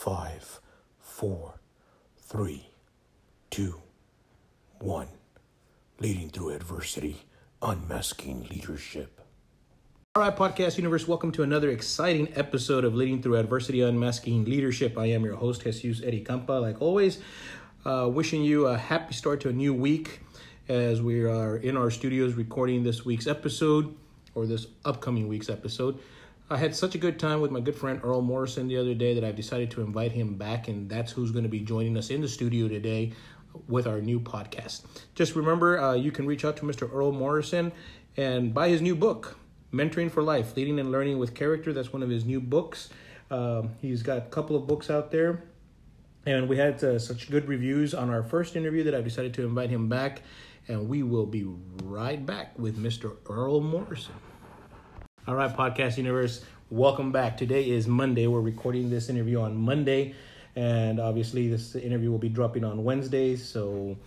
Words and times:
five, 0.00 0.60
four, 0.98 1.60
three, 2.16 2.70
two, 3.50 3.82
one. 4.78 5.08
Leading 5.98 6.30
through 6.30 6.54
adversity, 6.54 7.24
unmasking 7.60 8.48
leadership. 8.48 9.20
All 10.14 10.22
right, 10.22 10.34
Podcast 10.34 10.78
Universe, 10.78 11.06
welcome 11.06 11.30
to 11.32 11.42
another 11.42 11.68
exciting 11.68 12.28
episode 12.34 12.86
of 12.86 12.94
Leading 12.94 13.20
Through 13.20 13.36
Adversity, 13.36 13.82
Unmasking 13.82 14.46
Leadership. 14.46 14.96
I 14.96 15.04
am 15.10 15.22
your 15.22 15.36
host, 15.36 15.64
Jesus 15.64 16.02
Eddie 16.02 16.24
Campa. 16.24 16.62
Like 16.62 16.80
always, 16.80 17.18
uh, 17.84 18.08
wishing 18.10 18.42
you 18.42 18.68
a 18.68 18.78
happy 18.78 19.12
start 19.12 19.42
to 19.42 19.50
a 19.50 19.52
new 19.52 19.74
week 19.74 20.20
as 20.70 21.02
we 21.02 21.24
are 21.24 21.58
in 21.58 21.76
our 21.76 21.90
studios 21.90 22.32
recording 22.32 22.82
this 22.84 23.04
week's 23.04 23.26
episode 23.26 23.94
or 24.34 24.46
this 24.46 24.66
upcoming 24.86 25.28
week's 25.28 25.50
episode. 25.50 25.98
I 26.52 26.56
had 26.56 26.74
such 26.74 26.96
a 26.96 26.98
good 26.98 27.20
time 27.20 27.40
with 27.40 27.52
my 27.52 27.60
good 27.60 27.76
friend 27.76 28.00
Earl 28.02 28.22
Morrison 28.22 28.66
the 28.66 28.76
other 28.76 28.92
day 28.92 29.14
that 29.14 29.22
I've 29.22 29.36
decided 29.36 29.70
to 29.70 29.82
invite 29.82 30.10
him 30.10 30.34
back, 30.34 30.66
and 30.66 30.90
that's 30.90 31.12
who's 31.12 31.30
going 31.30 31.44
to 31.44 31.48
be 31.48 31.60
joining 31.60 31.96
us 31.96 32.10
in 32.10 32.20
the 32.22 32.28
studio 32.28 32.66
today 32.66 33.12
with 33.68 33.86
our 33.86 34.00
new 34.00 34.18
podcast. 34.18 34.84
Just 35.14 35.36
remember, 35.36 35.80
uh, 35.80 35.94
you 35.94 36.10
can 36.10 36.26
reach 36.26 36.44
out 36.44 36.56
to 36.56 36.64
Mr. 36.64 36.92
Earl 36.92 37.12
Morrison 37.12 37.70
and 38.16 38.52
buy 38.52 38.68
his 38.68 38.82
new 38.82 38.96
book, 38.96 39.38
Mentoring 39.72 40.10
for 40.10 40.24
Life 40.24 40.56
Leading 40.56 40.80
and 40.80 40.90
Learning 40.90 41.20
with 41.20 41.36
Character. 41.36 41.72
That's 41.72 41.92
one 41.92 42.02
of 42.02 42.10
his 42.10 42.24
new 42.24 42.40
books. 42.40 42.88
Um, 43.30 43.70
he's 43.80 44.02
got 44.02 44.18
a 44.18 44.22
couple 44.22 44.56
of 44.56 44.66
books 44.66 44.90
out 44.90 45.12
there. 45.12 45.44
And 46.26 46.48
we 46.48 46.56
had 46.56 46.82
uh, 46.82 46.98
such 46.98 47.30
good 47.30 47.46
reviews 47.46 47.94
on 47.94 48.10
our 48.10 48.24
first 48.24 48.56
interview 48.56 48.82
that 48.82 48.94
I 48.96 49.02
decided 49.02 49.34
to 49.34 49.44
invite 49.44 49.70
him 49.70 49.88
back. 49.88 50.22
And 50.66 50.88
we 50.88 51.04
will 51.04 51.26
be 51.26 51.44
right 51.84 52.26
back 52.26 52.58
with 52.58 52.76
Mr. 52.76 53.18
Earl 53.28 53.60
Morrison. 53.60 54.14
All 55.26 55.34
right, 55.34 55.54
Podcast 55.54 55.98
Universe, 55.98 56.42
welcome 56.70 57.12
back. 57.12 57.36
Today 57.36 57.68
is 57.68 57.86
Monday. 57.86 58.26
We're 58.26 58.40
recording 58.40 58.88
this 58.88 59.10
interview 59.10 59.40
on 59.40 59.54
Monday, 59.54 60.14
and 60.56 60.98
obviously, 60.98 61.46
this 61.46 61.74
interview 61.74 62.10
will 62.10 62.18
be 62.18 62.30
dropping 62.30 62.64
on 62.64 62.82
Wednesdays. 62.84 63.46
So, 63.46 63.98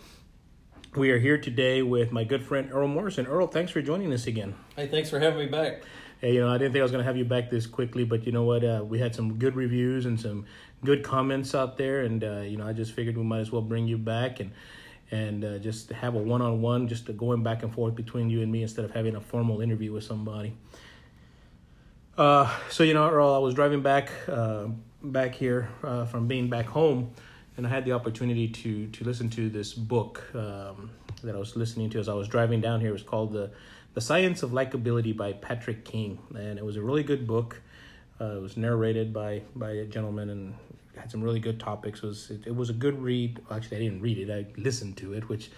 we 0.95 1.11
are 1.11 1.19
here 1.19 1.38
today 1.38 1.84
with 1.84 2.11
my 2.11 2.23
good 2.23 2.44
friend 2.44 2.69
Earl 2.72 2.88
Morrison. 2.88 3.28
Earl, 3.28 3.45
thanks 3.45 3.72
for 3.72 3.80
joining 3.84 4.11
us 4.11 4.25
again. 4.25 4.56
Hey, 4.75 4.88
thanks 4.88 5.11
for 5.11 5.19
having 5.19 5.38
me 5.38 5.45
back. 5.45 5.84
Hey, 6.19 6.34
you 6.34 6.39
know, 6.41 6.50
I 6.50 6.58
didn't 6.58 6.73
think 6.73 6.81
I 6.81 6.84
was 6.84 6.91
going 6.91 7.03
to 7.03 7.08
have 7.08 7.16
you 7.16 7.25
back 7.25 7.52
this 7.52 7.67
quickly, 7.67 8.06
but 8.06 8.25
you 8.25 8.31
know 8.31 8.44
what? 8.44 8.64
Uh, 8.64 8.84
we 8.84 8.97
had 8.97 9.14
some 9.14 9.36
good 9.36 9.56
reviews 9.56 10.08
and 10.08 10.19
some 10.19 10.45
good 10.84 11.03
comments 11.03 11.53
out 11.53 11.78
there, 11.78 12.02
and 12.02 12.23
uh, 12.23 12.39
you 12.39 12.58
know, 12.58 12.66
I 12.66 12.73
just 12.73 12.91
figured 12.91 13.17
we 13.17 13.23
might 13.23 13.39
as 13.39 13.52
well 13.52 13.61
bring 13.61 13.88
you 13.88 14.00
back 14.00 14.39
and 14.39 14.52
and 15.11 15.45
uh, 15.45 15.59
just 15.59 15.91
have 15.91 16.16
a 16.16 16.17
one-on-one, 16.17 16.88
just 16.88 17.16
going 17.16 17.44
back 17.44 17.61
and 17.61 17.72
forth 17.72 17.94
between 17.94 18.31
you 18.31 18.41
and 18.41 18.52
me 18.52 18.64
instead 18.64 18.84
of 18.84 18.89
having 18.91 19.16
a 19.16 19.22
formal 19.22 19.61
interview 19.61 19.94
with 19.94 20.03
somebody. 20.03 20.56
Uh, 22.17 22.47
so 22.69 22.83
you 22.83 22.94
know, 22.94 23.09
Earl, 23.09 23.33
I 23.33 23.39
was 23.39 23.56
driving 23.56 23.81
back 23.81 24.11
uh, 24.28 24.67
back 25.02 25.33
here 25.33 25.69
uh, 25.83 26.06
from 26.06 26.28
being 26.28 26.47
back 26.47 26.67
home, 26.67 27.11
and 27.58 27.66
I 27.66 27.69
had 27.69 27.86
the 27.86 27.94
opportunity 27.94 28.47
to 28.47 28.88
to 28.88 29.03
listen 29.03 29.30
to 29.31 29.50
this 29.50 29.73
book 29.73 30.23
um, 30.36 30.91
that 31.23 31.36
I 31.36 31.39
was 31.39 31.56
listening 31.56 31.89
to 31.91 32.00
as 32.00 32.08
I 32.08 32.14
was 32.14 32.28
driving 32.28 32.61
down 32.61 32.81
here. 32.81 32.89
It 32.89 32.94
was 32.94 33.03
called 33.03 33.34
the 33.34 33.50
the 33.95 34.02
Science 34.02 34.44
of 34.44 34.52
Likability 34.52 35.16
by 35.17 35.34
Patrick 35.34 35.86
King, 35.86 36.19
and 36.36 36.59
it 36.59 36.66
was 36.66 36.75
a 36.75 36.84
really 36.84 37.03
good 37.03 37.25
book. 37.25 37.59
Uh, 38.22 38.38
it 38.38 38.41
was 38.41 38.58
narrated 38.58 39.11
by 39.11 39.41
by 39.56 39.72
a 39.72 39.86
gentleman 39.86 40.30
and 40.30 40.53
had 40.95 41.09
some 41.09 41.23
really 41.23 41.39
good 41.39 41.59
topics. 41.59 42.03
It 42.03 42.06
was 42.06 42.30
it, 42.30 42.41
it 42.45 42.56
was 42.56 42.69
a 42.69 42.73
good 42.73 43.02
read. 43.02 43.39
Actually, 43.50 43.78
I 43.78 43.80
didn't 43.80 44.02
read 44.02 44.19
it. 44.19 44.30
I 44.30 44.45
listened 44.61 44.97
to 44.97 45.14
it, 45.14 45.30
which 45.30 45.50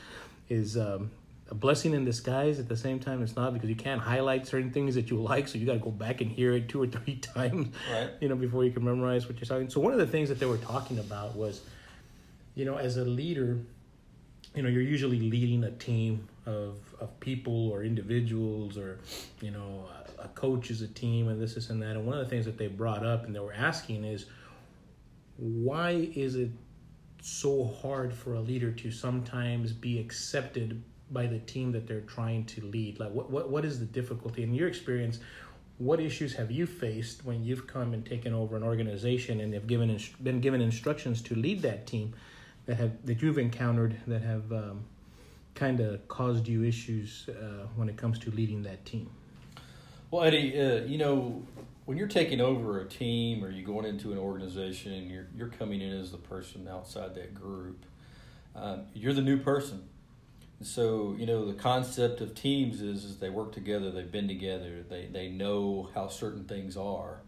is 0.48 0.78
um, 0.78 1.12
a 1.50 1.54
blessing 1.56 1.94
in 1.94 2.04
disguise 2.06 2.60
at 2.60 2.68
the 2.68 2.76
same 2.78 3.00
time 3.00 3.22
it's 3.22 3.36
not 3.36 3.54
because 3.54 3.70
you 3.70 3.76
can't 3.76 4.02
highlight 4.02 4.48
certain 4.48 4.72
things 4.72 4.96
that 4.96 5.10
you 5.12 5.18
like 5.22 5.48
so 5.48 5.58
you 5.58 5.66
got 5.66 5.74
to 5.74 5.80
go 5.80 5.92
back 5.92 6.22
and 6.22 6.32
hear 6.32 6.54
it 6.54 6.68
two 6.68 6.82
or 6.82 6.88
three 6.88 7.16
times 7.36 7.68
Right. 7.92 8.10
you 8.20 8.30
know 8.30 8.36
before 8.36 8.64
you 8.66 8.72
can 8.72 8.84
memorize 8.84 9.28
what 9.28 9.38
you're 9.40 9.46
talking 9.46 9.70
so 9.70 9.80
one 9.80 9.94
of 9.94 10.00
the 10.00 10.08
things 10.08 10.30
that 10.30 10.40
they 10.40 10.48
were 10.48 10.58
talking 10.58 10.98
about 11.00 11.36
was 11.36 11.62
you 12.56 12.66
know 12.66 12.78
as 12.78 12.98
a 12.98 13.06
leader 13.06 13.60
you 14.56 14.64
know 14.64 14.70
you're 14.70 14.82
usually 14.82 15.20
leading 15.20 15.64
a 15.66 15.72
team 15.72 16.28
of 16.46 16.78
of 17.00 17.20
people 17.20 17.70
or 17.72 17.84
individuals 17.84 18.78
or 18.78 19.00
you 19.42 19.52
know 19.52 19.86
a, 20.20 20.24
a 20.24 20.28
coach 20.30 20.72
is 20.72 20.82
a 20.82 20.88
team 20.88 21.28
and 21.28 21.40
this 21.42 21.54
this 21.56 21.70
and 21.70 21.82
that 21.82 21.92
and 21.96 22.06
one 22.08 22.18
of 22.18 22.24
the 22.24 22.30
things 22.30 22.46
that 22.46 22.58
they 22.58 22.68
brought 22.68 23.06
up 23.06 23.26
and 23.26 23.36
they 23.36 23.40
were 23.40 23.54
asking 23.54 24.04
is 24.04 24.26
why 25.38 25.92
is 26.16 26.36
it 26.36 26.50
so 27.22 27.66
hard 27.82 28.14
for 28.14 28.36
a 28.36 28.40
leader 28.40 28.72
to 28.72 28.92
sometimes 28.92 29.74
be 29.74 30.00
accepted 30.00 30.82
by 31.12 31.28
the 31.28 31.40
team 31.40 31.72
that 31.74 31.88
they're 31.88 32.02
trying 32.02 32.46
to 32.46 32.62
lead? 32.66 33.00
Like 33.00 33.12
what, 33.12 33.30
what 33.30 33.50
what 33.50 33.66
is 33.66 33.80
the 33.80 33.86
difficulty? 33.86 34.44
In 34.44 34.54
your 34.54 34.68
experience 34.68 35.20
what 35.78 36.00
issues 36.00 36.34
have 36.34 36.52
you 36.52 36.66
faced 36.66 37.26
when 37.26 37.44
you've 37.44 37.68
come 37.68 37.94
and 37.94 38.06
taken 38.06 38.34
over 38.34 38.56
an 38.56 38.64
organization 38.64 39.42
and 39.42 39.54
have 39.54 39.68
given 39.68 40.00
been 40.24 40.40
given 40.40 40.62
instructions 40.62 41.22
to 41.22 41.36
lead 41.36 41.62
that 41.62 41.86
team 41.86 42.14
that 42.66 42.78
have 42.78 43.06
that 43.06 43.22
you've 43.22 43.38
encountered 43.38 43.98
that 44.08 44.22
have 44.22 44.52
um, 44.54 44.86
kind 45.54 45.80
of 45.80 46.08
caused 46.08 46.48
you 46.48 46.64
issues 46.64 47.30
uh, 47.30 47.68
when 47.76 47.90
it 47.90 47.98
comes 47.98 48.20
to 48.20 48.32
leading 48.32 48.64
that 48.64 48.86
team? 48.86 49.10
Well, 50.12 50.24
Eddie, 50.24 50.60
uh, 50.60 50.86
you 50.86 50.98
know, 50.98 51.44
when 51.86 51.98
you're 51.98 52.08
taking 52.08 52.40
over 52.40 52.80
a 52.80 52.86
team 52.86 53.44
or 53.44 53.50
you're 53.50 53.66
going 53.66 53.86
into 53.86 54.14
an 54.14 54.18
organization 54.18 54.94
and 54.94 55.12
you're 55.12 55.28
you're 55.36 55.50
coming 55.50 55.82
in 55.82 55.92
as 55.92 56.12
the 56.12 56.18
person 56.18 56.70
outside 56.70 57.16
that 57.16 57.36
group, 57.36 57.86
um, 58.56 58.84
you're 58.94 59.14
the 59.14 59.22
new 59.22 59.38
person. 59.38 59.84
So 60.62 61.16
you 61.18 61.26
know 61.26 61.46
the 61.46 61.54
concept 61.54 62.22
of 62.22 62.34
teams 62.34 62.82
is 62.82 63.04
is 63.04 63.18
they 63.18 63.30
work 63.30 63.52
together, 63.52 63.92
they've 63.92 64.12
been 64.12 64.28
together, 64.28 64.84
they 64.90 65.08
they 65.12 65.28
know 65.28 65.90
how 65.94 66.08
certain 66.08 66.46
things 66.46 66.78
are, 66.78 67.20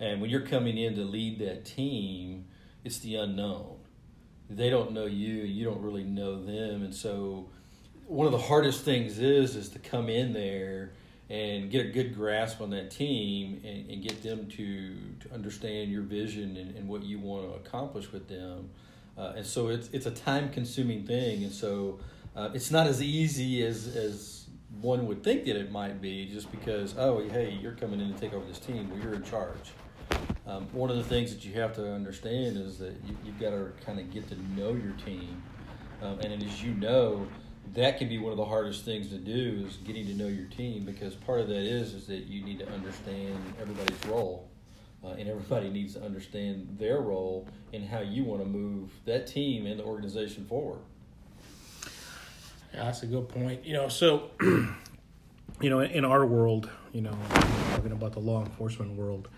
and 0.00 0.20
when 0.20 0.30
you're 0.30 0.46
coming 0.46 0.76
in 0.76 0.96
to 0.96 1.02
lead 1.02 1.38
that 1.38 1.64
team, 1.64 2.46
it's 2.84 2.98
the 2.98 3.16
unknown. 3.16 3.76
They 4.50 4.68
don't 4.68 4.92
know 4.92 5.06
you, 5.06 5.34
you 5.34 5.64
don't 5.64 5.80
really 5.80 6.04
know 6.04 6.44
them, 6.44 6.82
and 6.82 6.94
so 6.94 7.48
one 8.06 8.26
of 8.26 8.32
the 8.32 8.38
hardest 8.38 8.84
things 8.84 9.18
is 9.18 9.56
is 9.56 9.68
to 9.70 9.78
come 9.78 10.08
in 10.08 10.32
there 10.32 10.92
and 11.32 11.70
get 11.70 11.86
a 11.86 11.88
good 11.88 12.14
grasp 12.14 12.60
on 12.60 12.68
that 12.70 12.90
team 12.90 13.58
and, 13.64 13.88
and 13.90 14.02
get 14.02 14.22
them 14.22 14.46
to, 14.48 14.94
to 15.20 15.32
understand 15.32 15.90
your 15.90 16.02
vision 16.02 16.58
and, 16.58 16.76
and 16.76 16.86
what 16.86 17.02
you 17.02 17.18
want 17.18 17.48
to 17.48 17.54
accomplish 17.54 18.12
with 18.12 18.28
them. 18.28 18.68
Uh, 19.16 19.32
and 19.36 19.46
so 19.46 19.68
it's, 19.68 19.88
it's 19.94 20.04
a 20.04 20.10
time 20.10 20.50
consuming 20.50 21.06
thing. 21.06 21.42
And 21.42 21.50
so 21.50 22.00
uh, 22.34 22.50
it's 22.54 22.70
not 22.70 22.86
as 22.86 23.02
easy 23.02 23.64
as, 23.64 23.94
as 23.94 24.46
one 24.80 25.06
would 25.06 25.22
think 25.22 25.44
that 25.44 25.56
it 25.56 25.70
might 25.70 26.00
be 26.00 26.26
just 26.26 26.50
because, 26.50 26.94
oh, 26.96 27.20
hey, 27.28 27.58
you're 27.60 27.74
coming 27.74 28.00
in 28.00 28.12
to 28.12 28.18
take 28.18 28.32
over 28.32 28.46
this 28.46 28.58
team. 28.58 28.90
Well, 28.90 29.00
you're 29.00 29.14
in 29.14 29.22
charge. 29.22 29.72
Um, 30.46 30.66
one 30.72 30.90
of 30.90 30.96
the 30.96 31.04
things 31.04 31.32
that 31.34 31.44
you 31.44 31.52
have 31.54 31.74
to 31.76 31.92
understand 31.92 32.56
is 32.56 32.78
that 32.78 32.94
you, 33.06 33.16
you've 33.24 33.38
got 33.38 33.50
to 33.50 33.72
kind 33.84 34.00
of 34.00 34.10
get 34.10 34.28
to 34.28 34.36
know 34.58 34.72
your 34.72 34.92
team. 35.04 35.42
Um, 36.02 36.18
and 36.20 36.42
as 36.42 36.62
you 36.62 36.72
know, 36.74 37.26
that 37.74 37.98
can 37.98 38.08
be 38.08 38.18
one 38.18 38.32
of 38.32 38.38
the 38.38 38.44
hardest 38.44 38.84
things 38.84 39.08
to 39.08 39.18
do 39.18 39.64
is 39.66 39.76
getting 39.78 40.06
to 40.06 40.14
know 40.14 40.26
your 40.26 40.46
team 40.46 40.84
because 40.84 41.14
part 41.14 41.40
of 41.40 41.48
that 41.48 41.62
is 41.62 41.94
is 41.94 42.06
that 42.06 42.24
you 42.24 42.44
need 42.44 42.58
to 42.58 42.68
understand 42.70 43.38
everybody's 43.60 44.04
role 44.06 44.50
uh, 45.04 45.10
and 45.10 45.28
everybody 45.28 45.70
needs 45.70 45.94
to 45.94 46.02
understand 46.02 46.76
their 46.78 47.00
role 47.00 47.48
and 47.72 47.86
how 47.88 48.00
you 48.00 48.24
want 48.24 48.42
to 48.42 48.48
move 48.48 48.90
that 49.06 49.26
team 49.26 49.66
and 49.66 49.78
the 49.78 49.84
organization 49.84 50.44
forward 50.44 50.80
Yeah, 52.72 52.84
that's 52.84 53.02
a 53.02 53.06
good 53.06 53.28
point. 53.28 53.64
You 53.64 53.74
know, 53.74 53.88
so 53.88 54.30
you 54.40 55.70
know, 55.70 55.80
in 55.80 56.04
our 56.04 56.24
world, 56.24 56.70
you 56.92 57.02
know, 57.02 57.16
talking 57.74 57.92
about 57.92 58.12
the 58.12 58.20
law 58.20 58.44
enforcement 58.44 58.96
world, 58.96 59.28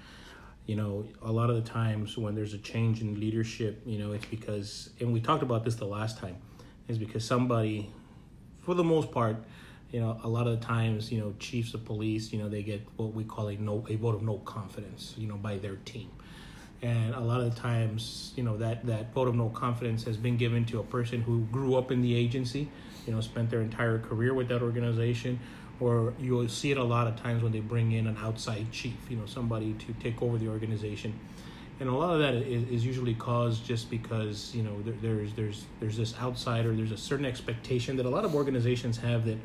you 0.66 0.76
know, 0.76 1.06
a 1.22 1.30
lot 1.30 1.50
of 1.50 1.56
the 1.56 1.68
times 1.68 2.16
when 2.16 2.34
there's 2.34 2.54
a 2.54 2.58
change 2.58 3.00
in 3.00 3.20
leadership, 3.20 3.82
you 3.84 3.98
know, 3.98 4.12
it's 4.12 4.24
because, 4.26 4.90
and 5.00 5.12
we 5.12 5.20
talked 5.20 5.42
about 5.42 5.64
this 5.64 5.74
the 5.74 5.84
last 5.84 6.18
time, 6.18 6.36
is 6.88 6.96
because 6.96 7.24
somebody, 7.24 7.90
for 8.62 8.74
the 8.74 8.84
most 8.84 9.10
part, 9.10 9.36
you 9.90 10.00
know, 10.00 10.18
a 10.24 10.28
lot 10.28 10.46
of 10.46 10.58
the 10.58 10.66
times, 10.66 11.12
you 11.12 11.20
know, 11.20 11.34
chiefs 11.38 11.74
of 11.74 11.84
police, 11.84 12.32
you 12.32 12.38
know, 12.38 12.48
they 12.48 12.62
get 12.62 12.80
what 12.96 13.12
we 13.12 13.24
call 13.24 13.48
a 13.48 13.56
no 13.56 13.84
a 13.88 13.96
vote 13.96 14.14
of 14.14 14.22
no 14.22 14.38
confidence, 14.38 15.14
you 15.16 15.28
know, 15.28 15.36
by 15.36 15.58
their 15.58 15.76
team. 15.84 16.10
And 16.82 17.14
a 17.14 17.20
lot 17.20 17.40
of 17.40 17.54
the 17.54 17.60
times, 17.60 18.32
you 18.36 18.42
know, 18.42 18.56
that, 18.58 18.84
that 18.86 19.14
vote 19.14 19.28
of 19.28 19.34
no 19.34 19.48
confidence 19.48 20.04
has 20.04 20.16
been 20.16 20.36
given 20.36 20.64
to 20.66 20.80
a 20.80 20.82
person 20.82 21.22
who 21.22 21.40
grew 21.52 21.76
up 21.76 21.90
in 21.90 22.02
the 22.02 22.14
agency, 22.14 22.68
you 23.06 23.12
know, 23.12 23.20
spent 23.20 23.50
their 23.50 23.60
entire 23.60 23.98
career 23.98 24.34
with 24.34 24.48
that 24.48 24.62
organization, 24.62 25.38
or 25.80 26.14
you'll 26.18 26.48
see 26.48 26.70
it 26.70 26.78
a 26.78 26.84
lot 26.84 27.06
of 27.06 27.16
times 27.16 27.42
when 27.42 27.52
they 27.52 27.60
bring 27.60 27.92
in 27.92 28.06
an 28.06 28.16
outside 28.18 28.70
chief, 28.72 28.96
you 29.08 29.16
know, 29.16 29.26
somebody 29.26 29.74
to 29.74 29.92
take 29.94 30.22
over 30.22 30.38
the 30.38 30.48
organization. 30.48 31.18
And 31.80 31.88
a 31.88 31.92
lot 31.92 32.14
of 32.14 32.20
that 32.20 32.34
is, 32.34 32.68
is 32.68 32.86
usually 32.86 33.14
caused 33.14 33.64
just 33.64 33.90
because 33.90 34.54
you 34.54 34.62
know 34.62 34.80
there, 34.82 34.94
there's 35.02 35.32
there's 35.34 35.64
there's 35.80 35.96
this 35.96 36.14
outsider, 36.20 36.74
there's 36.74 36.92
a 36.92 36.96
certain 36.96 37.26
expectation 37.26 37.96
that 37.96 38.06
a 38.06 38.10
lot 38.10 38.24
of 38.24 38.34
organizations 38.34 38.96
have 38.98 39.24
that 39.26 39.38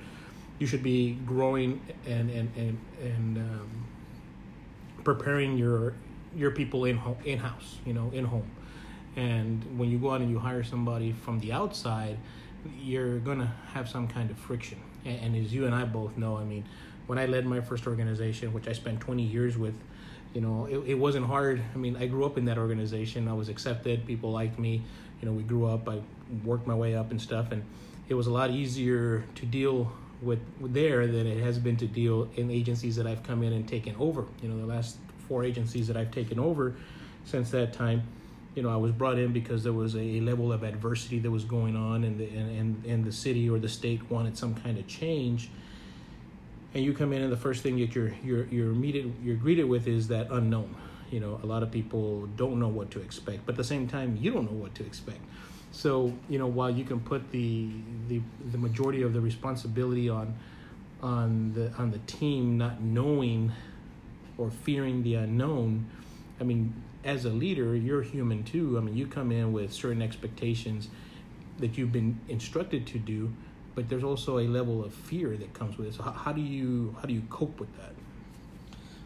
you 0.59 0.67
should 0.67 0.83
be 0.83 1.13
growing 1.25 1.81
and 2.05 2.29
and 2.29 2.51
and 2.55 2.77
and 3.01 3.37
um, 3.37 3.87
preparing 5.03 5.57
your 5.57 5.95
your 6.35 6.51
people 6.51 6.85
in 6.85 6.99
in 7.25 7.39
house, 7.39 7.77
you 7.85 7.93
know, 7.93 8.11
in 8.13 8.25
home. 8.25 8.49
And 9.15 9.77
when 9.77 9.89
you 9.89 9.97
go 9.97 10.11
out 10.11 10.21
and 10.21 10.29
you 10.29 10.37
hire 10.37 10.63
somebody 10.63 11.11
from 11.11 11.39
the 11.39 11.51
outside, 11.51 12.17
you're 12.81 13.19
gonna 13.19 13.53
have 13.73 13.89
some 13.89 14.07
kind 14.07 14.29
of 14.29 14.37
friction. 14.37 14.79
And, 15.05 15.35
and 15.35 15.45
as 15.45 15.53
you 15.53 15.65
and 15.65 15.75
I 15.75 15.85
both 15.85 16.17
know, 16.17 16.37
I 16.37 16.43
mean, 16.43 16.65
when 17.07 17.17
I 17.17 17.25
led 17.25 17.45
my 17.45 17.61
first 17.61 17.87
organization, 17.87 18.53
which 18.53 18.67
I 18.67 18.73
spent 18.73 18.99
20 18.99 19.23
years 19.23 19.57
with, 19.57 19.73
you 20.33 20.41
know, 20.41 20.65
it, 20.65 20.77
it 20.89 20.93
wasn't 20.93 21.25
hard. 21.25 21.61
I 21.73 21.77
mean, 21.77 21.97
I 21.97 22.05
grew 22.05 22.25
up 22.25 22.37
in 22.37 22.45
that 22.45 22.57
organization. 22.57 23.27
I 23.27 23.33
was 23.33 23.49
accepted. 23.49 24.05
People 24.05 24.31
liked 24.31 24.59
me. 24.59 24.83
You 25.21 25.27
know, 25.27 25.33
we 25.33 25.43
grew 25.43 25.65
up. 25.65 25.89
I 25.89 26.01
worked 26.43 26.67
my 26.67 26.75
way 26.75 26.95
up 26.95 27.11
and 27.11 27.19
stuff, 27.19 27.51
and 27.51 27.63
it 28.07 28.13
was 28.13 28.27
a 28.27 28.31
lot 28.31 28.51
easier 28.51 29.23
to 29.35 29.45
deal 29.45 29.91
with 30.21 30.39
there 30.61 31.07
than 31.07 31.25
it 31.25 31.41
has 31.41 31.57
been 31.57 31.77
to 31.77 31.87
deal 31.87 32.29
in 32.35 32.51
agencies 32.51 32.95
that 32.97 33.07
I've 33.07 33.23
come 33.23 33.41
in 33.41 33.53
and 33.53 33.67
taken 33.67 33.95
over. 33.97 34.25
You 34.41 34.49
know, 34.49 34.57
the 34.57 34.65
last 34.65 34.97
four 35.27 35.43
agencies 35.43 35.87
that 35.87 35.97
I've 35.97 36.11
taken 36.11 36.39
over 36.39 36.75
since 37.25 37.51
that 37.51 37.73
time 37.73 38.03
you 38.59 38.63
know, 38.63 38.73
I 38.73 38.75
was 38.75 38.91
brought 38.91 39.17
in 39.17 39.31
because 39.31 39.63
there 39.63 39.71
was 39.71 39.95
a 39.95 40.19
level 40.19 40.51
of 40.51 40.63
adversity 40.63 41.17
that 41.19 41.31
was 41.31 41.45
going 41.45 41.77
on, 41.77 42.03
and 42.03 42.19
the 42.19 42.25
and, 42.25 42.83
and, 42.83 43.05
the 43.05 43.11
city 43.13 43.49
or 43.49 43.57
the 43.57 43.69
state 43.69 44.11
wanted 44.11 44.37
some 44.37 44.53
kind 44.53 44.77
of 44.77 44.85
change. 44.85 45.49
And 46.73 46.83
you 46.83 46.91
come 46.91 47.13
in, 47.13 47.21
and 47.21 47.31
the 47.31 47.37
first 47.37 47.63
thing 47.63 47.79
that 47.79 47.95
you're 47.95 48.13
you're 48.21 48.43
you're 48.47 48.73
meted, 48.73 49.13
you're 49.23 49.37
greeted 49.37 49.63
with 49.63 49.87
is 49.87 50.09
that 50.09 50.29
unknown. 50.29 50.75
You 51.09 51.21
know, 51.21 51.39
a 51.41 51.45
lot 51.45 51.63
of 51.63 51.71
people 51.71 52.27
don't 52.35 52.59
know 52.59 52.67
what 52.67 52.91
to 52.91 52.99
expect, 52.99 53.45
but 53.45 53.53
at 53.53 53.57
the 53.57 53.63
same 53.63 53.87
time, 53.87 54.17
you 54.19 54.29
don't 54.29 54.51
know 54.51 54.57
what 54.57 54.75
to 54.75 54.85
expect. 54.85 55.21
So 55.71 56.11
you 56.27 56.37
know, 56.37 56.47
while 56.47 56.69
you 56.69 56.83
can 56.83 56.99
put 56.99 57.31
the 57.31 57.69
the 58.09 58.19
the 58.51 58.57
majority 58.57 59.03
of 59.03 59.13
the 59.13 59.21
responsibility 59.21 60.09
on 60.09 60.35
on 61.01 61.53
the 61.53 61.71
on 61.77 61.91
the 61.91 61.99
team 61.99 62.57
not 62.57 62.81
knowing 62.81 63.53
or 64.37 64.51
fearing 64.51 65.01
the 65.03 65.15
unknown, 65.15 65.85
I 66.41 66.43
mean, 66.43 66.73
as 67.03 67.25
a 67.25 67.29
leader, 67.29 67.75
you're 67.75 68.01
human 68.01 68.43
too. 68.43 68.77
I 68.77 68.81
mean, 68.81 68.95
you 68.95 69.07
come 69.07 69.31
in 69.31 69.53
with 69.53 69.73
certain 69.73 70.01
expectations 70.01 70.89
that 71.59 71.77
you've 71.77 71.91
been 71.91 72.19
instructed 72.27 72.87
to 72.87 72.99
do, 72.99 73.31
but 73.75 73.89
there's 73.89 74.03
also 74.03 74.39
a 74.39 74.47
level 74.47 74.83
of 74.83 74.93
fear 74.93 75.37
that 75.37 75.53
comes 75.53 75.77
with 75.77 75.87
it. 75.87 75.93
So 75.93 76.03
how, 76.03 76.11
how 76.11 76.31
do 76.33 76.41
you 76.41 76.95
how 76.99 77.05
do 77.07 77.13
you 77.13 77.23
cope 77.29 77.59
with 77.59 77.75
that? 77.77 77.93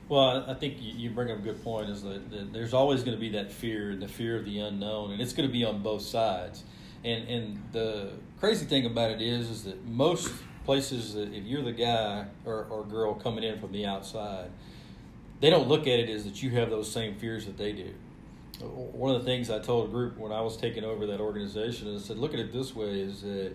Well, 0.10 0.45
I 0.48 0.54
think 0.54 0.75
you 0.80 1.10
bring 1.12 1.31
up 1.31 1.40
a 1.40 1.42
good 1.42 1.63
point. 1.63 1.90
Is 1.90 2.04
that, 2.04 2.51
there's 2.51 2.74
always 2.74 3.04
going 3.04 3.16
to 3.16 3.22
be 3.22 3.30
that 3.30 3.51
fear 3.51 3.92
and 3.92 4.01
the 4.01 4.07
fear 4.07 4.38
of 4.38 4.45
the 4.45 4.60
unknown, 4.60 5.12
and 5.12 5.22
it's 5.22 5.34
going 5.34 5.48
to 5.48 5.54
be 5.54 5.63
on 5.63 5.81
both 5.81 6.01
sides. 6.01 6.63
And 7.04 7.28
and 7.28 7.63
the 7.72 8.12
crazy 8.40 8.66
thing 8.66 8.86
about 8.86 9.12
it 9.12 9.22
is, 9.22 9.50
is 9.50 9.63
that 9.63 9.86
most 9.86 10.31
places 10.66 11.13
that 11.13 11.34
if 11.34 11.44
you're 11.44 11.62
the 11.62 11.74
guy 11.74 12.25
or, 12.45 12.66
or 12.69 12.84
girl 12.86 13.13
coming 13.13 13.44
in 13.44 13.60
from 13.60 13.72
the 13.72 13.86
outside, 13.86 14.50
they 15.44 15.50
don't 15.50 15.68
look 15.68 15.81
at 15.81 16.00
it 16.00 16.10
as 16.10 16.24
that 16.24 16.42
you 16.42 16.51
have 16.51 16.69
those 16.69 16.90
same 16.90 17.16
fears 17.16 17.45
that 17.48 17.57
they 17.57 17.74
do. 17.74 17.94
One 18.62 19.13
of 19.13 19.22
the 19.22 19.25
things 19.25 19.50
I 19.50 19.60
told 19.60 19.90
a 19.90 19.92
group 19.92 20.18
when 20.18 20.31
I 20.31 20.40
was 20.40 20.56
taking 20.56 20.86
over 20.86 21.06
that 21.07 21.19
organization 21.19 21.90
is 21.90 22.06
I 22.06 22.07
said, 22.07 22.18
look 22.18 22.34
at 22.34 22.40
it 22.40 22.54
this 22.54 22.74
way: 22.74 23.01
is 23.01 23.24
that 23.24 23.54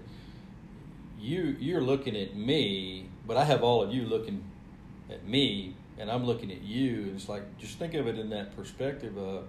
you 1.18 1.56
you're 1.58 1.80
looking 1.80 2.14
at 2.14 2.36
me, 2.36 3.08
but 3.26 3.38
I 3.38 3.44
have 3.44 3.62
all 3.62 3.82
of 3.82 3.90
you 3.90 4.02
looking 4.02 4.44
at 5.08 5.26
me, 5.26 5.76
and 5.96 6.10
I'm 6.10 6.26
looking 6.26 6.52
at 6.52 6.60
you. 6.60 7.04
And 7.04 7.16
it's 7.16 7.26
like 7.26 7.56
just 7.56 7.78
think 7.78 7.94
of 7.94 8.06
it 8.06 8.18
in 8.18 8.28
that 8.30 8.54
perspective 8.54 9.16
of 9.16 9.44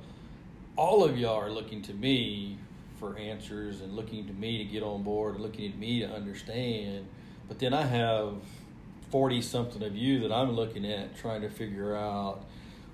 all 0.78 1.04
of 1.04 1.18
y'all 1.18 1.42
are 1.42 1.52
looking 1.52 1.82
to 1.82 1.94
me 1.94 2.58
for 3.02 3.18
answers 3.18 3.82
and 3.82 3.98
looking 3.98 4.28
to 4.28 4.34
me 4.34 4.60
to 4.60 4.64
get 4.64 4.82
on 4.82 5.04
board 5.04 5.36
and 5.36 5.44
looking 5.44 5.70
at 5.70 5.78
me 5.78 6.00
to 6.00 6.10
understand. 6.10 7.06
But 7.50 7.60
then 7.60 7.74
I 7.74 7.86
have 7.86 8.36
40 9.10 9.42
something 9.42 9.84
of 9.84 9.96
you 9.96 10.20
that 10.20 10.32
I'm 10.32 10.56
looking 10.56 10.86
at 10.86 11.18
trying 11.18 11.42
to 11.42 11.50
figure 11.50 11.96
out 11.96 12.46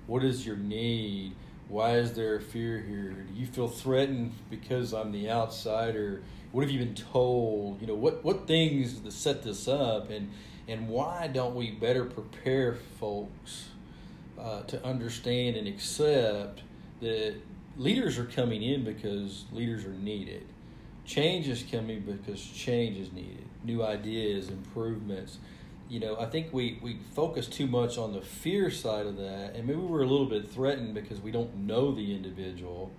what 0.06 0.24
is 0.24 0.46
your 0.46 0.56
need? 0.56 1.32
Why 1.68 1.96
is 1.96 2.12
there 2.12 2.36
a 2.36 2.40
fear 2.40 2.78
here? 2.78 3.10
Do 3.10 3.34
you 3.34 3.46
feel 3.46 3.68
threatened 3.68 4.32
because 4.48 4.94
I'm 4.94 5.12
the 5.12 5.30
outsider? 5.30 6.22
What 6.52 6.62
have 6.62 6.70
you 6.70 6.78
been 6.78 6.94
told? 6.94 7.80
You 7.80 7.88
know, 7.88 7.94
what, 7.94 8.24
what 8.24 8.46
things 8.46 9.00
to 9.00 9.10
set 9.10 9.42
this 9.42 9.68
up 9.68 10.10
and, 10.10 10.30
and 10.68 10.88
why 10.88 11.26
don't 11.26 11.54
we 11.54 11.72
better 11.72 12.04
prepare 12.04 12.76
folks 12.98 13.68
uh, 14.38 14.62
to 14.62 14.82
understand 14.84 15.56
and 15.56 15.66
accept 15.66 16.62
that 17.00 17.34
leaders 17.76 18.16
are 18.16 18.26
coming 18.26 18.62
in 18.62 18.84
because 18.84 19.44
leaders 19.52 19.84
are 19.84 19.90
needed. 19.90 20.46
Change 21.04 21.48
is 21.48 21.64
coming 21.70 22.00
because 22.00 22.44
change 22.44 22.96
is 22.96 23.12
needed. 23.12 23.44
New 23.64 23.84
ideas, 23.84 24.48
improvements 24.48 25.38
you 25.88 26.00
know, 26.00 26.16
I 26.18 26.26
think 26.26 26.52
we, 26.52 26.78
we 26.82 26.98
focus 27.14 27.46
too 27.46 27.66
much 27.66 27.96
on 27.96 28.12
the 28.12 28.20
fear 28.20 28.70
side 28.70 29.06
of 29.06 29.16
that, 29.18 29.54
and 29.54 29.66
maybe 29.66 29.78
we're 29.78 30.02
a 30.02 30.06
little 30.06 30.26
bit 30.26 30.50
threatened 30.50 30.94
because 30.94 31.20
we 31.20 31.30
don't 31.30 31.54
know 31.66 31.94
the 31.94 32.14
individual. 32.14 32.90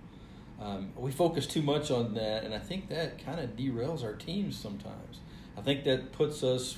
Um, 0.60 0.92
we 0.96 1.10
focus 1.12 1.46
too 1.46 1.62
much 1.62 1.90
on 1.90 2.14
that, 2.14 2.44
and 2.44 2.54
I 2.54 2.58
think 2.58 2.88
that 2.88 3.24
kind 3.24 3.40
of 3.40 3.50
derails 3.56 4.02
our 4.02 4.14
teams 4.14 4.56
sometimes. 4.56 5.20
I 5.56 5.60
think 5.60 5.84
that 5.84 6.12
puts 6.12 6.42
us, 6.42 6.76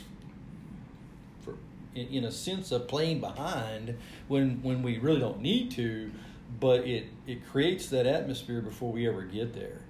for, 1.43 1.55
in, 1.95 2.09
in 2.09 2.25
a 2.25 2.33
sense, 2.33 2.73
of 2.73 2.89
playing 2.89 3.21
behind 3.21 3.97
when 4.29 4.63
when 4.63 4.83
we 4.83 4.99
really 4.99 5.21
don't 5.21 5.41
need 5.41 5.71
to, 5.73 6.11
but 6.59 6.87
it 6.87 7.07
it 7.27 7.47
creates 7.49 7.89
that 7.89 8.07
atmosphere 8.07 8.61
before 8.61 8.93
we 8.93 9.09
ever 9.09 9.23
get 9.23 9.55
there. 9.55 9.81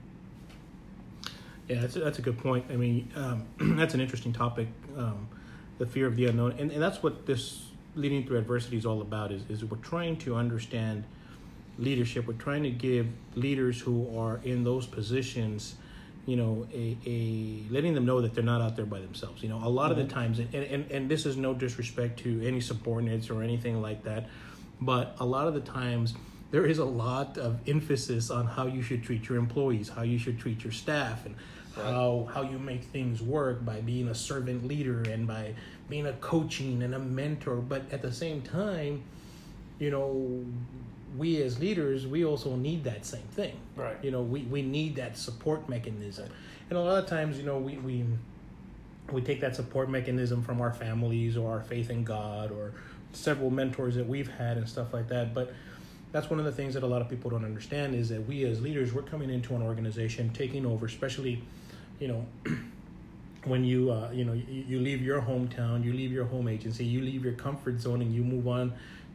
Yeah, 1.68 1.80
that's 1.80 1.96
a, 1.96 2.00
that's 2.00 2.18
a 2.18 2.22
good 2.22 2.38
point. 2.38 2.66
I 2.68 2.76
mean, 2.76 3.10
um, 3.14 3.46
that's 3.76 3.94
an 3.94 4.00
interesting 4.00 4.32
topic. 4.32 4.68
Um, 4.96 5.28
the 5.80 5.86
fear 5.86 6.06
of 6.06 6.14
the 6.14 6.26
unknown, 6.26 6.52
and, 6.58 6.70
and 6.70 6.80
that's 6.80 7.02
what 7.02 7.24
this 7.24 7.62
leading 7.96 8.24
through 8.26 8.36
adversity 8.36 8.76
is 8.76 8.84
all 8.84 9.00
about. 9.00 9.32
Is 9.32 9.42
is 9.48 9.64
we're 9.64 9.78
trying 9.78 10.18
to 10.18 10.36
understand 10.36 11.04
leadership. 11.78 12.26
We're 12.28 12.34
trying 12.34 12.64
to 12.64 12.70
give 12.70 13.08
leaders 13.34 13.80
who 13.80 14.14
are 14.16 14.40
in 14.44 14.62
those 14.62 14.86
positions, 14.86 15.76
you 16.26 16.36
know, 16.36 16.68
a, 16.74 16.98
a 17.06 17.62
letting 17.70 17.94
them 17.94 18.04
know 18.04 18.20
that 18.20 18.34
they're 18.34 18.44
not 18.44 18.60
out 18.60 18.76
there 18.76 18.84
by 18.84 19.00
themselves. 19.00 19.42
You 19.42 19.48
know, 19.48 19.56
a 19.56 19.70
lot 19.70 19.90
mm-hmm. 19.90 19.92
of 19.92 19.96
the 19.96 20.14
mm-hmm. 20.14 20.20
times, 20.20 20.38
and, 20.38 20.54
and 20.54 20.90
and 20.90 21.10
this 21.10 21.24
is 21.24 21.38
no 21.38 21.54
disrespect 21.54 22.18
to 22.20 22.46
any 22.46 22.60
subordinates 22.60 23.30
or 23.30 23.42
anything 23.42 23.80
like 23.80 24.04
that, 24.04 24.28
but 24.82 25.16
a 25.18 25.24
lot 25.24 25.48
of 25.48 25.54
the 25.54 25.60
times 25.60 26.12
there 26.50 26.66
is 26.66 26.78
a 26.78 26.84
lot 26.84 27.38
of 27.38 27.58
emphasis 27.66 28.30
on 28.30 28.46
how 28.46 28.66
you 28.66 28.82
should 28.82 29.02
treat 29.02 29.30
your 29.30 29.38
employees, 29.38 29.88
how 29.88 30.02
you 30.02 30.18
should 30.18 30.38
treat 30.38 30.62
your 30.62 30.74
staff, 30.74 31.24
and 31.24 31.36
right. 31.76 31.86
how 31.86 32.28
how 32.32 32.42
you 32.42 32.58
make 32.58 32.84
things 32.84 33.22
work 33.22 33.64
by 33.64 33.80
being 33.80 34.08
a 34.08 34.14
servant 34.14 34.66
leader 34.66 35.02
and 35.02 35.26
by 35.26 35.54
being 35.88 36.06
a 36.06 36.12
coaching 36.14 36.82
and 36.82 36.94
a 36.94 36.98
mentor. 36.98 37.56
But 37.56 37.82
at 37.92 38.02
the 38.02 38.12
same 38.12 38.42
time, 38.42 39.02
you 39.78 39.90
know, 39.90 40.44
we 41.16 41.42
as 41.42 41.58
leaders, 41.58 42.06
we 42.06 42.24
also 42.24 42.56
need 42.56 42.84
that 42.84 43.04
same 43.04 43.26
thing. 43.32 43.56
Right. 43.76 43.96
You 44.02 44.10
know, 44.10 44.22
we, 44.22 44.42
we 44.42 44.62
need 44.62 44.96
that 44.96 45.18
support 45.18 45.68
mechanism. 45.68 46.28
And 46.68 46.78
a 46.78 46.82
lot 46.82 47.02
of 47.02 47.08
times, 47.08 47.36
you 47.36 47.44
know, 47.44 47.58
we, 47.58 47.78
we 47.78 48.04
we 49.10 49.20
take 49.20 49.40
that 49.40 49.56
support 49.56 49.90
mechanism 49.90 50.42
from 50.42 50.60
our 50.60 50.72
families 50.72 51.36
or 51.36 51.50
our 51.50 51.62
faith 51.62 51.90
in 51.90 52.04
God 52.04 52.52
or 52.52 52.72
several 53.12 53.50
mentors 53.50 53.96
that 53.96 54.06
we've 54.06 54.30
had 54.30 54.56
and 54.56 54.68
stuff 54.68 54.94
like 54.94 55.08
that. 55.08 55.34
But 55.34 55.52
that's 56.12 56.28
one 56.28 56.38
of 56.38 56.44
the 56.44 56.52
things 56.52 56.74
that 56.74 56.82
a 56.82 56.86
lot 56.86 57.00
of 57.00 57.08
people 57.08 57.30
don't 57.30 57.44
understand 57.44 57.94
is 57.94 58.08
that 58.08 58.26
we 58.26 58.44
as 58.44 58.60
leaders 58.60 58.92
we're 58.92 59.02
coming 59.02 59.30
into 59.30 59.54
an 59.54 59.62
organization 59.62 60.30
taking 60.30 60.66
over 60.66 60.86
especially 60.86 61.42
you 61.98 62.08
know 62.08 62.26
when 63.44 63.64
you 63.64 63.90
uh, 63.90 64.10
you 64.12 64.24
know 64.24 64.32
you, 64.32 64.64
you, 64.68 64.80
leave 64.80 65.00
your 65.00 65.20
hometown 65.20 65.84
you 65.84 65.92
leave 65.92 66.12
your 66.12 66.26
home 66.26 66.48
agency 66.48 66.84
you 66.84 67.00
leave 67.00 67.24
your 67.24 67.34
comfort 67.34 67.80
zone 67.80 68.02
and 68.02 68.14
you 68.14 68.22
move 68.22 68.46
on 68.46 68.72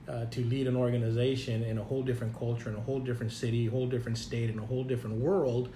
uh, 0.08 0.26
to 0.26 0.44
lead 0.46 0.68
an 0.68 0.76
organization 0.76 1.64
in 1.64 1.78
a 1.78 1.84
whole 1.84 2.04
different 2.04 2.38
culture 2.38 2.70
in 2.70 2.76
a 2.76 2.82
whole 2.82 3.00
different 3.00 3.32
city 3.32 3.68
a 3.68 3.72
whole 3.72 3.88
different 3.88 4.18
state 4.18 4.50
in 4.50 4.60
a 4.60 4.66
whole 4.66 4.84
different 4.84 5.18
world. 5.18 5.70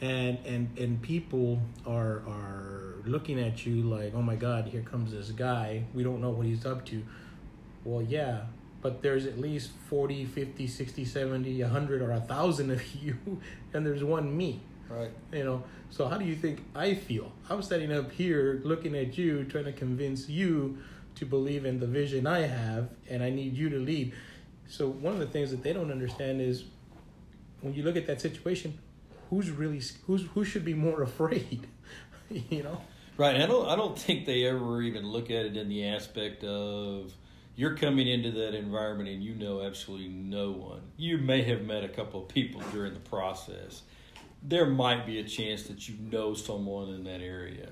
And 0.00 0.38
and 0.44 0.76
and 0.78 1.00
people 1.00 1.60
are 1.86 2.22
are 2.26 2.94
looking 3.04 3.38
at 3.40 3.64
you 3.64 3.82
like 3.82 4.14
oh 4.14 4.22
my 4.22 4.36
god 4.36 4.66
here 4.66 4.82
comes 4.82 5.12
this 5.12 5.30
guy. 5.30 5.84
We 5.94 6.02
don't 6.02 6.20
know 6.20 6.30
what 6.30 6.46
he's 6.46 6.66
up 6.66 6.84
to. 6.86 7.02
Well 7.84 8.02
yeah 8.02 8.42
but 8.82 9.00
there's 9.00 9.24
at 9.26 9.38
least 9.38 9.70
40 9.88 10.24
50 10.26 10.66
60 10.66 11.04
70 11.04 11.62
100 11.62 12.02
or 12.02 12.10
1000 12.10 12.70
of 12.70 12.94
you 13.02 13.16
and 13.72 13.86
there's 13.86 14.04
one 14.04 14.36
me. 14.36 14.60
Right. 14.90 15.10
You 15.32 15.44
know 15.44 15.64
so 15.88 16.08
how 16.08 16.16
do 16.16 16.24
you 16.24 16.34
think 16.34 16.64
i 16.74 16.94
feel? 16.94 17.32
I'm 17.48 17.62
standing 17.62 17.92
up 17.92 18.12
here 18.12 18.60
looking 18.64 18.96
at 18.96 19.16
you 19.16 19.44
trying 19.44 19.64
to 19.64 19.72
convince 19.72 20.28
you 20.28 20.78
to 21.14 21.26
believe 21.26 21.66
in 21.66 21.78
the 21.78 21.86
vision 21.86 22.26
i 22.26 22.40
have 22.40 22.88
and 23.08 23.22
i 23.22 23.30
need 23.30 23.56
you 23.56 23.70
to 23.70 23.78
lead. 23.78 24.12
So 24.68 24.88
one 24.88 25.12
of 25.12 25.18
the 25.20 25.26
things 25.26 25.50
that 25.50 25.62
they 25.62 25.72
don't 25.72 25.90
understand 25.90 26.40
is 26.40 26.64
when 27.60 27.74
you 27.74 27.82
look 27.82 27.96
at 27.96 28.06
that 28.06 28.20
situation 28.20 28.78
who's 29.30 29.50
really 29.50 29.80
who's 30.06 30.26
who 30.34 30.44
should 30.44 30.64
be 30.64 30.74
more 30.74 31.02
afraid? 31.10 31.66
You 32.48 32.62
know? 32.62 32.80
Right 33.18 33.36
i 33.36 33.44
don't 33.44 33.68
i 33.68 33.76
don't 33.76 33.98
think 33.98 34.24
they 34.24 34.46
ever 34.46 34.80
even 34.80 35.06
look 35.06 35.26
at 35.30 35.44
it 35.44 35.54
in 35.54 35.68
the 35.68 35.86
aspect 35.86 36.42
of 36.44 37.12
you're 37.54 37.76
coming 37.76 38.08
into 38.08 38.30
that 38.30 38.54
environment 38.54 39.08
and 39.08 39.22
you 39.22 39.34
know 39.34 39.62
absolutely 39.62 40.08
no 40.08 40.50
one. 40.52 40.80
You 40.96 41.18
may 41.18 41.42
have 41.42 41.62
met 41.62 41.84
a 41.84 41.88
couple 41.88 42.22
of 42.22 42.28
people 42.28 42.62
during 42.72 42.94
the 42.94 43.00
process. 43.00 43.82
There 44.42 44.66
might 44.66 45.06
be 45.06 45.18
a 45.18 45.24
chance 45.24 45.64
that 45.64 45.88
you 45.88 45.96
know 46.10 46.34
someone 46.34 46.88
in 46.88 47.04
that 47.04 47.20
area. 47.20 47.68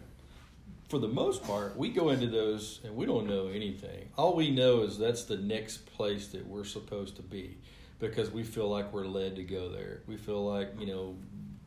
For 0.88 0.98
the 0.98 1.08
most 1.08 1.42
part, 1.44 1.76
we 1.76 1.88
go 1.88 2.10
into 2.10 2.26
those 2.26 2.80
and 2.84 2.94
we 2.94 3.06
don't 3.06 3.26
know 3.26 3.48
anything. 3.48 4.08
All 4.16 4.34
we 4.34 4.50
know 4.50 4.82
is 4.82 4.98
that's 4.98 5.24
the 5.24 5.36
next 5.36 5.86
place 5.86 6.28
that 6.28 6.46
we're 6.46 6.64
supposed 6.64 7.16
to 7.16 7.22
be 7.22 7.58
because 7.98 8.30
we 8.30 8.42
feel 8.42 8.68
like 8.68 8.92
we're 8.92 9.06
led 9.06 9.36
to 9.36 9.44
go 9.44 9.70
there. 9.70 10.02
We 10.06 10.16
feel 10.16 10.44
like, 10.44 10.72
you 10.78 10.86
know, 10.86 11.16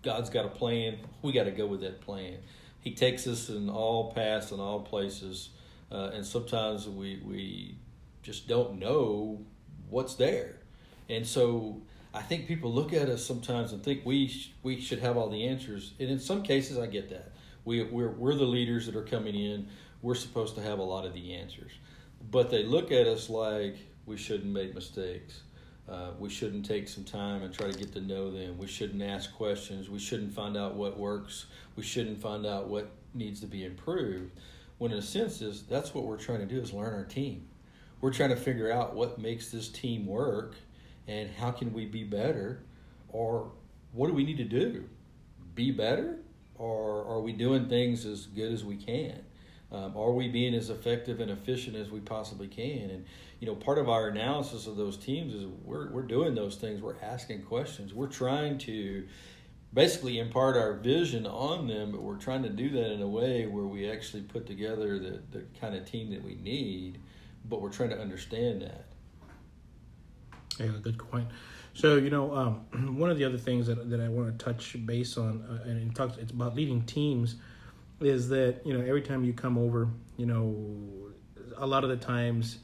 God's 0.01 0.29
got 0.29 0.45
a 0.45 0.49
plan. 0.49 0.97
We 1.21 1.31
got 1.31 1.45
to 1.45 1.51
go 1.51 1.65
with 1.65 1.81
that 1.81 2.01
plan. 2.01 2.39
He 2.81 2.93
takes 2.93 3.25
us 3.27 3.49
in 3.49 3.69
all 3.69 4.11
paths 4.11 4.51
and 4.51 4.59
all 4.59 4.81
places 4.81 5.49
uh, 5.93 6.09
and 6.13 6.25
sometimes 6.25 6.89
we 6.89 7.21
we 7.23 7.77
just 8.23 8.47
don't 8.47 8.79
know 8.79 9.45
what's 9.89 10.15
there, 10.15 10.55
and 11.09 11.27
so 11.27 11.81
I 12.13 12.21
think 12.21 12.47
people 12.47 12.73
look 12.73 12.93
at 12.93 13.09
us 13.09 13.25
sometimes 13.25 13.73
and 13.73 13.83
think 13.83 14.05
we 14.05 14.27
sh- 14.27 14.51
we 14.63 14.79
should 14.79 14.99
have 14.99 15.17
all 15.17 15.29
the 15.29 15.47
answers, 15.47 15.93
and 15.99 16.09
in 16.09 16.19
some 16.19 16.41
cases 16.43 16.77
I 16.77 16.87
get 16.87 17.09
that. 17.09 17.31
We 17.65 17.83
we're 17.83 18.09
we're 18.09 18.35
the 18.35 18.43
leaders 18.45 18.85
that 18.85 18.95
are 18.95 19.03
coming 19.03 19.35
in. 19.35 19.67
We're 20.01 20.15
supposed 20.15 20.55
to 20.55 20.61
have 20.61 20.79
a 20.79 20.83
lot 20.83 21.05
of 21.05 21.13
the 21.13 21.33
answers, 21.33 21.71
but 22.31 22.49
they 22.49 22.63
look 22.63 22.91
at 22.91 23.07
us 23.07 23.29
like 23.29 23.77
we 24.05 24.17
shouldn't 24.17 24.51
make 24.51 24.75
mistakes. 24.75 25.41
Uh, 25.87 26.11
we 26.17 26.29
shouldn't 26.29 26.65
take 26.65 26.87
some 26.87 27.03
time 27.03 27.43
and 27.43 27.53
try 27.53 27.69
to 27.69 27.77
get 27.77 27.91
to 27.93 28.01
know 28.01 28.31
them. 28.31 28.57
We 28.57 28.67
shouldn't 28.67 29.01
ask 29.03 29.33
questions. 29.35 29.89
We 29.89 29.99
shouldn't 29.99 30.33
find 30.33 30.55
out 30.55 30.75
what 30.75 30.97
works. 30.97 31.47
We 31.75 31.83
shouldn't 31.83 32.21
find 32.21 32.45
out 32.45 32.67
what 32.67 32.89
needs 33.13 33.41
to 33.41 33.47
be 33.47 33.65
improved. 33.65 34.31
When 34.77 34.91
in 34.91 34.97
a 34.97 35.01
sense 35.01 35.41
is 35.41 35.63
that's 35.63 35.93
what 35.93 36.05
we're 36.05 36.17
trying 36.17 36.39
to 36.39 36.45
do 36.45 36.59
is 36.59 36.73
learn 36.73 36.93
our 36.93 37.05
team. 37.05 37.47
We're 38.03 38.11
trying 38.11 38.31
to 38.31 38.35
figure 38.35 38.69
out 38.69 38.95
what 38.95 39.17
makes 39.17 39.49
this 39.49 39.69
team 39.69 40.05
work 40.05 40.55
and 41.07 41.29
how 41.31 41.51
can 41.51 41.71
we 41.71 41.85
be 41.85 42.03
better 42.03 42.59
or 43.07 43.49
what 43.93 44.07
do 44.07 44.13
we 44.13 44.25
need 44.25 44.35
to 44.39 44.43
do? 44.43 44.89
Be 45.55 45.71
better 45.71 46.17
or 46.55 47.05
are 47.05 47.21
we 47.21 47.31
doing 47.31 47.69
things 47.69 48.05
as 48.05 48.25
good 48.25 48.51
as 48.51 48.65
we 48.65 48.75
can? 48.75 49.23
Um, 49.71 49.95
are 49.95 50.11
we 50.11 50.27
being 50.27 50.53
as 50.53 50.69
effective 50.69 51.21
and 51.21 51.31
efficient 51.31 51.77
as 51.77 51.91
we 51.91 52.01
possibly 52.01 52.49
can? 52.49 52.89
And 52.89 53.05
you 53.39 53.47
know, 53.47 53.55
part 53.55 53.77
of 53.77 53.87
our 53.87 54.09
analysis 54.09 54.67
of 54.67 54.75
those 54.75 54.97
teams 54.97 55.33
is 55.33 55.45
we're 55.63 55.89
we're 55.89 56.01
doing 56.01 56.35
those 56.35 56.57
things. 56.57 56.81
We're 56.81 56.99
asking 57.01 57.43
questions. 57.43 57.93
We're 57.93 58.07
trying 58.07 58.57
to 58.57 59.07
basically 59.73 60.19
impart 60.19 60.57
our 60.57 60.73
vision 60.73 61.25
on 61.25 61.67
them, 61.69 61.93
but 61.93 62.01
we're 62.01 62.17
trying 62.17 62.43
to 62.43 62.49
do 62.49 62.69
that 62.71 62.91
in 62.91 63.01
a 63.01 63.07
way 63.07 63.45
where 63.47 63.63
we 63.63 63.89
actually 63.89 64.23
put 64.23 64.45
together 64.45 64.99
the 64.99 65.21
the 65.31 65.45
kind 65.61 65.73
of 65.73 65.89
team 65.89 66.09
that 66.09 66.21
we 66.21 66.35
need. 66.35 66.99
But 67.49 67.61
we're 67.61 67.69
trying 67.69 67.89
to 67.89 67.99
understand 67.99 68.61
that. 68.61 68.85
Yeah, 70.59 70.71
good 70.81 70.97
point. 70.97 71.27
So 71.73 71.97
you 71.97 72.09
know, 72.09 72.33
um, 72.35 72.97
one 72.97 73.09
of 73.09 73.17
the 73.17 73.25
other 73.25 73.37
things 73.37 73.67
that 73.67 73.89
that 73.89 73.99
I 73.99 74.07
want 74.07 74.37
to 74.37 74.45
touch 74.45 74.75
base 74.85 75.17
on, 75.17 75.43
uh, 75.49 75.69
and 75.69 75.89
it 75.89 75.95
talks, 75.95 76.17
it's 76.17 76.31
about 76.31 76.55
leading 76.55 76.83
teams, 76.83 77.35
is 77.99 78.29
that 78.29 78.65
you 78.65 78.73
know 78.73 78.81
every 78.81 79.01
time 79.01 79.23
you 79.23 79.33
come 79.33 79.57
over, 79.57 79.89
you 80.17 80.25
know, 80.25 80.55
a 81.57 81.65
lot 81.65 81.83
of 81.83 81.89
the 81.89 81.97
times, 81.97 82.59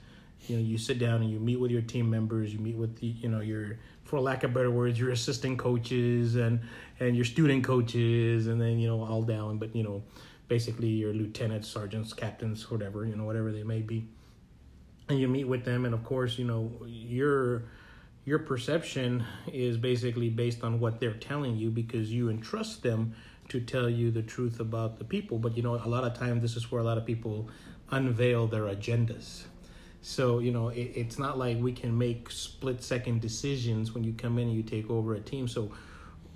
you 0.48 0.55
know, 0.55 0.62
you 0.62 0.77
sit 0.77 1.00
down 1.00 1.21
and 1.21 1.31
you 1.31 1.39
meet 1.39 1.59
with 1.59 1.71
your 1.71 1.81
team 1.81 2.09
members, 2.09 2.53
you 2.53 2.59
meet 2.59 2.75
with 2.75 2.98
the, 3.00 3.07
you 3.07 3.29
know, 3.29 3.39
your, 3.39 3.79
for 4.03 4.19
lack 4.19 4.43
of 4.43 4.53
better 4.53 4.71
words, 4.71 5.00
your 5.00 5.12
assistant 5.12 5.57
coaches 5.59 6.36
and 6.36 6.59
and 7.00 7.15
your 7.15 7.25
student 7.25 7.63
coaches, 7.63 8.48
and 8.48 8.59
then 8.62 8.79
you 8.79 8.88
know 8.88 9.03
all 9.03 9.24
down, 9.24 9.57
but 9.57 9.75
you 9.75 9.83
know, 9.83 10.03
basically 10.48 10.89
your 10.89 11.13
lieutenants, 11.13 11.67
sergeants, 11.67 12.13
captains, 12.13 12.69
whatever, 12.69 13.05
you 13.05 13.15
know, 13.15 13.24
whatever 13.24 13.51
they 13.51 13.63
may 13.63 13.81
be, 13.81 14.07
and 15.09 15.19
you 15.19 15.27
meet 15.27 15.45
with 15.45 15.65
them, 15.65 15.85
and 15.85 15.93
of 15.93 16.03
course, 16.03 16.37
you 16.37 16.45
know, 16.45 16.71
your 16.85 17.63
your 18.25 18.39
perception 18.39 19.25
is 19.51 19.75
basically 19.75 20.29
based 20.29 20.63
on 20.63 20.79
what 20.79 20.99
they're 20.99 21.15
telling 21.15 21.57
you 21.57 21.71
because 21.71 22.11
you 22.11 22.29
entrust 22.29 22.83
them 22.83 23.15
to 23.47 23.59
tell 23.59 23.89
you 23.89 24.11
the 24.11 24.21
truth 24.21 24.59
about 24.59 24.99
the 24.99 25.03
people. 25.03 25.39
But 25.39 25.57
you 25.57 25.63
know, 25.63 25.75
a 25.75 25.89
lot 25.89 26.03
of 26.03 26.13
times 26.13 26.43
this 26.43 26.55
is 26.55 26.71
where 26.71 26.79
a 26.79 26.83
lot 26.83 26.97
of 26.97 27.05
people 27.05 27.49
unveil 27.89 28.45
their 28.45 28.63
agendas. 28.63 29.43
So 30.01 30.39
you 30.39 30.51
know, 30.51 30.69
it, 30.69 30.91
it's 30.95 31.17
not 31.17 31.39
like 31.39 31.57
we 31.59 31.71
can 31.71 31.97
make 31.97 32.29
split 32.29 32.83
second 32.83 33.19
decisions 33.19 33.93
when 33.93 34.03
you 34.03 34.13
come 34.13 34.37
in 34.37 34.47
and 34.49 34.55
you 34.55 34.63
take 34.63 34.89
over 34.91 35.15
a 35.15 35.19
team. 35.19 35.47
So 35.47 35.71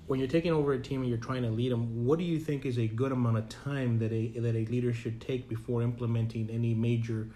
when 0.06 0.18
you're 0.18 0.28
taking 0.28 0.52
over 0.52 0.72
a 0.72 0.82
team 0.82 1.00
and 1.00 1.08
you're 1.08 1.16
trying 1.16 1.42
to 1.42 1.50
lead 1.50 1.70
them, 1.70 2.04
what 2.04 2.18
do 2.18 2.24
you 2.24 2.38
think 2.38 2.66
is 2.66 2.78
a 2.78 2.88
good 2.88 3.12
amount 3.12 3.38
of 3.38 3.48
time 3.48 4.00
that 4.00 4.12
a 4.12 4.28
that 4.40 4.56
a 4.56 4.64
leader 4.66 4.92
should 4.92 5.20
take 5.20 5.48
before 5.48 5.82
implementing 5.82 6.50
any 6.50 6.74
major 6.74 7.28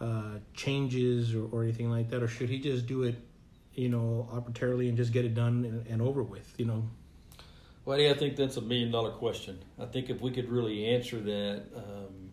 uh, 0.00 0.38
changes 0.54 1.34
or, 1.34 1.46
or 1.52 1.62
anything 1.62 1.90
like 1.90 2.10
that, 2.10 2.22
or 2.22 2.28
should 2.28 2.48
he 2.48 2.58
just 2.58 2.86
do 2.86 3.02
it, 3.04 3.16
you 3.74 3.88
know, 3.88 4.28
arbitrarily 4.32 4.88
and 4.88 4.96
just 4.96 5.12
get 5.12 5.24
it 5.24 5.34
done 5.34 5.64
and, 5.64 5.86
and 5.86 6.02
over 6.02 6.22
with, 6.22 6.52
you 6.58 6.64
know? 6.64 6.84
Well, 7.84 7.98
yeah, 8.00 8.10
I 8.10 8.14
think 8.14 8.36
that's 8.36 8.56
a 8.56 8.60
million 8.60 8.90
dollar 8.90 9.12
question. 9.12 9.58
I 9.78 9.86
think 9.86 10.10
if 10.10 10.20
we 10.20 10.32
could 10.32 10.50
really 10.50 10.86
answer 10.86 11.20
that, 11.20 11.62
um, 11.76 12.30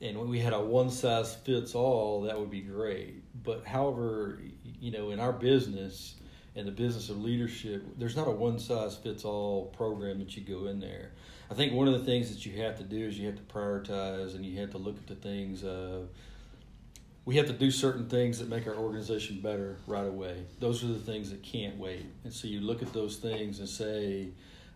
and 0.00 0.18
when 0.18 0.28
we 0.28 0.38
had 0.38 0.52
a 0.52 0.60
one 0.60 0.90
size 0.90 1.34
fits 1.34 1.74
all, 1.74 2.22
that 2.22 2.38
would 2.38 2.50
be 2.50 2.60
great. 2.60 3.22
But 3.42 3.66
however, 3.66 4.40
you 4.80 4.90
know, 4.90 5.10
in 5.10 5.18
our 5.18 5.32
business 5.32 6.14
and 6.54 6.66
the 6.66 6.72
business 6.72 7.08
of 7.10 7.22
leadership, 7.22 7.84
there's 7.98 8.16
not 8.16 8.28
a 8.28 8.30
one 8.30 8.58
size 8.58 8.96
fits 8.96 9.24
all 9.24 9.66
program 9.66 10.18
that 10.20 10.36
you 10.36 10.42
go 10.42 10.66
in 10.66 10.78
there. 10.78 11.12
I 11.50 11.54
think 11.54 11.72
one 11.72 11.88
of 11.88 11.94
the 11.94 12.04
things 12.04 12.30
that 12.30 12.46
you 12.46 12.62
have 12.62 12.76
to 12.78 12.84
do 12.84 13.06
is 13.06 13.18
you 13.18 13.26
have 13.26 13.36
to 13.36 13.42
prioritize 13.42 14.34
and 14.34 14.44
you 14.44 14.58
have 14.60 14.70
to 14.70 14.78
look 14.78 14.96
at 14.96 15.06
the 15.06 15.14
things. 15.14 15.64
Uh, 15.64 16.02
we 17.26 17.36
have 17.36 17.46
to 17.46 17.52
do 17.52 17.72
certain 17.72 18.08
things 18.08 18.38
that 18.38 18.48
make 18.48 18.68
our 18.68 18.76
organization 18.76 19.40
better 19.40 19.76
right 19.88 20.06
away. 20.06 20.44
Those 20.60 20.84
are 20.84 20.86
the 20.86 20.98
things 20.98 21.30
that 21.30 21.42
can't 21.42 21.76
wait. 21.76 22.06
And 22.22 22.32
so 22.32 22.46
you 22.46 22.60
look 22.60 22.82
at 22.82 22.92
those 22.92 23.16
things 23.16 23.58
and 23.58 23.68
say, 23.68 24.28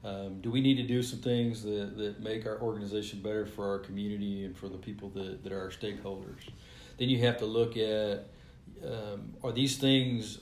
um, 0.03 0.41
do 0.41 0.51
we 0.51 0.61
need 0.61 0.75
to 0.75 0.83
do 0.83 1.01
some 1.01 1.21
things 1.21 1.63
that, 1.63 1.97
that 1.97 2.21
make 2.21 2.47
our 2.47 2.61
organization 2.61 3.23
better 3.23 3.47
for 3.47 3.69
our 3.69 3.79
community 3.79 4.45
and 4.45 4.57
for 4.57 4.69
the 4.69 4.79
people 4.79 5.11
that, 5.11 5.45
that 5.45 5.53
are 5.53 5.61
our 5.61 5.71
stakeholders? 5.71 6.49
Then 6.99 7.09
you 7.09 7.21
have 7.21 7.39
to 7.39 7.47
look 7.47 7.77
at 7.77 8.27
um, 8.85 9.35
are 9.45 9.53
these 9.53 9.79
things 9.79 10.41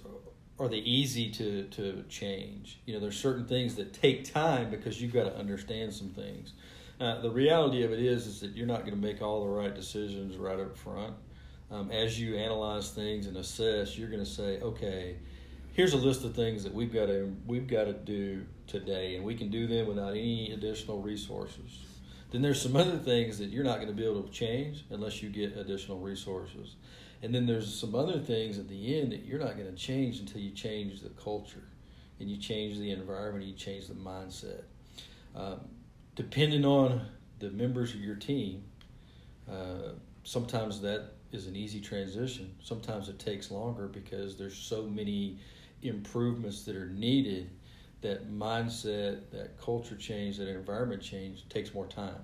are 0.58 0.68
they 0.68 0.78
easy 0.78 1.30
to, 1.30 1.64
to 1.64 2.04
change? 2.08 2.80
You 2.84 2.94
know, 2.94 3.00
there's 3.00 3.18
certain 3.18 3.46
things 3.46 3.76
that 3.76 3.92
take 3.92 4.32
time 4.32 4.70
because 4.70 5.00
you've 5.00 5.12
got 5.12 5.24
to 5.24 5.36
understand 5.36 5.94
some 5.94 6.08
things. 6.08 6.54
Uh, 7.00 7.20
the 7.20 7.30
reality 7.30 7.84
of 7.84 7.92
it 7.92 8.00
is 8.00 8.26
is 8.26 8.40
that 8.40 8.56
you're 8.56 8.66
not 8.66 8.80
going 8.80 8.94
to 8.94 9.00
make 9.00 9.22
all 9.22 9.44
the 9.44 9.50
right 9.50 9.74
decisions 9.74 10.36
right 10.36 10.58
up 10.58 10.76
front. 10.76 11.14
Um, 11.70 11.90
as 11.90 12.18
you 12.18 12.36
analyze 12.36 12.90
things 12.90 13.26
and 13.26 13.36
assess, 13.36 13.98
you're 13.98 14.08
going 14.08 14.24
to 14.24 14.30
say, 14.30 14.58
okay, 14.60 15.16
here's 15.72 15.92
a 15.92 15.98
list 15.98 16.24
of 16.24 16.34
things 16.34 16.64
that 16.64 16.72
we've 16.72 16.92
got 16.92 17.06
to 17.06 17.34
we've 17.46 17.68
got 17.68 17.84
to 17.84 17.92
do 17.92 18.46
today, 18.66 19.16
and 19.16 19.24
we 19.24 19.34
can 19.34 19.50
do 19.50 19.66
them 19.66 19.86
without 19.86 20.10
any 20.10 20.52
additional 20.52 21.00
resources. 21.02 21.84
Then 22.30 22.42
there's 22.42 22.60
some 22.60 22.76
other 22.84 22.98
things 22.98 23.38
that 23.38 23.50
you're 23.50 23.64
not 23.64 23.76
going 23.76 23.88
to 23.88 23.94
be 23.94 24.04
able 24.04 24.22
to 24.22 24.32
change 24.32 24.84
unless 24.90 25.22
you 25.22 25.30
get 25.30 25.56
additional 25.56 25.98
resources. 25.98 26.76
And 27.22 27.34
then 27.34 27.46
there's 27.46 27.72
some 27.72 27.94
other 27.94 28.18
things 28.18 28.58
at 28.58 28.68
the 28.68 28.98
end 28.98 29.12
that 29.12 29.24
you're 29.24 29.40
not 29.40 29.56
going 29.56 29.68
to 29.68 29.76
change 29.76 30.20
until 30.20 30.40
you 30.40 30.52
change 30.52 31.00
the 31.00 31.08
culture 31.10 31.64
and 32.20 32.30
you 32.30 32.36
change 32.36 32.78
the 32.78 32.90
environment, 32.90 33.44
you 33.44 33.54
change 33.54 33.88
the 33.88 33.94
mindset. 33.94 34.62
Um, 35.34 35.60
depending 36.14 36.64
on 36.64 37.02
the 37.38 37.50
members 37.50 37.94
of 37.94 38.00
your 38.00 38.16
team, 38.16 38.64
uh, 39.50 39.92
sometimes 40.24 40.80
that 40.82 41.12
is 41.32 41.46
an 41.46 41.56
easy 41.56 41.80
transition. 41.80 42.54
Sometimes 42.62 43.08
it 43.08 43.18
takes 43.18 43.50
longer 43.50 43.86
because 43.86 44.36
there's 44.36 44.56
so 44.56 44.82
many 44.82 45.38
improvements 45.82 46.64
that 46.64 46.76
are 46.76 46.88
needed 46.88 47.50
that 48.00 48.30
mindset, 48.30 49.30
that 49.32 49.58
culture 49.60 49.96
change, 49.96 50.38
that 50.38 50.48
environment 50.48 51.02
change 51.02 51.48
takes 51.48 51.74
more 51.74 51.86
time. 51.86 52.20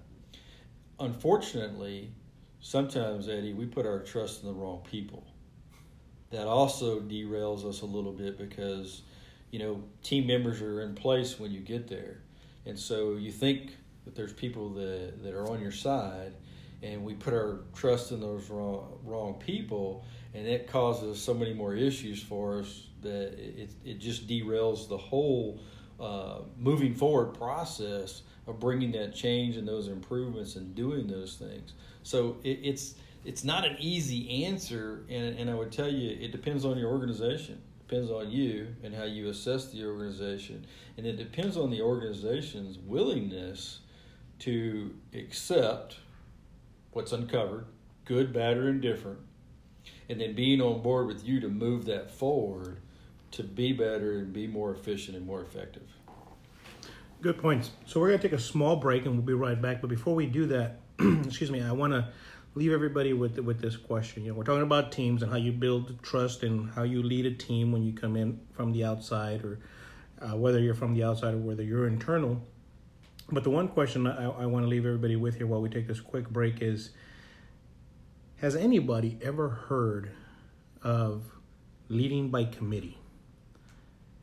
Unfortunately, 1.00 2.12
sometimes, 2.60 3.28
Eddie, 3.28 3.52
we 3.52 3.66
put 3.66 3.84
our 3.84 4.00
trust 4.00 4.42
in 4.42 4.48
the 4.48 4.54
wrong 4.54 4.82
people. 4.88 5.24
That 6.30 6.46
also 6.46 7.00
derails 7.00 7.64
us 7.68 7.82
a 7.82 7.86
little 7.86 8.12
bit 8.12 8.38
because, 8.38 9.02
you 9.50 9.58
know, 9.58 9.82
team 10.02 10.26
members 10.26 10.60
are 10.60 10.80
in 10.82 10.94
place 10.94 11.38
when 11.38 11.50
you 11.50 11.60
get 11.60 11.88
there. 11.88 12.20
And 12.66 12.78
so 12.78 13.14
you 13.14 13.32
think 13.32 13.72
that 14.04 14.14
there's 14.14 14.32
people 14.32 14.70
that, 14.74 15.22
that 15.22 15.34
are 15.34 15.48
on 15.50 15.60
your 15.60 15.72
side, 15.72 16.34
and 16.84 17.02
we 17.02 17.14
put 17.14 17.32
our 17.32 17.60
trust 17.74 18.12
in 18.12 18.20
those 18.20 18.50
wrong, 18.50 18.98
wrong 19.04 19.34
people, 19.34 20.04
and 20.34 20.46
it 20.46 20.68
causes 20.68 21.20
so 21.20 21.32
many 21.32 21.54
more 21.54 21.74
issues 21.74 22.22
for 22.22 22.58
us 22.58 22.88
that 23.00 23.32
it, 23.38 23.70
it 23.84 23.98
just 23.98 24.28
derails 24.28 24.88
the 24.88 24.96
whole 24.96 25.60
uh, 25.98 26.40
moving 26.58 26.94
forward 26.94 27.34
process 27.34 28.22
of 28.46 28.60
bringing 28.60 28.92
that 28.92 29.14
change 29.14 29.56
and 29.56 29.66
those 29.66 29.88
improvements 29.88 30.56
and 30.56 30.74
doing 30.74 31.06
those 31.06 31.36
things. 31.36 31.72
So 32.02 32.36
it, 32.44 32.60
it's 32.62 32.94
it's 33.24 33.42
not 33.42 33.64
an 33.64 33.76
easy 33.78 34.44
answer, 34.44 35.06
and, 35.08 35.38
and 35.38 35.48
I 35.48 35.54
would 35.54 35.72
tell 35.72 35.88
you 35.88 36.10
it 36.20 36.30
depends 36.30 36.66
on 36.66 36.76
your 36.76 36.90
organization, 36.90 37.58
depends 37.88 38.10
on 38.10 38.30
you 38.30 38.66
and 38.82 38.94
how 38.94 39.04
you 39.04 39.30
assess 39.30 39.72
the 39.72 39.86
organization, 39.86 40.66
and 40.98 41.06
it 41.06 41.16
depends 41.16 41.56
on 41.56 41.70
the 41.70 41.80
organization's 41.80 42.76
willingness 42.78 43.78
to 44.40 44.94
accept 45.14 45.96
what's 46.94 47.12
uncovered, 47.12 47.66
good, 48.04 48.32
bad, 48.32 48.56
or 48.56 48.68
indifferent, 48.68 49.18
and 50.08 50.20
then 50.20 50.34
being 50.34 50.60
on 50.60 50.82
board 50.82 51.06
with 51.06 51.26
you 51.26 51.40
to 51.40 51.48
move 51.48 51.84
that 51.86 52.10
forward 52.10 52.80
to 53.32 53.42
be 53.42 53.72
better 53.72 54.18
and 54.18 54.32
be 54.32 54.46
more 54.46 54.72
efficient 54.72 55.16
and 55.16 55.26
more 55.26 55.42
effective. 55.42 55.82
Good 57.20 57.38
points. 57.38 57.70
So 57.86 58.00
we're 58.00 58.08
going 58.08 58.20
to 58.20 58.28
take 58.28 58.38
a 58.38 58.42
small 58.42 58.76
break 58.76 59.06
and 59.06 59.14
we'll 59.14 59.26
be 59.26 59.34
right 59.34 59.60
back. 59.60 59.80
But 59.80 59.90
before 59.90 60.14
we 60.14 60.26
do 60.26 60.46
that, 60.46 60.80
excuse 61.00 61.50
me, 61.50 61.60
I 61.60 61.72
want 61.72 61.92
to 61.92 62.08
leave 62.54 62.72
everybody 62.72 63.12
with 63.12 63.38
with 63.38 63.60
this 63.60 63.76
question. 63.76 64.24
You 64.24 64.30
know, 64.30 64.38
we're 64.38 64.44
talking 64.44 64.62
about 64.62 64.92
teams 64.92 65.22
and 65.22 65.32
how 65.32 65.38
you 65.38 65.52
build 65.52 66.00
trust 66.02 66.42
and 66.42 66.70
how 66.70 66.84
you 66.84 67.02
lead 67.02 67.26
a 67.26 67.32
team 67.32 67.72
when 67.72 67.82
you 67.82 67.92
come 67.92 68.16
in 68.16 68.40
from 68.52 68.72
the 68.72 68.84
outside, 68.84 69.44
or 69.44 69.58
uh, 70.20 70.36
whether 70.36 70.60
you're 70.60 70.74
from 70.74 70.94
the 70.94 71.02
outside 71.02 71.34
or 71.34 71.38
whether 71.38 71.62
you're 71.62 71.88
internal. 71.88 72.40
But 73.30 73.42
the 73.44 73.50
one 73.50 73.68
question 73.68 74.06
I, 74.06 74.24
I 74.24 74.46
want 74.46 74.64
to 74.64 74.68
leave 74.68 74.84
everybody 74.84 75.16
with 75.16 75.36
here 75.36 75.46
while 75.46 75.62
we 75.62 75.68
take 75.68 75.86
this 75.88 76.00
quick 76.00 76.28
break 76.28 76.60
is 76.60 76.90
Has 78.36 78.54
anybody 78.54 79.18
ever 79.22 79.48
heard 79.48 80.10
of 80.82 81.24
leading 81.88 82.28
by 82.28 82.44
committee? 82.44 82.98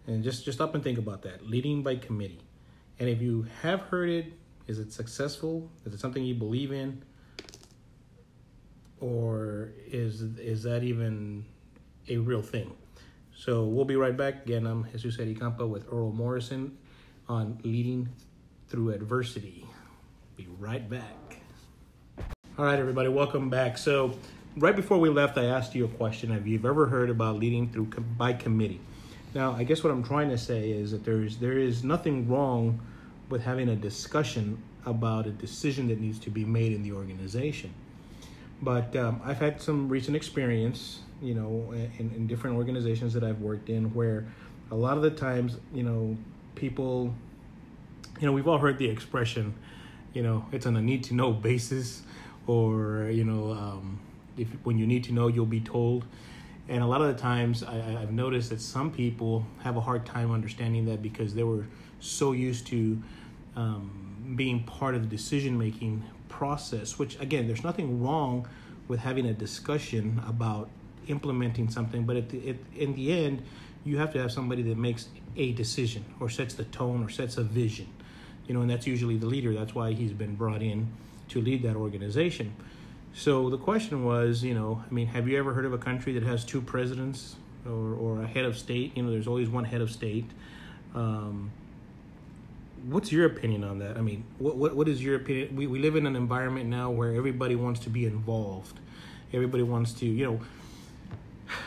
And 0.07 0.23
just 0.23 0.45
just 0.45 0.57
stop 0.57 0.75
and 0.75 0.83
think 0.83 0.97
about 0.97 1.23
that. 1.23 1.47
Leading 1.47 1.83
by 1.83 1.95
committee. 1.95 2.41
And 2.99 3.09
if 3.09 3.21
you 3.21 3.47
have 3.61 3.81
heard 3.81 4.09
it, 4.09 4.33
is 4.67 4.77
it 4.77 4.93
successful? 4.93 5.69
Is 5.85 5.93
it 5.93 5.99
something 5.99 6.23
you 6.23 6.35
believe 6.35 6.71
in? 6.71 7.03
Or 8.99 9.71
is 9.87 10.21
is 10.21 10.63
that 10.63 10.83
even 10.83 11.45
a 12.07 12.17
real 12.17 12.43
thing? 12.43 12.75
So 13.35 13.63
we'll 13.63 13.85
be 13.85 13.95
right 13.95 14.15
back. 14.15 14.45
Again, 14.45 14.67
I'm 14.67 14.85
Jesus 14.91 15.19
Eddie 15.19 15.33
Campa 15.33 15.67
with 15.67 15.87
Earl 15.91 16.11
Morrison 16.11 16.77
on 17.27 17.59
leading 17.63 18.09
through 18.71 18.91
adversity. 18.91 19.65
Be 20.37 20.47
right 20.57 20.89
back. 20.89 21.41
All 22.57 22.63
right, 22.63 22.79
everybody, 22.79 23.09
welcome 23.09 23.49
back. 23.49 23.77
So, 23.77 24.17
right 24.55 24.73
before 24.73 24.97
we 24.97 25.09
left, 25.09 25.37
I 25.37 25.45
asked 25.45 25.75
you 25.75 25.83
a 25.83 25.89
question: 25.89 26.31
Have 26.31 26.47
you 26.47 26.57
ever 26.63 26.85
heard 26.85 27.09
about 27.09 27.35
leading 27.35 27.69
through 27.69 27.87
by 28.17 28.31
committee? 28.31 28.79
Now, 29.35 29.51
I 29.51 29.65
guess 29.65 29.83
what 29.83 29.91
I'm 29.91 30.03
trying 30.03 30.29
to 30.29 30.37
say 30.37 30.71
is 30.71 30.91
that 30.91 31.03
there's 31.03 31.35
there 31.35 31.57
is 31.57 31.83
nothing 31.83 32.29
wrong 32.29 32.79
with 33.29 33.43
having 33.43 33.67
a 33.67 33.75
discussion 33.75 34.57
about 34.85 35.27
a 35.27 35.31
decision 35.31 35.89
that 35.89 35.99
needs 35.99 36.17
to 36.19 36.29
be 36.29 36.45
made 36.45 36.71
in 36.71 36.81
the 36.81 36.93
organization. 36.93 37.73
But 38.61 38.95
um, 38.95 39.19
I've 39.25 39.39
had 39.39 39.61
some 39.61 39.89
recent 39.89 40.15
experience, 40.15 40.99
you 41.21 41.33
know, 41.33 41.73
in, 41.73 42.11
in 42.15 42.25
different 42.25 42.55
organizations 42.55 43.13
that 43.15 43.23
I've 43.23 43.41
worked 43.41 43.69
in 43.69 43.93
where 43.93 44.27
a 44.71 44.75
lot 44.75 44.95
of 44.95 45.03
the 45.03 45.11
times, 45.11 45.57
you 45.73 45.83
know, 45.83 46.15
people, 46.55 47.13
you 48.21 48.27
know, 48.27 48.33
we've 48.33 48.47
all 48.47 48.59
heard 48.59 48.77
the 48.77 48.87
expression, 48.87 49.55
you 50.13 50.21
know, 50.21 50.45
it's 50.51 50.67
on 50.67 50.77
a 50.77 50.81
need 50.81 51.03
to 51.05 51.15
know 51.15 51.33
basis, 51.33 52.03
or, 52.45 53.09
you 53.11 53.23
know, 53.23 53.51
um, 53.51 53.99
if 54.37 54.47
when 54.63 54.77
you 54.77 54.85
need 54.85 55.03
to 55.05 55.11
know, 55.11 55.27
you'll 55.27 55.45
be 55.45 55.59
told. 55.59 56.05
And 56.69 56.83
a 56.83 56.85
lot 56.85 57.01
of 57.01 57.07
the 57.07 57.19
times, 57.19 57.63
I, 57.63 57.97
I've 57.99 58.11
noticed 58.11 58.51
that 58.51 58.61
some 58.61 58.91
people 58.91 59.45
have 59.63 59.75
a 59.75 59.81
hard 59.81 60.05
time 60.05 60.31
understanding 60.31 60.85
that 60.85 61.01
because 61.01 61.33
they 61.33 61.43
were 61.43 61.65
so 61.99 62.31
used 62.31 62.67
to 62.67 63.01
um, 63.55 64.33
being 64.35 64.63
part 64.63 64.93
of 64.93 65.01
the 65.01 65.07
decision 65.07 65.57
making 65.57 66.03
process, 66.29 66.99
which 66.99 67.19
again, 67.19 67.47
there's 67.47 67.63
nothing 67.63 68.03
wrong 68.03 68.47
with 68.87 68.99
having 68.99 69.25
a 69.25 69.33
discussion 69.33 70.21
about 70.27 70.69
implementing 71.07 71.69
something, 71.69 72.03
but 72.03 72.15
at 72.15 72.29
the, 72.29 72.37
it, 72.49 72.63
in 72.75 72.93
the 72.93 73.11
end, 73.25 73.41
you 73.83 73.97
have 73.97 74.13
to 74.13 74.21
have 74.21 74.31
somebody 74.31 74.61
that 74.61 74.77
makes 74.77 75.07
a 75.35 75.53
decision 75.53 76.05
or 76.19 76.29
sets 76.29 76.53
the 76.53 76.65
tone 76.65 77.03
or 77.03 77.09
sets 77.09 77.37
a 77.37 77.43
vision. 77.43 77.87
You 78.47 78.53
know, 78.53 78.61
and 78.61 78.69
that's 78.69 78.87
usually 78.87 79.17
the 79.17 79.27
leader. 79.27 79.53
That's 79.53 79.73
why 79.73 79.93
he's 79.93 80.11
been 80.11 80.35
brought 80.35 80.61
in 80.61 80.87
to 81.29 81.41
lead 81.41 81.63
that 81.63 81.75
organization. 81.75 82.53
So 83.13 83.49
the 83.49 83.57
question 83.57 84.05
was, 84.05 84.43
you 84.43 84.53
know, 84.53 84.83
I 84.89 84.93
mean, 84.93 85.07
have 85.07 85.27
you 85.27 85.37
ever 85.37 85.53
heard 85.53 85.65
of 85.65 85.73
a 85.73 85.77
country 85.77 86.13
that 86.13 86.23
has 86.23 86.45
two 86.45 86.61
presidents 86.61 87.35
or, 87.65 87.93
or 87.93 88.21
a 88.21 88.27
head 88.27 88.45
of 88.45 88.57
state? 88.57 88.95
You 88.95 89.03
know, 89.03 89.11
there's 89.11 89.27
always 89.27 89.49
one 89.49 89.65
head 89.65 89.81
of 89.81 89.91
state. 89.91 90.25
Um, 90.95 91.51
what's 92.87 93.11
your 93.11 93.25
opinion 93.25 93.63
on 93.63 93.79
that? 93.79 93.97
I 93.97 94.01
mean, 94.01 94.23
what 94.39 94.57
what, 94.57 94.75
what 94.75 94.87
is 94.87 95.03
your 95.03 95.15
opinion? 95.15 95.55
We, 95.55 95.67
we 95.67 95.79
live 95.79 95.95
in 95.95 96.05
an 96.07 96.15
environment 96.15 96.69
now 96.69 96.89
where 96.89 97.13
everybody 97.13 97.55
wants 97.55 97.79
to 97.81 97.89
be 97.89 98.05
involved. 98.05 98.79
Everybody 99.33 99.63
wants 99.63 99.93
to, 99.93 100.05
you 100.05 100.25
know. 100.25 100.41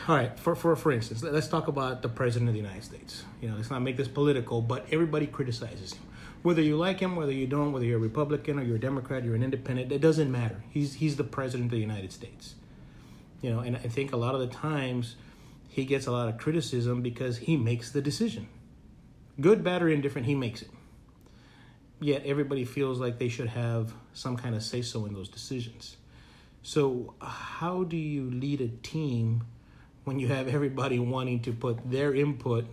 All 0.07 0.15
right, 0.15 0.37
for, 0.39 0.55
for 0.55 0.75
for 0.75 0.91
instance, 0.91 1.21
let's 1.21 1.47
talk 1.47 1.67
about 1.67 2.01
the 2.01 2.09
president 2.09 2.49
of 2.49 2.55
the 2.55 2.61
United 2.61 2.83
States. 2.83 3.23
You 3.39 3.49
know, 3.49 3.55
let's 3.55 3.69
not 3.69 3.83
make 3.83 3.97
this 3.97 4.07
political, 4.07 4.61
but 4.61 4.87
everybody 4.91 5.27
criticizes 5.27 5.93
him. 5.93 6.03
Whether 6.45 6.61
you 6.61 6.77
like 6.77 6.99
him, 6.99 7.15
whether 7.15 7.31
you 7.31 7.47
don't, 7.47 7.71
whether 7.71 7.85
you're 7.85 7.97
a 7.97 8.01
Republican 8.01 8.59
or 8.59 8.63
you're 8.63 8.75
a 8.75 8.79
Democrat, 8.79 9.23
you're 9.23 9.33
an 9.33 9.41
independent, 9.41 9.91
it 9.91 9.99
doesn't 9.99 10.31
matter. 10.31 10.63
He's 10.69 10.93
he's 10.93 11.15
the 11.15 11.23
president 11.23 11.67
of 11.67 11.71
the 11.71 11.79
United 11.79 12.11
States. 12.11 12.53
You 13.41 13.49
know, 13.51 13.59
and 13.59 13.75
I 13.75 13.87
think 13.95 14.13
a 14.13 14.17
lot 14.17 14.35
of 14.35 14.41
the 14.41 14.47
times 14.47 15.15
he 15.67 15.85
gets 15.85 16.05
a 16.05 16.11
lot 16.11 16.29
of 16.29 16.37
criticism 16.37 17.01
because 17.01 17.39
he 17.39 17.57
makes 17.57 17.91
the 17.91 18.01
decision. 18.01 18.47
Good, 19.41 19.63
bad, 19.63 19.81
or 19.81 19.89
indifferent, 19.89 20.27
he 20.27 20.35
makes 20.35 20.61
it 20.61 20.69
yet 21.99 22.23
everybody 22.25 22.65
feels 22.65 22.99
like 22.99 23.17
they 23.17 23.29
should 23.29 23.47
have 23.47 23.93
some 24.13 24.37
kind 24.37 24.55
of 24.55 24.63
say 24.63 24.81
so 24.81 25.05
in 25.05 25.13
those 25.13 25.29
decisions. 25.29 25.97
So, 26.61 27.13
how 27.21 27.83
do 27.83 27.97
you 27.97 28.29
lead 28.29 28.61
a 28.61 28.67
team 28.67 29.43
when 30.03 30.19
you 30.19 30.27
have 30.27 30.47
everybody 30.47 30.99
wanting 30.99 31.41
to 31.41 31.51
put 31.53 31.89
their 31.89 32.13
input 32.13 32.65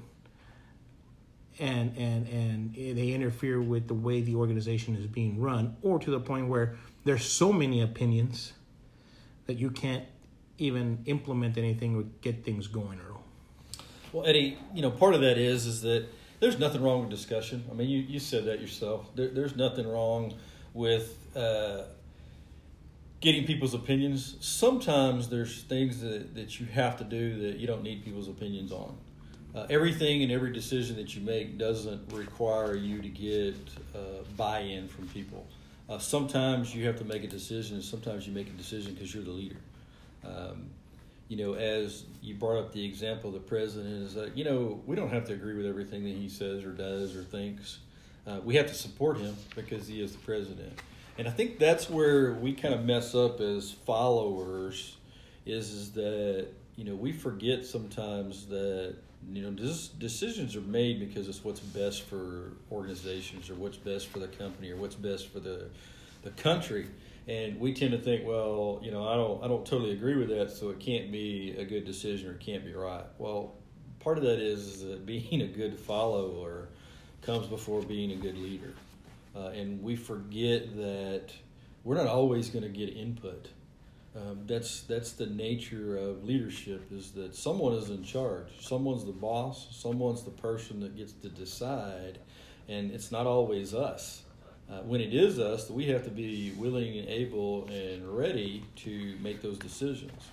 and 1.62 1.96
and 1.96 2.26
and 2.28 2.74
they 2.74 3.12
interfere 3.12 3.62
with 3.62 3.86
the 3.86 3.94
way 3.94 4.20
the 4.20 4.34
organization 4.34 4.96
is 4.96 5.06
being 5.06 5.40
run 5.40 5.76
or 5.80 5.98
to 5.98 6.10
the 6.10 6.18
point 6.18 6.48
where 6.48 6.74
there's 7.04 7.24
so 7.24 7.52
many 7.52 7.80
opinions 7.80 8.52
that 9.46 9.54
you 9.54 9.70
can't 9.70 10.04
even 10.58 10.98
implement 11.06 11.56
anything 11.56 11.96
or 11.96 12.02
get 12.20 12.44
things 12.44 12.66
going 12.66 13.00
Earl. 13.00 13.22
Well, 14.12 14.26
Eddie, 14.26 14.58
you 14.74 14.82
know, 14.82 14.90
part 14.90 15.14
of 15.14 15.20
that 15.20 15.38
is 15.38 15.66
is 15.66 15.82
that 15.82 16.06
there's 16.40 16.58
nothing 16.58 16.82
wrong 16.82 17.02
with 17.02 17.10
discussion. 17.10 17.64
I 17.70 17.74
mean, 17.74 17.88
you, 17.88 18.00
you 18.00 18.18
said 18.18 18.46
that 18.46 18.60
yourself. 18.60 19.06
There, 19.14 19.28
there's 19.28 19.54
nothing 19.54 19.86
wrong 19.88 20.34
with 20.74 21.16
uh, 21.36 21.82
getting 23.20 23.46
people's 23.46 23.74
opinions. 23.74 24.36
Sometimes 24.40 25.28
there's 25.28 25.62
things 25.62 26.00
that, 26.00 26.34
that 26.34 26.58
you 26.58 26.66
have 26.66 26.96
to 26.98 27.04
do 27.04 27.40
that 27.42 27.58
you 27.58 27.68
don't 27.68 27.84
need 27.84 28.04
people's 28.04 28.28
opinions 28.28 28.72
on. 28.72 28.96
Uh, 29.54 29.66
everything 29.68 30.22
and 30.22 30.32
every 30.32 30.52
decision 30.52 30.96
that 30.96 31.14
you 31.14 31.20
make 31.20 31.58
doesn't 31.58 32.10
require 32.12 32.74
you 32.74 33.02
to 33.02 33.08
get 33.08 33.54
uh, 33.94 33.98
buy-in 34.36 34.88
from 34.88 35.06
people. 35.08 35.46
Uh, 35.90 35.98
sometimes 35.98 36.74
you 36.74 36.86
have 36.86 36.96
to 36.96 37.04
make 37.04 37.22
a 37.22 37.28
decision. 37.28 37.76
And 37.76 37.84
sometimes 37.84 38.26
you 38.26 38.32
make 38.32 38.48
a 38.48 38.52
decision 38.52 38.94
because 38.94 39.12
you're 39.12 39.24
the 39.24 39.30
leader. 39.30 39.60
Um, 40.24 40.70
you 41.28 41.36
know, 41.36 41.54
as 41.54 42.04
you 42.22 42.34
brought 42.34 42.58
up 42.58 42.72
the 42.72 42.84
example 42.84 43.28
of 43.28 43.34
the 43.34 43.40
president, 43.40 44.02
is 44.04 44.14
that, 44.14 44.36
you 44.36 44.44
know, 44.44 44.80
we 44.86 44.96
don't 44.96 45.10
have 45.10 45.26
to 45.26 45.34
agree 45.34 45.54
with 45.54 45.66
everything 45.66 46.04
that 46.04 46.14
he 46.14 46.28
says 46.28 46.64
or 46.64 46.72
does 46.72 47.14
or 47.14 47.22
thinks. 47.22 47.78
Uh, 48.26 48.38
we 48.42 48.54
have 48.56 48.66
to 48.66 48.74
support 48.74 49.18
him 49.18 49.36
because 49.54 49.86
he 49.86 50.02
is 50.02 50.12
the 50.12 50.18
president. 50.18 50.78
And 51.18 51.28
I 51.28 51.30
think 51.30 51.58
that's 51.58 51.90
where 51.90 52.32
we 52.32 52.54
kind 52.54 52.72
of 52.72 52.84
mess 52.84 53.14
up 53.14 53.40
as 53.40 53.70
followers 53.70 54.96
is, 55.44 55.70
is 55.70 55.92
that, 55.92 56.46
you 56.76 56.84
know, 56.84 56.94
we 56.94 57.12
forget 57.12 57.66
sometimes 57.66 58.46
that, 58.46 58.96
you 59.30 59.42
know, 59.42 59.50
this, 59.50 59.88
decisions 59.88 60.56
are 60.56 60.62
made 60.62 61.00
because 61.00 61.28
it's 61.28 61.44
what's 61.44 61.60
best 61.60 62.02
for 62.02 62.52
organizations 62.70 63.50
or 63.50 63.54
what's 63.54 63.76
best 63.76 64.08
for 64.08 64.18
the 64.18 64.28
company 64.28 64.70
or 64.70 64.76
what's 64.76 64.94
best 64.94 65.28
for 65.28 65.40
the, 65.40 65.68
the 66.22 66.30
country 66.30 66.86
and 67.28 67.60
we 67.60 67.72
tend 67.72 67.92
to 67.92 67.98
think, 67.98 68.26
well, 68.26 68.80
you 68.82 68.90
know, 68.90 69.06
I 69.06 69.14
don't, 69.14 69.44
I 69.44 69.48
don't 69.48 69.64
totally 69.64 69.92
agree 69.92 70.16
with 70.16 70.28
that, 70.30 70.50
so 70.50 70.70
it 70.70 70.80
can't 70.80 71.12
be 71.12 71.54
a 71.56 71.64
good 71.64 71.84
decision 71.84 72.28
or 72.28 72.32
it 72.32 72.40
can't 72.40 72.64
be 72.64 72.72
right. 72.72 73.04
Well, 73.18 73.54
part 74.00 74.18
of 74.18 74.24
that 74.24 74.40
is, 74.40 74.82
that 74.82 75.06
being 75.06 75.42
a 75.42 75.46
good 75.46 75.78
follower 75.78 76.68
comes 77.22 77.46
before 77.46 77.82
being 77.82 78.12
a 78.12 78.16
good 78.16 78.38
leader, 78.38 78.74
uh, 79.36 79.48
and 79.48 79.82
we 79.82 79.94
forget 79.94 80.76
that 80.76 81.28
we're 81.84 81.96
not 81.96 82.06
always 82.06 82.50
going 82.50 82.64
to 82.64 82.68
get 82.68 82.96
input. 82.96 83.48
Um, 84.14 84.40
that's 84.46 84.82
that's 84.82 85.12
the 85.12 85.26
nature 85.26 85.96
of 85.96 86.22
leadership 86.22 86.92
is 86.92 87.12
that 87.12 87.34
someone 87.34 87.72
is 87.74 87.88
in 87.88 88.04
charge, 88.04 88.48
someone's 88.60 89.06
the 89.06 89.12
boss, 89.12 89.68
someone's 89.70 90.22
the 90.22 90.30
person 90.30 90.80
that 90.80 90.96
gets 90.96 91.12
to 91.12 91.30
decide, 91.30 92.18
and 92.68 92.90
it's 92.90 93.10
not 93.10 93.26
always 93.26 93.72
us 93.72 94.24
uh, 94.72 94.80
when 94.82 95.00
it 95.00 95.12
is 95.12 95.38
us, 95.38 95.68
we 95.68 95.86
have 95.86 96.04
to 96.04 96.10
be 96.10 96.52
willing 96.56 96.98
and 96.98 97.08
able 97.08 97.66
and 97.66 98.06
ready 98.16 98.64
to 98.76 99.16
make 99.20 99.42
those 99.42 99.58
decisions. 99.58 100.30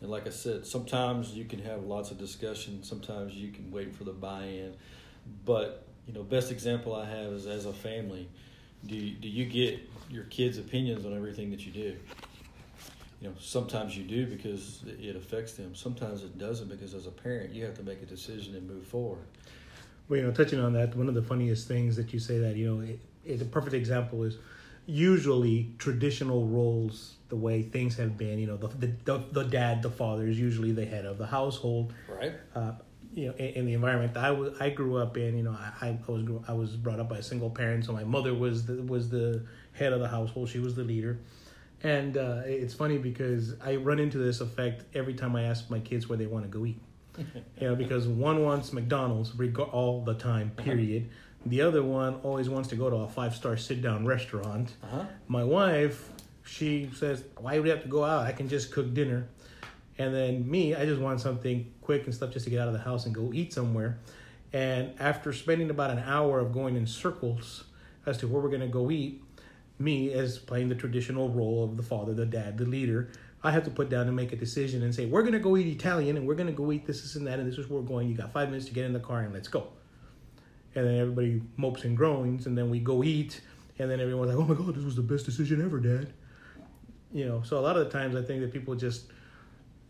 And 0.00 0.10
like 0.10 0.26
I 0.26 0.30
said, 0.30 0.66
sometimes 0.66 1.30
you 1.30 1.44
can 1.44 1.60
have 1.60 1.84
lots 1.84 2.10
of 2.10 2.18
discussion. 2.18 2.82
Sometimes 2.82 3.34
you 3.34 3.50
can 3.50 3.70
wait 3.70 3.94
for 3.94 4.04
the 4.04 4.12
buy-in. 4.12 4.74
But 5.44 5.86
you 6.06 6.12
know, 6.12 6.22
best 6.22 6.50
example 6.50 6.94
I 6.94 7.06
have 7.06 7.32
is 7.32 7.46
as 7.46 7.66
a 7.66 7.72
family. 7.72 8.28
Do 8.86 9.10
do 9.10 9.28
you 9.28 9.46
get 9.46 9.80
your 10.10 10.24
kids' 10.24 10.58
opinions 10.58 11.06
on 11.06 11.16
everything 11.16 11.50
that 11.50 11.64
you 11.64 11.72
do? 11.72 11.96
You 13.22 13.28
know, 13.28 13.34
sometimes 13.38 13.96
you 13.96 14.02
do 14.02 14.26
because 14.26 14.82
it 14.84 15.14
affects 15.14 15.52
them. 15.52 15.76
Sometimes 15.76 16.24
it 16.24 16.38
doesn't 16.38 16.68
because 16.68 16.92
as 16.92 17.06
a 17.06 17.12
parent, 17.12 17.54
you 17.54 17.64
have 17.64 17.74
to 17.74 17.84
make 17.84 18.02
a 18.02 18.06
decision 18.06 18.56
and 18.56 18.68
move 18.68 18.84
forward. 18.84 19.24
Well, 20.08 20.18
you 20.18 20.26
know, 20.26 20.32
touching 20.32 20.58
on 20.58 20.72
that, 20.72 20.96
one 20.96 21.08
of 21.08 21.14
the 21.14 21.22
funniest 21.22 21.68
things 21.68 21.94
that 21.94 22.12
you 22.12 22.18
say 22.18 22.38
that 22.38 22.56
you 22.56 22.74
know. 22.74 22.82
It, 23.24 23.38
the 23.38 23.44
perfect 23.44 23.74
example 23.74 24.24
is 24.24 24.38
usually 24.86 25.70
traditional 25.78 26.46
roles 26.46 27.14
the 27.28 27.36
way 27.36 27.62
things 27.62 27.96
have 27.96 28.18
been 28.18 28.36
you 28.40 28.48
know 28.48 28.56
the 28.56 28.88
the, 29.04 29.22
the 29.30 29.44
dad 29.44 29.80
the 29.80 29.88
father 29.88 30.26
is 30.26 30.36
usually 30.36 30.72
the 30.72 30.84
head 30.84 31.04
of 31.04 31.18
the 31.18 31.26
household 31.26 31.94
right 32.08 32.32
uh, 32.56 32.72
you 33.14 33.28
know 33.28 33.34
in, 33.34 33.46
in, 33.54 33.66
the 33.66 33.74
environment 33.74 34.16
I 34.16 34.32
was 34.32 34.60
I 34.60 34.70
grew 34.70 34.96
up 34.96 35.16
in 35.16 35.36
you 35.36 35.44
know 35.44 35.56
I, 35.80 35.86
I 35.86 35.98
was 36.10 36.26
I 36.48 36.52
was 36.52 36.74
brought 36.76 36.98
up 36.98 37.08
by 37.08 37.18
a 37.18 37.22
single 37.22 37.48
parent 37.48 37.84
so 37.84 37.92
my 37.92 38.02
mother 38.02 38.34
was 38.34 38.66
the, 38.66 38.82
was 38.82 39.08
the 39.08 39.44
head 39.72 39.92
of 39.92 40.00
the 40.00 40.08
household 40.08 40.48
she 40.48 40.58
was 40.58 40.74
the 40.74 40.82
leader 40.82 41.20
and 41.82 42.16
uh, 42.16 42.42
it's 42.44 42.74
funny 42.74 42.98
because 42.98 43.54
I 43.60 43.76
run 43.76 43.98
into 43.98 44.18
this 44.18 44.40
effect 44.40 44.84
every 44.94 45.14
time 45.14 45.36
I 45.36 45.44
ask 45.44 45.70
my 45.70 45.80
kids 45.80 46.08
where 46.08 46.18
they 46.18 46.26
want 46.26 46.44
to 46.44 46.48
go 46.48 46.64
eat 46.66 46.80
you 47.18 47.24
know 47.60 47.74
because 47.74 48.06
one 48.06 48.42
wants 48.42 48.72
McDonald's 48.72 49.32
all 49.72 50.02
the 50.04 50.14
time 50.14 50.52
uh-huh. 50.56 50.64
period 50.64 51.04
uh-huh 51.04 51.16
the 51.44 51.62
other 51.62 51.82
one 51.82 52.14
always 52.22 52.48
wants 52.48 52.68
to 52.68 52.76
go 52.76 52.88
to 52.88 52.96
a 52.96 53.08
five 53.08 53.34
star 53.34 53.56
sit 53.56 53.82
down 53.82 54.06
restaurant. 54.06 54.74
Uh-huh. 54.82 55.04
My 55.28 55.44
wife 55.44 56.08
she 56.44 56.90
says, 56.94 57.24
"Why 57.38 57.54
do 57.56 57.62
we 57.62 57.68
have 57.68 57.82
to 57.82 57.88
go 57.88 58.04
out? 58.04 58.26
I 58.26 58.32
can 58.32 58.48
just 58.48 58.72
cook 58.72 58.92
dinner." 58.94 59.26
And 59.98 60.14
then 60.14 60.48
me, 60.50 60.74
I 60.74 60.84
just 60.84 61.00
want 61.00 61.20
something 61.20 61.72
quick 61.80 62.04
and 62.04 62.14
stuff 62.14 62.32
just 62.32 62.44
to 62.44 62.50
get 62.50 62.60
out 62.60 62.68
of 62.68 62.74
the 62.74 62.80
house 62.80 63.06
and 63.06 63.14
go 63.14 63.30
eat 63.32 63.52
somewhere. 63.52 63.98
And 64.52 64.94
after 64.98 65.32
spending 65.32 65.70
about 65.70 65.90
an 65.90 65.98
hour 66.00 66.40
of 66.40 66.52
going 66.52 66.76
in 66.76 66.86
circles 66.86 67.64
as 68.06 68.18
to 68.18 68.28
where 68.28 68.42
we're 68.42 68.48
going 68.48 68.62
to 68.62 68.68
go 68.68 68.90
eat, 68.90 69.22
me 69.78 70.12
as 70.12 70.38
playing 70.38 70.68
the 70.68 70.74
traditional 70.74 71.28
role 71.28 71.64
of 71.64 71.76
the 71.76 71.82
father, 71.82 72.14
the 72.14 72.26
dad, 72.26 72.58
the 72.58 72.64
leader, 72.64 73.10
I 73.44 73.50
have 73.50 73.64
to 73.64 73.70
put 73.70 73.88
down 73.88 74.06
and 74.06 74.14
make 74.14 74.32
a 74.32 74.36
decision 74.36 74.82
and 74.82 74.94
say, 74.94 75.06
we're 75.06 75.22
going 75.22 75.32
to 75.32 75.40
go 75.40 75.56
eat 75.56 75.66
Italian 75.66 76.16
and 76.16 76.26
we're 76.26 76.36
going 76.36 76.46
to 76.46 76.52
go 76.52 76.70
eat 76.70 76.86
this, 76.86 77.02
this, 77.02 77.16
and 77.16 77.26
that, 77.26 77.40
and 77.40 77.50
this 77.50 77.58
is 77.58 77.68
where 77.68 77.80
we're 77.80 77.88
going. 77.88 78.08
You 78.08 78.16
got 78.16 78.32
five 78.32 78.48
minutes 78.48 78.66
to 78.66 78.72
get 78.72 78.84
in 78.84 78.92
the 78.92 79.00
car 79.00 79.20
and 79.20 79.32
let's 79.32 79.48
go. 79.48 79.68
And 80.74 80.86
then 80.86 80.98
everybody 80.98 81.42
mopes 81.56 81.84
and 81.84 81.96
groans, 81.96 82.46
and 82.46 82.56
then 82.56 82.70
we 82.70 82.78
go 82.78 83.02
eat, 83.02 83.40
and 83.78 83.90
then 83.90 84.00
everyone's 84.00 84.34
like, 84.34 84.38
oh 84.38 84.48
my 84.48 84.54
God, 84.54 84.74
this 84.74 84.84
was 84.84 84.96
the 84.96 85.02
best 85.02 85.26
decision 85.26 85.62
ever, 85.62 85.80
Dad. 85.80 86.12
You 87.12 87.26
know, 87.26 87.42
so 87.42 87.58
a 87.58 87.60
lot 87.60 87.76
of 87.76 87.84
the 87.84 87.90
times 87.90 88.16
I 88.16 88.22
think 88.22 88.40
that 88.40 88.52
people 88.52 88.74
just, 88.74 89.06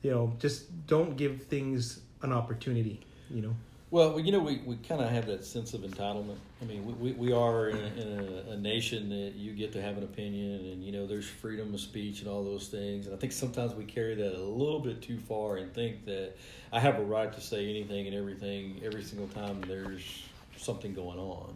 you 0.01 0.11
know, 0.11 0.35
just 0.41 0.87
don't 0.87 1.17
give 1.17 1.43
things 1.43 2.01
an 2.23 2.33
opportunity, 2.33 3.01
you 3.31 3.43
know. 3.43 3.55
Well, 3.93 4.19
you 4.19 4.33
know, 4.33 4.39
we, 4.39 4.57
we 4.65 4.77
kind 4.77 5.03
of 5.03 5.11
have 5.11 5.27
that 5.27 5.45
sense 5.45 5.75
of 5.75 5.83
entitlement. 5.83 6.39
I 6.63 6.65
mean, 6.65 6.87
we, 6.87 6.95
we, 6.95 7.13
we 7.13 7.33
are 7.35 7.69
in, 7.69 7.77
a, 7.77 8.01
in 8.01 8.47
a, 8.49 8.53
a, 8.53 8.57
nation 8.57 9.11
that 9.11 9.35
you 9.35 9.53
get 9.53 9.71
to 9.73 9.83
have 9.83 9.99
an 9.99 10.03
opinion, 10.03 10.65
and, 10.65 10.83
you 10.83 10.93
know, 10.93 11.07
there's 11.07 11.29
freedom 11.29 11.75
of 11.75 11.81
speech 11.81 12.21
and 12.21 12.29
all 12.31 12.43
those 12.43 12.69
things. 12.69 13.05
And 13.05 13.15
I 13.15 13.19
think 13.19 13.35
sometimes 13.35 13.75
we 13.75 13.85
carry 13.85 14.15
that 14.15 14.35
a 14.35 14.41
little 14.41 14.81
bit 14.81 15.03
too 15.03 15.19
far 15.19 15.59
and 15.59 15.75
think 15.75 16.07
that 16.07 16.39
I 16.73 16.81
have 16.81 16.99
a 17.01 17.05
right 17.05 17.31
to 17.35 17.41
say 17.43 17.69
anything 17.69 18.07
and 18.07 18.17
everything 18.17 18.81
every 18.83 19.03
single 19.03 19.29
time 19.29 19.61
there's 19.69 20.23
something 20.57 20.95
going 20.95 21.19
on. 21.19 21.55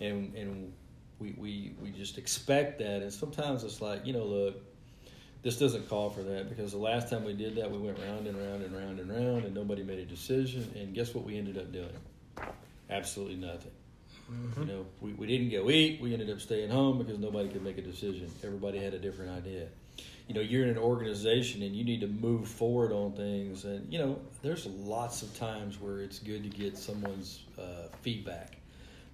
And, 0.00 0.34
and 0.34 0.72
we, 1.20 1.36
we, 1.38 1.76
we 1.80 1.92
just 1.92 2.18
expect 2.18 2.80
that. 2.80 3.02
And 3.02 3.12
sometimes 3.12 3.62
it's 3.62 3.80
like, 3.80 4.04
you 4.04 4.12
know, 4.12 4.24
look, 4.24 4.60
this 5.46 5.58
doesn't 5.60 5.88
call 5.88 6.10
for 6.10 6.24
that 6.24 6.48
because 6.48 6.72
the 6.72 6.78
last 6.78 7.08
time 7.08 7.22
we 7.22 7.32
did 7.32 7.54
that, 7.54 7.70
we 7.70 7.78
went 7.78 7.96
round 8.00 8.26
and 8.26 8.36
round 8.36 8.64
and 8.64 8.76
round 8.76 8.98
and 8.98 9.08
round, 9.08 9.44
and 9.44 9.54
nobody 9.54 9.84
made 9.84 10.00
a 10.00 10.04
decision. 10.04 10.68
And 10.74 10.92
guess 10.92 11.14
what 11.14 11.24
we 11.24 11.38
ended 11.38 11.56
up 11.56 11.70
doing? 11.70 12.48
Absolutely 12.90 13.36
nothing. 13.36 13.70
Mm-hmm. 14.28 14.62
You 14.62 14.66
know, 14.66 14.86
we, 15.00 15.12
we 15.12 15.28
didn't 15.28 15.50
go 15.50 15.70
eat. 15.70 16.00
We 16.02 16.12
ended 16.12 16.30
up 16.30 16.40
staying 16.40 16.70
home 16.70 16.98
because 16.98 17.20
nobody 17.20 17.48
could 17.48 17.62
make 17.62 17.78
a 17.78 17.82
decision. 17.82 18.28
Everybody 18.42 18.80
had 18.80 18.92
a 18.92 18.98
different 18.98 19.30
idea. 19.36 19.68
You 20.26 20.34
know, 20.34 20.40
you're 20.40 20.64
in 20.64 20.70
an 20.70 20.78
organization 20.78 21.62
and 21.62 21.76
you 21.76 21.84
need 21.84 22.00
to 22.00 22.08
move 22.08 22.48
forward 22.48 22.90
on 22.90 23.12
things. 23.12 23.64
And, 23.66 23.92
you 23.92 24.00
know, 24.00 24.18
there's 24.42 24.66
lots 24.66 25.22
of 25.22 25.32
times 25.38 25.80
where 25.80 26.00
it's 26.00 26.18
good 26.18 26.42
to 26.42 26.48
get 26.48 26.76
someone's 26.76 27.44
uh, 27.56 27.86
feedback. 28.02 28.56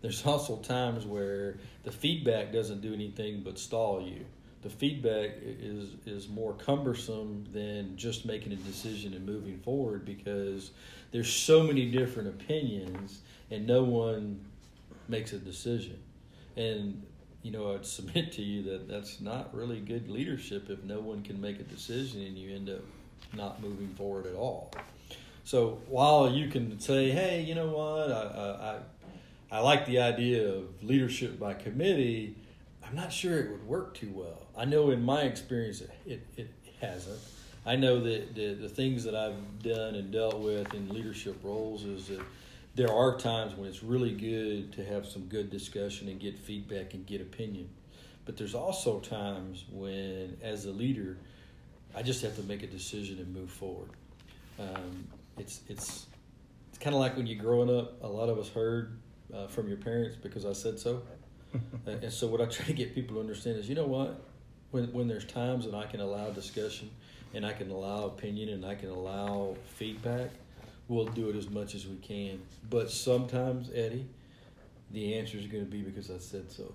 There's 0.00 0.24
also 0.26 0.56
times 0.60 1.04
where 1.04 1.58
the 1.82 1.92
feedback 1.92 2.54
doesn't 2.54 2.80
do 2.80 2.94
anything 2.94 3.42
but 3.44 3.58
stall 3.58 4.00
you 4.00 4.24
the 4.62 4.70
feedback 4.70 5.30
is 5.42 5.90
is 6.06 6.28
more 6.28 6.54
cumbersome 6.54 7.44
than 7.52 7.96
just 7.96 8.24
making 8.24 8.52
a 8.52 8.56
decision 8.56 9.12
and 9.12 9.26
moving 9.26 9.58
forward 9.58 10.04
because 10.04 10.70
there's 11.10 11.32
so 11.32 11.62
many 11.62 11.90
different 11.90 12.28
opinions 12.28 13.20
and 13.50 13.66
no 13.66 13.82
one 13.82 14.44
makes 15.08 15.32
a 15.32 15.38
decision. 15.38 15.98
And 16.56 17.02
you 17.42 17.50
know 17.50 17.74
i'd 17.74 17.84
submit 17.98 18.30
to 18.32 18.42
you 18.42 18.62
that 18.62 18.88
that's 18.88 19.20
not 19.20 19.52
really 19.54 19.80
good 19.80 20.08
leadership 20.08 20.70
if 20.70 20.82
no 20.84 21.00
one 21.00 21.22
can 21.22 21.40
make 21.40 21.58
a 21.58 21.64
decision 21.64 22.22
and 22.22 22.38
you 22.38 22.54
end 22.54 22.70
up 22.70 22.82
not 23.34 23.60
moving 23.62 23.88
forward 23.94 24.26
at 24.26 24.34
all. 24.34 24.70
So 25.44 25.80
while 25.88 26.30
you 26.30 26.48
can 26.48 26.78
say 26.78 27.10
hey 27.10 27.42
you 27.42 27.54
know 27.54 27.68
what? 27.68 28.12
I 28.12 28.78
i, 29.52 29.56
I 29.56 29.60
like 29.60 29.86
the 29.86 29.98
idea 29.98 30.48
of 30.48 30.82
leadership 30.82 31.38
by 31.38 31.54
committee 31.54 32.36
I'm 32.92 32.98
not 32.98 33.10
sure 33.10 33.38
it 33.38 33.50
would 33.50 33.66
work 33.66 33.94
too 33.94 34.10
well. 34.12 34.48
I 34.54 34.66
know 34.66 34.90
in 34.90 35.02
my 35.02 35.22
experience 35.22 35.80
it, 36.04 36.26
it, 36.36 36.50
hasn't. 36.78 37.18
I 37.64 37.76
know 37.76 38.00
that 38.00 38.34
the, 38.34 38.54
the 38.54 38.68
things 38.68 39.04
that 39.04 39.14
I've 39.14 39.62
done 39.62 39.94
and 39.94 40.10
dealt 40.10 40.40
with 40.40 40.74
in 40.74 40.88
leadership 40.88 41.38
roles 41.42 41.84
is 41.84 42.08
that 42.08 42.20
there 42.74 42.92
are 42.92 43.16
times 43.16 43.54
when 43.54 43.68
it's 43.68 43.82
really 43.82 44.12
good 44.12 44.72
to 44.72 44.84
have 44.84 45.06
some 45.06 45.22
good 45.26 45.48
discussion 45.48 46.08
and 46.08 46.20
get 46.20 46.38
feedback 46.38 46.92
and 46.92 47.06
get 47.06 47.22
opinion. 47.22 47.70
But 48.26 48.36
there's 48.36 48.54
also 48.54 48.98
times 48.98 49.64
when, 49.70 50.36
as 50.42 50.66
a 50.66 50.72
leader, 50.72 51.16
I 51.94 52.02
just 52.02 52.20
have 52.22 52.36
to 52.36 52.42
make 52.42 52.62
a 52.62 52.66
decision 52.66 53.20
and 53.20 53.32
move 53.32 53.50
forward. 53.50 53.90
Um, 54.58 55.06
it's 55.38 55.60
it's 55.68 56.08
it's 56.68 56.78
kind 56.78 56.94
of 56.94 57.00
like 57.00 57.16
when 57.16 57.26
you're 57.26 57.42
growing 57.42 57.74
up. 57.74 58.02
A 58.02 58.08
lot 58.08 58.28
of 58.28 58.38
us 58.38 58.50
heard 58.50 58.98
uh, 59.32 59.46
from 59.46 59.68
your 59.68 59.78
parents 59.78 60.16
because 60.20 60.44
I 60.44 60.52
said 60.52 60.78
so 60.78 61.00
and 61.86 62.12
so 62.12 62.26
what 62.26 62.40
I 62.40 62.46
try 62.46 62.66
to 62.66 62.72
get 62.72 62.94
people 62.94 63.16
to 63.16 63.20
understand 63.20 63.58
is, 63.58 63.68
you 63.68 63.74
know 63.74 63.86
what, 63.86 64.22
when 64.70 64.92
when 64.92 65.08
there's 65.08 65.24
times 65.24 65.64
that 65.66 65.74
I 65.74 65.86
can 65.86 66.00
allow 66.00 66.30
discussion, 66.30 66.90
and 67.34 67.44
I 67.44 67.52
can 67.52 67.70
allow 67.70 68.06
opinion, 68.06 68.50
and 68.50 68.64
I 68.64 68.74
can 68.74 68.90
allow 68.90 69.56
feedback, 69.76 70.30
we'll 70.88 71.06
do 71.06 71.28
it 71.30 71.36
as 71.36 71.50
much 71.50 71.74
as 71.74 71.86
we 71.86 71.96
can. 71.96 72.40
But 72.68 72.90
sometimes, 72.90 73.70
Eddie, 73.74 74.06
the 74.90 75.14
answer 75.14 75.38
is 75.38 75.46
going 75.46 75.64
to 75.64 75.70
be 75.70 75.82
because 75.82 76.10
I 76.10 76.18
said 76.18 76.50
so. 76.50 76.72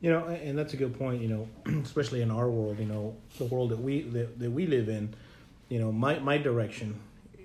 You 0.00 0.10
know, 0.10 0.26
and 0.26 0.58
that's 0.58 0.74
a 0.74 0.76
good 0.76 0.98
point. 0.98 1.22
You 1.22 1.28
know, 1.28 1.48
especially 1.84 2.22
in 2.22 2.30
our 2.30 2.50
world, 2.50 2.78
you 2.78 2.86
know, 2.86 3.16
the 3.38 3.44
world 3.44 3.70
that 3.70 3.80
we 3.80 4.02
that, 4.02 4.38
that 4.38 4.50
we 4.50 4.66
live 4.66 4.88
in, 4.88 5.14
you 5.68 5.78
know, 5.78 5.92
my 5.92 6.18
my 6.18 6.38
direction 6.38 6.98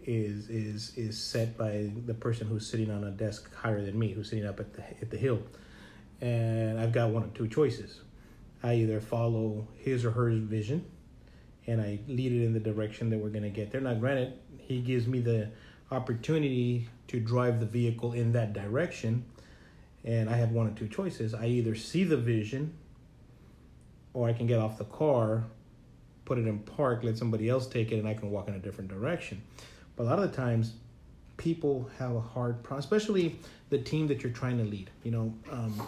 is 0.06 0.50
is 0.50 0.94
is 0.96 1.22
set 1.22 1.58
by 1.58 1.90
the 2.06 2.14
person 2.14 2.48
who's 2.48 2.66
sitting 2.66 2.90
on 2.90 3.04
a 3.04 3.12
desk 3.12 3.54
higher 3.54 3.84
than 3.84 4.00
me, 4.00 4.14
who's 4.14 4.30
sitting 4.30 4.46
up 4.46 4.60
at 4.60 4.74
the 4.74 4.82
at 5.02 5.12
the 5.12 5.18
hill 5.18 5.42
and 6.22 6.80
I've 6.80 6.92
got 6.92 7.10
one 7.10 7.24
or 7.24 7.28
two 7.28 7.48
choices. 7.48 8.02
I 8.64 8.76
either 8.76 9.00
follow 9.00 9.68
his 9.78 10.04
or 10.04 10.12
her 10.12 10.30
vision 10.32 10.86
and 11.68 11.82
I 11.82 12.00
lead 12.08 12.32
it 12.32 12.46
in 12.46 12.54
the 12.54 12.60
direction 12.60 13.10
that 13.10 13.20
we're 13.20 13.30
going 13.30 13.44
to 13.44 13.50
get 13.50 13.72
there. 13.72 13.82
Now, 13.82 13.94
granted, 13.94 14.34
he 14.58 14.80
gives 14.80 15.06
me 15.06 15.20
the 15.20 15.50
opportunity 15.92 16.88
to 17.10 17.20
drive 17.20 17.60
the 17.60 17.66
vehicle 17.66 18.14
in 18.14 18.32
that 18.34 18.54
direction, 18.54 19.26
and 20.04 20.30
I 20.30 20.38
have 20.38 20.52
one 20.52 20.68
or 20.68 20.72
two 20.72 20.88
choices. 20.88 21.34
I 21.34 21.48
either 21.48 21.76
see 21.76 22.06
the 22.06 22.18
vision 22.18 22.74
or 24.14 24.28
I 24.28 24.34
can 24.34 24.48
get 24.48 24.60
off 24.60 24.78
the 24.78 24.86
car, 24.86 25.44
put 26.26 26.38
it 26.38 26.48
in 26.48 26.60
park, 26.60 27.04
let 27.04 27.18
somebody 27.18 27.50
else 27.50 27.68
take 27.68 27.92
it, 27.92 28.00
and 28.00 28.08
I 28.08 28.14
can 28.14 28.32
walk 28.32 28.48
in 28.48 28.54
a 28.54 28.60
different 28.60 28.90
direction. 28.90 29.42
But 29.96 30.04
a 30.04 30.06
lot 30.06 30.20
of 30.20 30.32
the 30.32 30.36
times, 30.36 30.74
people 31.36 31.90
have 32.00 32.16
a 32.16 32.22
hard 32.22 32.64
problem, 32.64 32.80
especially 32.80 33.40
the 33.70 33.78
team 33.78 34.08
that 34.08 34.24
you're 34.24 34.32
trying 34.32 34.58
to 34.58 34.64
lead. 34.64 34.90
You 35.04 35.12
know, 35.12 35.34
um, 35.52 35.88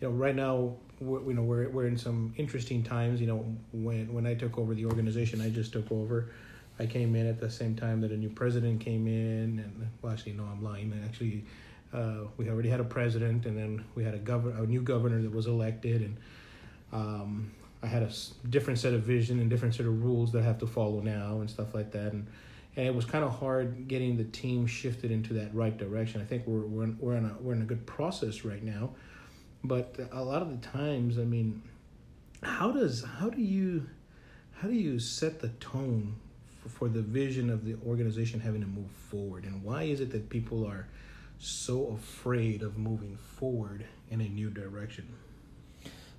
you 0.00 0.08
know, 0.08 0.14
right 0.14 0.34
now, 0.34 0.74
we're, 0.98 1.22
you 1.22 1.34
know, 1.34 1.42
we're 1.42 1.68
we're 1.68 1.86
in 1.86 1.96
some 1.96 2.34
interesting 2.36 2.82
times. 2.82 3.20
You 3.20 3.26
know, 3.26 3.56
when 3.72 4.12
when 4.12 4.26
I 4.26 4.34
took 4.34 4.58
over 4.58 4.74
the 4.74 4.86
organization, 4.86 5.40
I 5.40 5.50
just 5.50 5.72
took 5.72 5.90
over. 5.92 6.30
I 6.78 6.86
came 6.86 7.14
in 7.14 7.26
at 7.26 7.38
the 7.38 7.50
same 7.50 7.76
time 7.76 8.00
that 8.00 8.10
a 8.10 8.16
new 8.16 8.30
president 8.30 8.80
came 8.80 9.06
in, 9.06 9.58
and 9.58 9.88
well, 10.00 10.12
actually, 10.12 10.32
no, 10.32 10.44
I'm 10.44 10.64
lying. 10.64 10.98
Actually, 11.04 11.44
uh, 11.92 12.24
we 12.38 12.48
already 12.48 12.70
had 12.70 12.80
a 12.80 12.84
president, 12.84 13.44
and 13.44 13.56
then 13.56 13.84
we 13.94 14.02
had 14.02 14.14
a 14.14 14.18
governor, 14.18 14.62
a 14.62 14.66
new 14.66 14.80
governor 14.80 15.20
that 15.20 15.30
was 15.30 15.46
elected, 15.46 16.00
and 16.00 16.16
um, 16.92 17.52
I 17.82 17.86
had 17.86 18.02
a 18.02 18.10
different 18.48 18.78
set 18.78 18.94
of 18.94 19.02
vision 19.02 19.40
and 19.40 19.50
different 19.50 19.74
set 19.74 19.84
of 19.84 20.02
rules 20.02 20.32
that 20.32 20.42
I 20.42 20.44
have 20.46 20.58
to 20.60 20.66
follow 20.66 21.00
now 21.00 21.40
and 21.40 21.50
stuff 21.50 21.74
like 21.74 21.90
that, 21.92 22.12
and 22.12 22.26
and 22.76 22.86
it 22.86 22.94
was 22.94 23.04
kind 23.04 23.24
of 23.24 23.38
hard 23.38 23.86
getting 23.88 24.16
the 24.16 24.24
team 24.24 24.66
shifted 24.66 25.10
into 25.10 25.34
that 25.34 25.54
right 25.54 25.76
direction. 25.76 26.22
I 26.22 26.24
think 26.24 26.46
we're 26.46 26.60
we're 26.60 26.94
we're 26.98 27.16
in 27.16 27.26
a 27.26 27.36
we're 27.40 27.52
in 27.52 27.60
a 27.60 27.66
good 27.66 27.86
process 27.86 28.46
right 28.46 28.62
now 28.62 28.90
but 29.62 29.96
a 30.12 30.22
lot 30.22 30.42
of 30.42 30.50
the 30.50 30.66
times 30.66 31.18
i 31.18 31.24
mean 31.24 31.62
how 32.42 32.70
does 32.70 33.04
how 33.18 33.28
do 33.28 33.40
you 33.40 33.86
how 34.60 34.68
do 34.68 34.74
you 34.74 34.98
set 34.98 35.40
the 35.40 35.48
tone 35.48 36.16
for, 36.62 36.68
for 36.68 36.88
the 36.88 37.02
vision 37.02 37.50
of 37.50 37.64
the 37.64 37.76
organization 37.86 38.40
having 38.40 38.60
to 38.60 38.66
move 38.66 38.90
forward? 39.08 39.44
And 39.44 39.62
why 39.62 39.84
is 39.84 40.00
it 40.00 40.10
that 40.12 40.28
people 40.28 40.66
are 40.66 40.86
so 41.38 41.98
afraid 41.98 42.62
of 42.62 42.76
moving 42.76 43.16
forward 43.38 43.86
in 44.10 44.20
a 44.20 44.28
new 44.28 44.50
direction? 44.50 45.08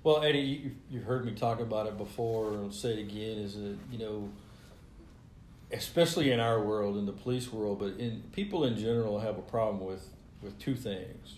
Well 0.02 0.22
eddie 0.22 0.40
you, 0.40 0.70
you've 0.90 1.04
heard 1.04 1.24
me 1.24 1.32
talk 1.32 1.60
about 1.60 1.86
it 1.86 1.96
before 1.96 2.54
and 2.54 2.74
say 2.74 2.94
it 2.94 2.98
again 2.98 3.38
is 3.38 3.54
that 3.54 3.76
you 3.90 3.98
know 3.98 4.28
especially 5.72 6.32
in 6.32 6.40
our 6.40 6.60
world 6.60 6.96
in 6.96 7.06
the 7.06 7.12
police 7.12 7.52
world 7.52 7.78
but 7.78 7.94
in 7.98 8.22
people 8.32 8.64
in 8.64 8.76
general 8.76 9.20
have 9.20 9.38
a 9.38 9.42
problem 9.42 9.84
with 9.84 10.08
with 10.42 10.58
two 10.58 10.74
things 10.74 11.36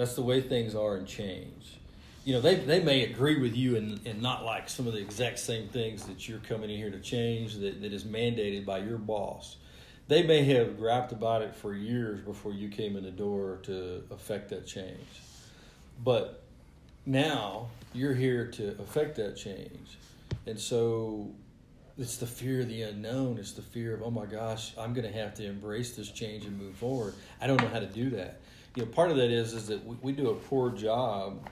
that's 0.00 0.14
the 0.14 0.22
way 0.22 0.40
things 0.40 0.74
are 0.74 0.96
and 0.96 1.06
change. 1.06 1.78
You 2.24 2.34
know, 2.34 2.40
they, 2.40 2.54
they 2.54 2.82
may 2.82 3.04
agree 3.04 3.38
with 3.38 3.54
you 3.54 3.76
and, 3.76 4.00
and 4.06 4.22
not 4.22 4.44
like 4.44 4.68
some 4.68 4.86
of 4.86 4.94
the 4.94 4.98
exact 4.98 5.38
same 5.38 5.68
things 5.68 6.04
that 6.04 6.26
you're 6.26 6.38
coming 6.38 6.70
in 6.70 6.76
here 6.76 6.90
to 6.90 7.00
change 7.00 7.56
that, 7.56 7.82
that 7.82 7.92
is 7.92 8.04
mandated 8.04 8.64
by 8.64 8.78
your 8.78 8.96
boss. 8.96 9.56
They 10.08 10.22
may 10.22 10.44
have 10.44 10.78
griped 10.78 11.12
about 11.12 11.42
it 11.42 11.54
for 11.54 11.74
years 11.74 12.20
before 12.20 12.52
you 12.52 12.68
came 12.68 12.96
in 12.96 13.04
the 13.04 13.10
door 13.10 13.58
to 13.64 14.02
affect 14.10 14.48
that 14.50 14.66
change. 14.66 15.20
But 16.02 16.42
now 17.04 17.68
you're 17.92 18.14
here 18.14 18.46
to 18.52 18.70
affect 18.80 19.16
that 19.16 19.36
change. 19.36 19.98
And 20.46 20.58
so 20.58 21.30
it's 21.98 22.16
the 22.16 22.26
fear 22.26 22.60
of 22.60 22.68
the 22.68 22.82
unknown. 22.82 23.36
It's 23.38 23.52
the 23.52 23.62
fear 23.62 23.94
of, 23.94 24.02
oh 24.02 24.10
my 24.10 24.24
gosh, 24.24 24.72
I'm 24.78 24.94
going 24.94 25.06
to 25.06 25.18
have 25.18 25.34
to 25.34 25.46
embrace 25.46 25.94
this 25.94 26.10
change 26.10 26.44
and 26.46 26.58
move 26.58 26.76
forward. 26.76 27.14
I 27.40 27.46
don't 27.46 27.60
know 27.60 27.68
how 27.68 27.80
to 27.80 27.86
do 27.86 28.10
that 28.10 28.40
you 28.76 28.84
know, 28.84 28.88
part 28.90 29.10
of 29.10 29.16
that 29.16 29.30
is 29.30 29.52
is 29.52 29.66
that 29.68 29.84
we, 29.84 29.96
we 30.02 30.12
do 30.12 30.30
a 30.30 30.34
poor 30.34 30.70
job 30.70 31.48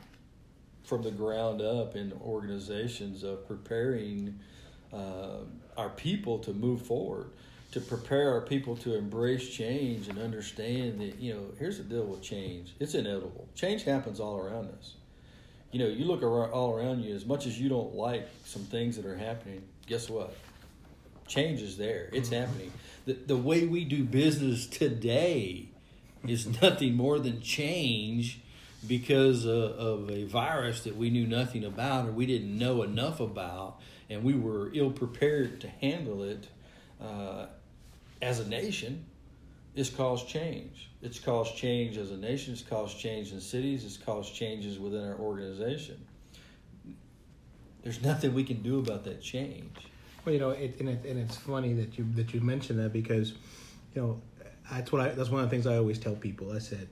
from 0.85 1.03
the 1.03 1.11
ground 1.11 1.61
up 1.61 1.97
in 1.97 2.13
organizations 2.23 3.23
of 3.23 3.47
preparing 3.47 4.39
uh, 4.93 5.41
our 5.77 5.91
people 5.91 6.39
to 6.39 6.53
move 6.55 6.83
forward, 6.83 7.31
to 7.73 7.81
prepare 7.81 8.33
our 8.33 8.41
people 8.41 8.75
to 8.77 8.97
embrace 8.97 9.51
change 9.51 10.09
and 10.09 10.19
understand 10.19 11.01
that, 11.01 11.19
you 11.19 11.35
know, 11.35 11.45
here's 11.59 11.77
the 11.77 11.85
deal 11.85 12.05
with 12.05 12.23
change 12.23 12.75
it's 12.81 12.95
inevitable. 12.95 13.47
Change 13.55 13.85
happens 13.85 14.21
all 14.21 14.39
around 14.39 14.71
us. 14.79 14.95
You 15.71 15.81
know, 15.81 15.87
you 15.87 16.07
look 16.07 16.23
around, 16.23 16.51
all 16.53 16.75
around 16.75 17.03
you, 17.03 17.15
as 17.15 17.27
much 17.27 17.45
as 17.47 17.61
you 17.61 17.69
don't 17.69 17.95
like 17.95 18.27
some 18.47 18.63
things 18.63 18.97
that 18.97 19.05
are 19.05 19.17
happening, 19.17 19.63
guess 19.87 20.09
what? 20.09 20.35
Change 21.27 21.61
is 21.61 21.77
there. 21.77 22.09
It's 22.13 22.31
mm-hmm. 22.31 22.41
happening. 22.41 22.73
The, 23.05 23.13
the 23.13 23.37
way 23.37 23.67
we 23.67 23.85
do 23.85 24.05
business 24.05 24.67
today 24.67 25.69
is 26.31 26.47
nothing 26.63 26.95
more 26.95 27.19
than 27.19 27.41
change 27.41 28.41
because 28.87 29.47
uh, 29.47 29.75
of 29.79 30.11
a 30.11 30.25
virus 30.25 30.83
that 30.85 30.97
we 30.97 31.11
knew 31.11 31.27
nothing 31.27 31.65
about 31.65 32.07
or 32.07 32.13
we 32.13 32.27
didn't 32.27 32.57
know 32.57 32.83
enough 32.83 33.21
about, 33.21 33.81
and 34.09 34.23
we 34.23 34.35
were 34.35 34.71
ill 34.73 34.91
prepared 34.91 35.61
to 35.61 35.69
handle 35.69 36.23
it 36.23 36.49
uh, 37.01 37.47
as 38.23 38.41
a 38.41 38.49
nation. 38.49 39.05
It's 39.75 39.91
caused 39.91 40.29
change. 40.29 40.91
It's 41.03 41.19
caused 41.19 41.57
change 41.57 41.97
as 41.97 42.11
a 42.11 42.17
nation. 42.17 42.53
It's 42.53 42.63
caused 42.63 42.99
change 42.99 43.33
in 43.33 43.41
cities. 43.41 43.85
It's 43.85 43.97
caused 43.97 44.35
changes 44.35 44.79
within 44.79 45.05
our 45.05 45.17
organization. 45.17 46.05
There's 47.83 48.03
nothing 48.03 48.35
we 48.35 48.45
can 48.45 48.63
do 48.63 48.81
about 48.81 49.05
that 49.05 49.23
change. 49.23 49.77
Well, 50.25 50.33
you 50.35 50.41
know, 50.41 50.51
it, 50.51 50.81
and, 50.81 50.89
it, 50.89 51.05
and 51.05 51.19
it's 51.19 51.37
funny 51.37 51.75
that 51.75 51.97
you 51.97 52.07
that 52.17 52.35
you 52.35 52.41
mentioned 52.41 52.79
that 52.81 52.93
because, 52.93 53.33
you 53.95 54.03
know, 54.03 54.21
that's 54.71 54.93
what 54.93 55.01
I 55.01 55.09
that's 55.11 55.31
one 55.31 55.43
of 55.43 55.51
the 55.51 55.55
things 55.55 55.67
I 55.67 55.77
always 55.77 55.99
tell 55.99 56.15
people. 56.15 56.53
I 56.53 56.59
said, 56.59 56.89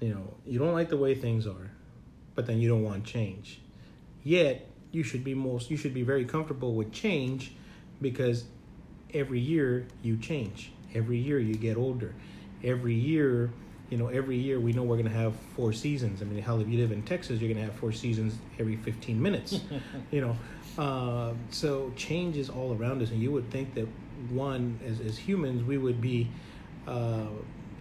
you 0.00 0.14
know, 0.14 0.34
you 0.46 0.58
don't 0.58 0.72
like 0.72 0.88
the 0.88 0.96
way 0.96 1.14
things 1.14 1.46
are, 1.46 1.70
but 2.34 2.46
then 2.46 2.60
you 2.60 2.68
don't 2.68 2.82
want 2.82 3.04
change. 3.04 3.60
Yet 4.22 4.68
you 4.90 5.02
should 5.02 5.24
be 5.24 5.34
most 5.34 5.70
you 5.70 5.76
should 5.76 5.94
be 5.94 6.02
very 6.02 6.24
comfortable 6.24 6.74
with 6.74 6.92
change 6.92 7.52
because 8.00 8.44
every 9.12 9.40
year 9.40 9.86
you 10.02 10.16
change. 10.16 10.72
Every 10.94 11.18
year 11.18 11.38
you 11.38 11.54
get 11.54 11.76
older. 11.76 12.14
Every 12.64 12.94
year, 12.94 13.50
you 13.90 13.98
know, 13.98 14.08
every 14.08 14.36
year 14.36 14.58
we 14.58 14.72
know 14.72 14.82
we're 14.82 14.96
going 14.96 15.08
to 15.08 15.16
have 15.16 15.34
four 15.54 15.72
seasons. 15.72 16.22
I 16.22 16.24
mean, 16.24 16.42
hell, 16.42 16.60
if 16.60 16.68
you 16.68 16.78
live 16.78 16.92
in 16.92 17.02
Texas, 17.02 17.40
you're 17.40 17.52
going 17.52 17.64
to 17.64 17.70
have 17.70 17.78
four 17.78 17.92
seasons 17.92 18.34
every 18.58 18.76
15 18.76 19.20
minutes. 19.20 19.60
you 20.10 20.20
know, 20.20 20.36
uh, 20.82 21.34
so 21.50 21.92
change 21.96 22.36
is 22.36 22.48
all 22.48 22.76
around 22.76 23.02
us, 23.02 23.10
and 23.10 23.20
you 23.20 23.30
would 23.32 23.50
think 23.50 23.74
that 23.74 23.86
one, 24.30 24.78
as 24.86 25.00
as 25.00 25.16
humans, 25.16 25.62
we 25.62 25.78
would 25.78 26.00
be 26.00 26.28
uh, 26.88 27.26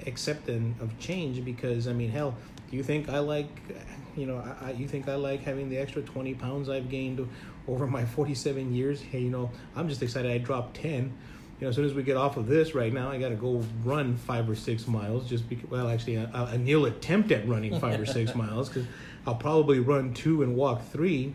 accepting 0.05 0.75
of 0.81 0.97
change 0.99 1.43
because 1.43 1.87
I 1.87 1.93
mean, 1.93 2.09
hell, 2.09 2.35
do 2.69 2.77
you 2.77 2.83
think 2.83 3.09
I 3.09 3.19
like, 3.19 3.47
you 4.15 4.25
know, 4.25 4.43
I, 4.61 4.71
you 4.71 4.87
think 4.87 5.07
I 5.07 5.15
like 5.15 5.41
having 5.41 5.69
the 5.69 5.77
extra 5.77 6.01
20 6.01 6.33
pounds 6.35 6.69
I've 6.69 6.89
gained 6.89 7.27
over 7.67 7.87
my 7.87 8.05
47 8.05 8.73
years? 8.73 9.01
Hey, 9.01 9.19
you 9.19 9.29
know, 9.29 9.49
I'm 9.75 9.87
just 9.87 10.01
excited 10.01 10.31
I 10.31 10.37
dropped 10.37 10.75
10. 10.77 11.13
You 11.59 11.65
know, 11.65 11.69
as 11.69 11.75
soon 11.75 11.85
as 11.85 11.93
we 11.93 12.03
get 12.03 12.17
off 12.17 12.37
of 12.37 12.45
this 12.45 12.75
right 12.75 12.93
now, 12.93 13.09
I 13.09 13.17
got 13.17 13.29
to 13.29 13.35
go 13.35 13.63
run 13.83 14.15
five 14.15 14.47
or 14.47 14.55
six 14.55 14.87
miles 14.87 15.27
just 15.27 15.49
because, 15.49 15.69
well, 15.71 15.89
actually, 15.89 16.19
I, 16.19 16.53
I, 16.53 16.57
will 16.57 16.85
attempt 16.85 17.31
at 17.31 17.47
running 17.47 17.79
five 17.79 17.99
or 17.99 18.05
six 18.05 18.35
miles 18.35 18.69
because 18.69 18.85
I'll 19.25 19.35
probably 19.35 19.79
run 19.79 20.13
two 20.13 20.43
and 20.43 20.55
walk 20.55 20.85
three. 20.91 21.33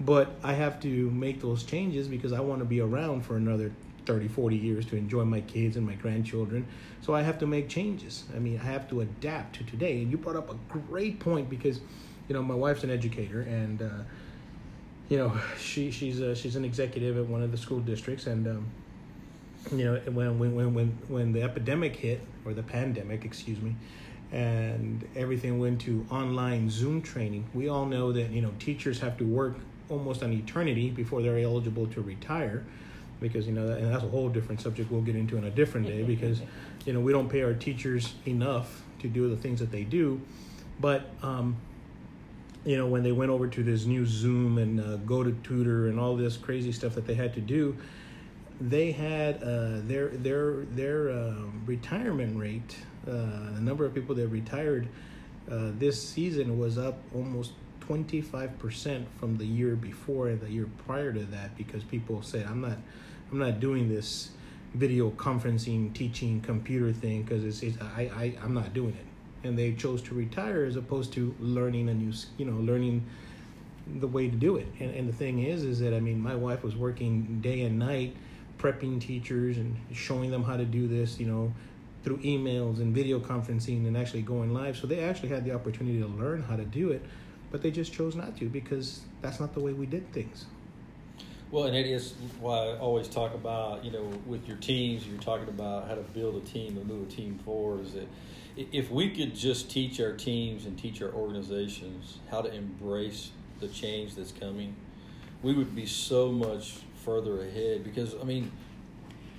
But 0.00 0.34
I 0.42 0.54
have 0.54 0.80
to 0.80 1.10
make 1.10 1.42
those 1.42 1.62
changes 1.62 2.08
because 2.08 2.32
I 2.32 2.40
want 2.40 2.60
to 2.60 2.64
be 2.64 2.80
around 2.80 3.20
for 3.26 3.36
another 3.36 3.70
30, 4.06 4.28
40 4.28 4.56
years 4.56 4.86
to 4.86 4.96
enjoy 4.96 5.24
my 5.24 5.40
kids 5.42 5.76
and 5.76 5.86
my 5.86 5.94
grandchildren. 5.94 6.66
So 7.00 7.14
I 7.14 7.22
have 7.22 7.38
to 7.40 7.46
make 7.46 7.68
changes. 7.68 8.24
I 8.34 8.38
mean, 8.38 8.58
I 8.58 8.64
have 8.64 8.88
to 8.90 9.00
adapt 9.00 9.56
to 9.56 9.64
today. 9.64 10.02
And 10.02 10.10
you 10.10 10.16
brought 10.16 10.36
up 10.36 10.50
a 10.50 10.56
great 10.72 11.20
point 11.20 11.48
because, 11.48 11.80
you 12.28 12.34
know, 12.34 12.42
my 12.42 12.54
wife's 12.54 12.84
an 12.84 12.90
educator 12.90 13.42
and, 13.42 13.82
uh, 13.82 14.02
you 15.10 15.18
know, 15.18 15.36
she 15.58 15.90
she's 15.90 16.22
uh, 16.22 16.34
she's 16.34 16.56
an 16.56 16.64
executive 16.64 17.18
at 17.18 17.26
one 17.26 17.42
of 17.42 17.50
the 17.50 17.58
school 17.58 17.80
districts, 17.80 18.26
and 18.26 18.46
um, 18.46 18.66
you 19.72 19.84
know, 19.84 20.00
when 20.12 20.38
when 20.38 20.72
when 20.72 20.98
when 21.08 21.32
the 21.32 21.42
epidemic 21.42 21.96
hit 21.96 22.20
or 22.44 22.54
the 22.54 22.62
pandemic, 22.62 23.24
excuse 23.24 23.60
me, 23.60 23.74
and 24.32 25.06
everything 25.16 25.58
went 25.58 25.80
to 25.82 26.06
online 26.10 26.70
Zoom 26.70 27.02
training, 27.02 27.44
we 27.52 27.68
all 27.68 27.86
know 27.86 28.12
that 28.12 28.30
you 28.30 28.40
know 28.40 28.52
teachers 28.60 29.00
have 29.00 29.18
to 29.18 29.24
work 29.24 29.56
almost 29.88 30.22
an 30.22 30.32
eternity 30.32 30.88
before 30.90 31.20
they're 31.20 31.40
eligible 31.40 31.88
to 31.88 32.00
retire 32.00 32.64
because 33.20 33.46
you 33.46 33.52
know 33.52 33.68
that, 33.68 33.78
and 33.78 33.92
that's 33.92 34.04
a 34.04 34.08
whole 34.08 34.28
different 34.28 34.60
subject 34.60 34.90
we'll 34.90 35.02
get 35.02 35.16
into 35.16 35.36
in 35.36 35.44
a 35.44 35.50
different 35.50 35.86
day 35.86 36.02
because 36.14 36.40
you 36.84 36.92
know 36.92 37.00
we 37.00 37.12
don't 37.12 37.28
pay 37.28 37.42
our 37.42 37.54
teachers 37.54 38.14
enough 38.26 38.82
to 39.00 39.08
do 39.08 39.28
the 39.28 39.36
things 39.36 39.60
that 39.60 39.70
they 39.70 39.84
do. 39.84 40.20
But 40.80 41.10
um, 41.22 41.56
you 42.64 42.76
know 42.76 42.86
when 42.86 43.02
they 43.02 43.12
went 43.12 43.30
over 43.30 43.46
to 43.46 43.62
this 43.62 43.86
new 43.86 44.04
zoom 44.06 44.58
and 44.58 44.80
uh, 44.80 44.96
GoToTutor 44.98 45.88
and 45.88 45.98
all 45.98 46.16
this 46.16 46.36
crazy 46.36 46.72
stuff 46.72 46.94
that 46.94 47.06
they 47.06 47.14
had 47.14 47.34
to 47.34 47.40
do 47.40 47.76
they 48.60 48.92
had 48.92 49.42
uh, 49.42 49.80
their 49.86 50.08
their 50.08 50.52
their 50.74 51.10
uh, 51.10 51.34
retirement 51.64 52.38
rate 52.38 52.76
uh, 53.06 53.10
the 53.54 53.60
number 53.60 53.86
of 53.86 53.94
people 53.94 54.14
that 54.14 54.28
retired 54.28 54.86
uh, 55.50 55.70
this 55.78 56.06
season 56.06 56.58
was 56.58 56.76
up 56.76 56.98
almost 57.14 57.52
25% 57.88 59.06
from 59.18 59.36
the 59.38 59.46
year 59.46 59.74
before 59.74 60.28
and 60.28 60.40
the 60.40 60.50
year 60.50 60.68
prior 60.86 61.12
to 61.12 61.24
that 61.24 61.56
because 61.56 61.82
people 61.84 62.22
said 62.22 62.46
i'm 62.46 62.60
not 62.60 62.76
I'm 63.30 63.38
not 63.38 63.60
doing 63.60 63.88
this 63.88 64.30
video 64.74 65.10
conferencing, 65.10 65.92
teaching, 65.94 66.40
computer 66.40 66.92
thing 66.92 67.22
because 67.22 67.44
it's, 67.44 67.62
it's 67.62 67.80
I, 67.80 68.02
I 68.02 68.34
I'm 68.42 68.54
not 68.54 68.74
doing 68.74 68.94
it. 68.94 69.46
And 69.46 69.58
they 69.58 69.72
chose 69.72 70.02
to 70.02 70.14
retire 70.14 70.64
as 70.64 70.76
opposed 70.76 71.12
to 71.14 71.34
learning 71.40 71.88
a 71.88 71.94
new, 71.94 72.12
you 72.36 72.44
know, 72.44 72.58
learning 72.60 73.04
the 73.98 74.06
way 74.06 74.28
to 74.28 74.36
do 74.36 74.56
it. 74.56 74.66
And, 74.78 74.94
and 74.94 75.08
the 75.08 75.12
thing 75.12 75.44
is, 75.44 75.64
is 75.64 75.80
that 75.80 75.94
I 75.94 76.00
mean, 76.00 76.20
my 76.20 76.34
wife 76.34 76.62
was 76.62 76.76
working 76.76 77.40
day 77.40 77.62
and 77.62 77.78
night, 77.78 78.16
prepping 78.58 79.00
teachers 79.00 79.56
and 79.56 79.76
showing 79.92 80.30
them 80.30 80.42
how 80.42 80.56
to 80.56 80.64
do 80.64 80.86
this, 80.86 81.18
you 81.18 81.26
know, 81.26 81.52
through 82.02 82.18
emails 82.18 82.78
and 82.78 82.94
video 82.94 83.18
conferencing 83.18 83.86
and 83.86 83.96
actually 83.96 84.22
going 84.22 84.52
live. 84.52 84.76
So 84.76 84.86
they 84.86 85.00
actually 85.00 85.30
had 85.30 85.44
the 85.44 85.52
opportunity 85.52 86.00
to 86.00 86.06
learn 86.06 86.42
how 86.42 86.56
to 86.56 86.64
do 86.64 86.90
it, 86.90 87.04
but 87.50 87.62
they 87.62 87.70
just 87.70 87.92
chose 87.92 88.14
not 88.14 88.36
to 88.38 88.48
because 88.48 89.00
that's 89.22 89.40
not 89.40 89.54
the 89.54 89.60
way 89.60 89.72
we 89.72 89.86
did 89.86 90.12
things. 90.12 90.46
Well, 91.50 91.64
and 91.64 91.76
it 91.76 91.86
is 91.86 92.14
why 92.38 92.58
I 92.58 92.78
always 92.78 93.08
talk 93.08 93.34
about, 93.34 93.84
you 93.84 93.90
know, 93.90 94.04
with 94.24 94.46
your 94.46 94.56
teams, 94.58 95.04
you're 95.04 95.20
talking 95.20 95.48
about 95.48 95.88
how 95.88 95.96
to 95.96 96.00
build 96.00 96.36
a 96.36 96.46
team 96.46 96.76
and 96.76 96.86
move 96.86 97.08
a 97.08 97.10
team 97.10 97.40
forward. 97.44 97.84
Is 97.86 97.94
that 97.94 98.06
if 98.56 98.88
we 98.90 99.10
could 99.10 99.34
just 99.34 99.68
teach 99.68 100.00
our 100.00 100.12
teams 100.12 100.64
and 100.64 100.78
teach 100.78 101.02
our 101.02 101.10
organizations 101.10 102.18
how 102.30 102.42
to 102.42 102.54
embrace 102.54 103.30
the 103.58 103.66
change 103.66 104.14
that's 104.14 104.30
coming, 104.30 104.76
we 105.42 105.52
would 105.52 105.74
be 105.74 105.86
so 105.86 106.30
much 106.30 106.74
further 107.04 107.42
ahead. 107.42 107.82
Because, 107.82 108.14
I 108.14 108.22
mean, 108.22 108.52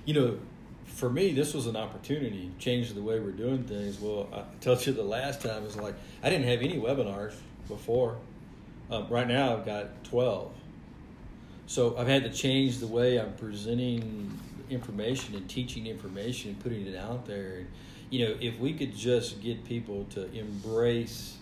you 0.04 0.12
know, 0.12 0.38
for 0.84 1.08
me, 1.08 1.32
this 1.32 1.54
was 1.54 1.66
an 1.66 1.76
opportunity, 1.76 2.50
change 2.58 2.92
the 2.92 3.00
way 3.00 3.20
we're 3.20 3.30
doing 3.30 3.64
things. 3.64 3.98
Well, 3.98 4.28
I 4.34 4.42
told 4.60 4.84
you 4.84 4.92
the 4.92 5.02
last 5.02 5.40
time, 5.40 5.64
it's 5.64 5.76
like 5.76 5.94
I 6.22 6.28
didn't 6.28 6.46
have 6.46 6.60
any 6.60 6.78
webinars 6.78 7.32
before. 7.68 8.18
Um, 8.90 9.08
right 9.08 9.26
now, 9.26 9.54
I've 9.56 9.64
got 9.64 10.04
12 10.04 10.52
so 11.72 11.96
I've 11.96 12.06
had 12.06 12.22
to 12.24 12.28
change 12.28 12.80
the 12.80 12.86
way 12.86 13.18
I'm 13.18 13.32
presenting 13.32 14.38
information 14.68 15.34
and 15.34 15.48
teaching 15.48 15.86
information 15.86 16.50
and 16.50 16.60
putting 16.60 16.86
it 16.86 16.94
out 16.94 17.24
there. 17.24 17.60
And, 17.60 17.68
you 18.10 18.28
know, 18.28 18.36
if 18.42 18.58
we 18.58 18.74
could 18.74 18.94
just 18.94 19.40
get 19.40 19.64
people 19.64 20.04
to 20.10 20.30
embrace 20.34 21.38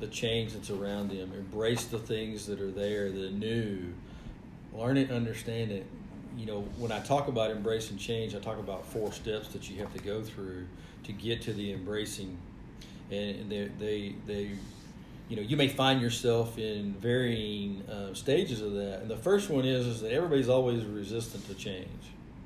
the 0.00 0.06
change 0.06 0.54
that's 0.54 0.70
around 0.70 1.10
them, 1.10 1.34
embrace 1.34 1.84
the 1.84 1.98
things 1.98 2.46
that 2.46 2.62
are 2.62 2.70
there, 2.70 3.12
the 3.12 3.28
new, 3.28 3.92
learn 4.72 4.96
it, 4.96 5.10
understand 5.10 5.70
it. 5.70 5.84
You 6.34 6.46
know, 6.46 6.60
when 6.78 6.90
I 6.90 7.00
talk 7.00 7.28
about 7.28 7.50
embracing 7.50 7.98
change, 7.98 8.34
I 8.34 8.38
talk 8.38 8.58
about 8.58 8.86
four 8.86 9.12
steps 9.12 9.48
that 9.48 9.68
you 9.68 9.80
have 9.80 9.92
to 9.92 10.00
go 10.00 10.22
through 10.22 10.66
to 11.04 11.12
get 11.12 11.42
to 11.42 11.52
the 11.52 11.74
embracing. 11.74 12.38
And 13.10 13.50
they, 13.50 13.70
they, 13.78 14.14
they 14.26 14.52
you 15.28 15.36
know 15.36 15.42
you 15.42 15.56
may 15.56 15.68
find 15.68 16.00
yourself 16.00 16.58
in 16.58 16.94
varying 16.94 17.82
uh, 17.82 18.14
stages 18.14 18.62
of 18.62 18.72
that. 18.74 19.00
And 19.00 19.10
the 19.10 19.16
first 19.16 19.50
one 19.50 19.64
is 19.64 19.86
is 19.86 20.00
that 20.00 20.12
everybody's 20.12 20.48
always 20.48 20.84
resistant 20.84 21.46
to 21.48 21.54
change. 21.54 21.88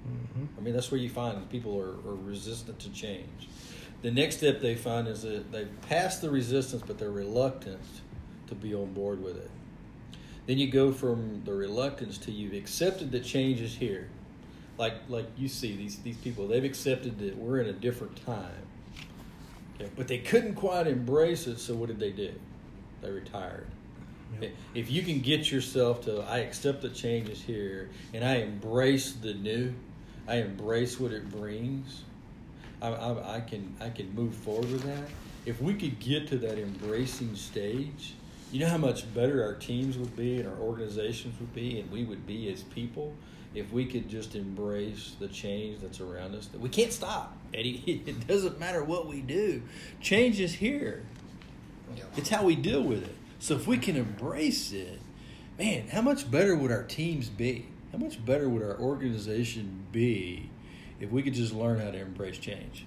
Mm-hmm. 0.02 0.58
i 0.58 0.60
mean 0.60 0.74
that's 0.74 0.90
where 0.90 1.00
you 1.00 1.08
find 1.08 1.48
people 1.48 1.78
are, 1.78 1.92
are, 2.10 2.16
resistant 2.16 2.80
to 2.80 2.90
change. 2.90 3.48
The 4.02 4.10
next 4.10 4.38
step 4.38 4.60
they 4.60 4.74
find 4.74 5.06
is 5.06 5.22
that 5.22 5.52
they've 5.52 5.70
passed 5.82 6.22
the 6.22 6.30
resistance 6.30 6.82
but 6.84 6.98
they're 6.98 7.12
reluctant 7.12 7.80
to 8.48 8.56
be 8.56 8.74
on 8.74 8.92
board 8.92 9.22
with 9.22 9.36
it. 9.36 9.50
Then 10.46 10.58
you 10.58 10.68
go 10.68 10.90
from 10.90 11.42
the 11.44 11.54
reluctance 11.54 12.18
to 12.18 12.32
you've 12.32 12.52
accepted 12.52 13.12
that 13.12 13.22
change 13.22 13.60
is 13.60 13.76
here. 13.76 14.08
Like 14.76 14.94
like 15.08 15.26
you 15.36 15.46
see 15.46 15.76
these 15.76 15.98
these 15.98 16.16
people 16.16 16.48
they've 16.48 16.64
accepted 16.64 17.20
that 17.20 17.36
we're 17.36 17.60
in 17.60 17.68
a 17.68 17.72
different 17.72 18.26
time. 18.26 18.66
Okay 19.76 19.88
but 19.94 20.08
they 20.08 20.18
couldn't 20.18 20.56
quite 20.56 20.88
embrace 20.88 21.46
it 21.46 21.60
so 21.60 21.74
what 21.74 21.86
did 21.86 22.00
they 22.00 22.10
do 22.10 22.32
they 23.02 23.10
retired. 23.10 23.66
Yep. 24.40 24.52
If 24.74 24.90
you 24.90 25.02
can 25.02 25.20
get 25.20 25.50
yourself 25.50 26.04
to, 26.06 26.20
I 26.22 26.38
accept 26.38 26.80
the 26.82 26.88
changes 26.88 27.42
here, 27.42 27.90
and 28.14 28.24
I 28.24 28.36
embrace 28.36 29.12
the 29.12 29.34
new, 29.34 29.74
I 30.26 30.36
embrace 30.36 30.98
what 30.98 31.12
it 31.12 31.30
brings. 31.30 32.04
I, 32.80 32.88
I, 32.88 33.36
I 33.36 33.40
can 33.40 33.76
I 33.80 33.90
can 33.90 34.14
move 34.14 34.34
forward 34.34 34.70
with 34.72 34.82
that. 34.84 35.08
If 35.46 35.60
we 35.60 35.74
could 35.74 35.98
get 36.00 36.28
to 36.28 36.38
that 36.38 36.58
embracing 36.58 37.34
stage, 37.36 38.14
You 38.52 38.60
know 38.60 38.68
how 38.68 38.76
much 38.76 39.12
better 39.14 39.42
our 39.42 39.54
teams 39.54 39.96
would 39.96 40.14
be 40.14 40.38
and 40.38 40.46
our 40.46 40.58
organizations 40.58 41.38
would 41.40 41.54
be, 41.54 41.80
and 41.80 41.90
we 41.90 42.04
would 42.04 42.26
be 42.26 42.52
as 42.52 42.62
people 42.64 43.14
if 43.54 43.72
we 43.72 43.86
could 43.86 44.08
just 44.10 44.34
embrace 44.34 45.14
the 45.18 45.28
change 45.28 45.80
that's 45.80 46.00
around 46.00 46.34
us. 46.34 46.46
That 46.48 46.60
we 46.60 46.68
can't 46.68 46.92
stop, 46.92 47.36
Eddie. 47.54 48.02
It 48.06 48.26
doesn't 48.26 48.58
matter 48.60 48.84
what 48.84 49.06
we 49.08 49.20
do. 49.22 49.62
Change 50.02 50.38
is 50.40 50.52
here. 50.54 51.02
It's 52.16 52.28
how 52.28 52.44
we 52.44 52.56
deal 52.56 52.82
with 52.82 53.04
it. 53.04 53.16
So 53.38 53.54
if 53.54 53.66
we 53.66 53.78
can 53.78 53.96
embrace 53.96 54.72
it, 54.72 55.00
man, 55.58 55.88
how 55.88 56.02
much 56.02 56.30
better 56.30 56.54
would 56.54 56.70
our 56.70 56.84
teams 56.84 57.28
be? 57.28 57.66
How 57.90 57.98
much 57.98 58.24
better 58.24 58.48
would 58.48 58.62
our 58.62 58.78
organization 58.78 59.84
be 59.92 60.48
if 61.00 61.10
we 61.10 61.22
could 61.22 61.34
just 61.34 61.52
learn 61.52 61.80
how 61.80 61.90
to 61.90 61.98
embrace 61.98 62.38
change? 62.38 62.86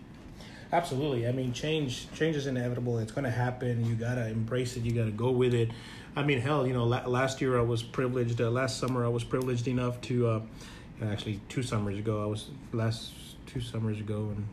Absolutely. 0.72 1.28
I 1.28 1.32
mean, 1.32 1.54
change 1.54 2.08
change 2.14 2.36
is 2.36 2.48
inevitable. 2.48 2.98
It's 2.98 3.12
going 3.12 3.26
to 3.26 3.32
happen. 3.32 3.86
You 3.86 3.96
got 3.96 4.16
to 4.16 4.28
embrace 4.28 4.76
it. 4.76 4.84
You 4.84 4.92
got 4.94 5.06
to 5.06 5.12
go 5.12 5.32
with 5.32 5.54
it. 5.54 5.70
I 6.16 6.24
mean, 6.24 6.40
hell, 6.40 6.66
you 6.66 6.74
know, 6.74 6.86
la- 6.86 7.06
last 7.06 7.42
year 7.42 7.58
I 7.60 7.62
was 7.62 7.84
privileged. 7.84 8.40
Uh, 8.42 8.50
last 8.50 8.80
summer 8.80 9.06
I 9.06 9.10
was 9.10 9.24
privileged 9.24 9.68
enough 9.68 10.02
to, 10.02 10.28
uh, 10.28 10.42
actually, 11.04 11.42
two 11.50 11.62
summers 11.62 11.98
ago 12.00 12.24
I 12.24 12.26
was 12.26 12.50
last 12.72 13.12
two 13.46 13.62
summers 13.62 14.00
ago, 14.00 14.34
and 14.36 14.48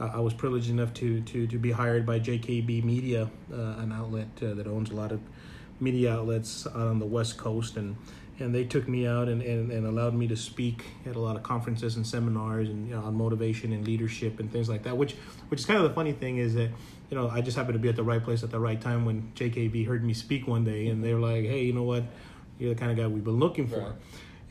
I 0.00 0.20
was 0.20 0.34
privileged 0.34 0.70
enough 0.70 0.92
to 0.94 1.20
to 1.20 1.46
to 1.46 1.58
be 1.58 1.70
hired 1.70 2.04
by 2.06 2.18
JKB 2.18 2.84
Media, 2.84 3.30
uh, 3.52 3.56
an 3.78 3.92
outlet 3.92 4.28
uh, 4.42 4.54
that 4.54 4.66
owns 4.66 4.90
a 4.90 4.94
lot 4.94 5.12
of 5.12 5.20
media 5.80 6.12
outlets 6.14 6.66
out 6.66 6.76
on 6.76 6.98
the 6.98 7.06
West 7.06 7.36
Coast, 7.36 7.76
and 7.76 7.96
and 8.38 8.54
they 8.54 8.64
took 8.64 8.88
me 8.88 9.06
out 9.06 9.28
and, 9.28 9.42
and, 9.42 9.70
and 9.70 9.86
allowed 9.86 10.14
me 10.14 10.26
to 10.26 10.36
speak 10.36 10.84
at 11.06 11.16
a 11.16 11.18
lot 11.18 11.36
of 11.36 11.42
conferences 11.42 11.96
and 11.96 12.06
seminars 12.06 12.68
and 12.68 12.88
you 12.88 12.94
know, 12.94 13.02
on 13.02 13.14
motivation 13.14 13.72
and 13.72 13.86
leadership 13.86 14.40
and 14.40 14.50
things 14.50 14.68
like 14.68 14.82
that. 14.84 14.96
Which 14.96 15.14
which 15.48 15.60
is 15.60 15.66
kind 15.66 15.78
of 15.78 15.88
the 15.88 15.94
funny 15.94 16.12
thing 16.12 16.38
is 16.38 16.54
that 16.54 16.70
you 17.10 17.16
know 17.16 17.28
I 17.28 17.40
just 17.40 17.56
happened 17.56 17.74
to 17.74 17.78
be 17.78 17.88
at 17.88 17.96
the 17.96 18.02
right 18.02 18.22
place 18.22 18.42
at 18.42 18.50
the 18.50 18.60
right 18.60 18.80
time 18.80 19.04
when 19.04 19.32
JKB 19.36 19.86
heard 19.86 20.04
me 20.04 20.14
speak 20.14 20.46
one 20.46 20.64
day 20.64 20.88
and 20.88 21.04
they 21.04 21.14
were 21.14 21.20
like, 21.20 21.44
hey, 21.44 21.62
you 21.64 21.72
know 21.72 21.84
what, 21.84 22.04
you're 22.58 22.74
the 22.74 22.80
kind 22.80 22.90
of 22.90 22.96
guy 22.96 23.06
we've 23.06 23.24
been 23.24 23.38
looking 23.38 23.66
for. 23.66 23.80
Right. 23.80 23.92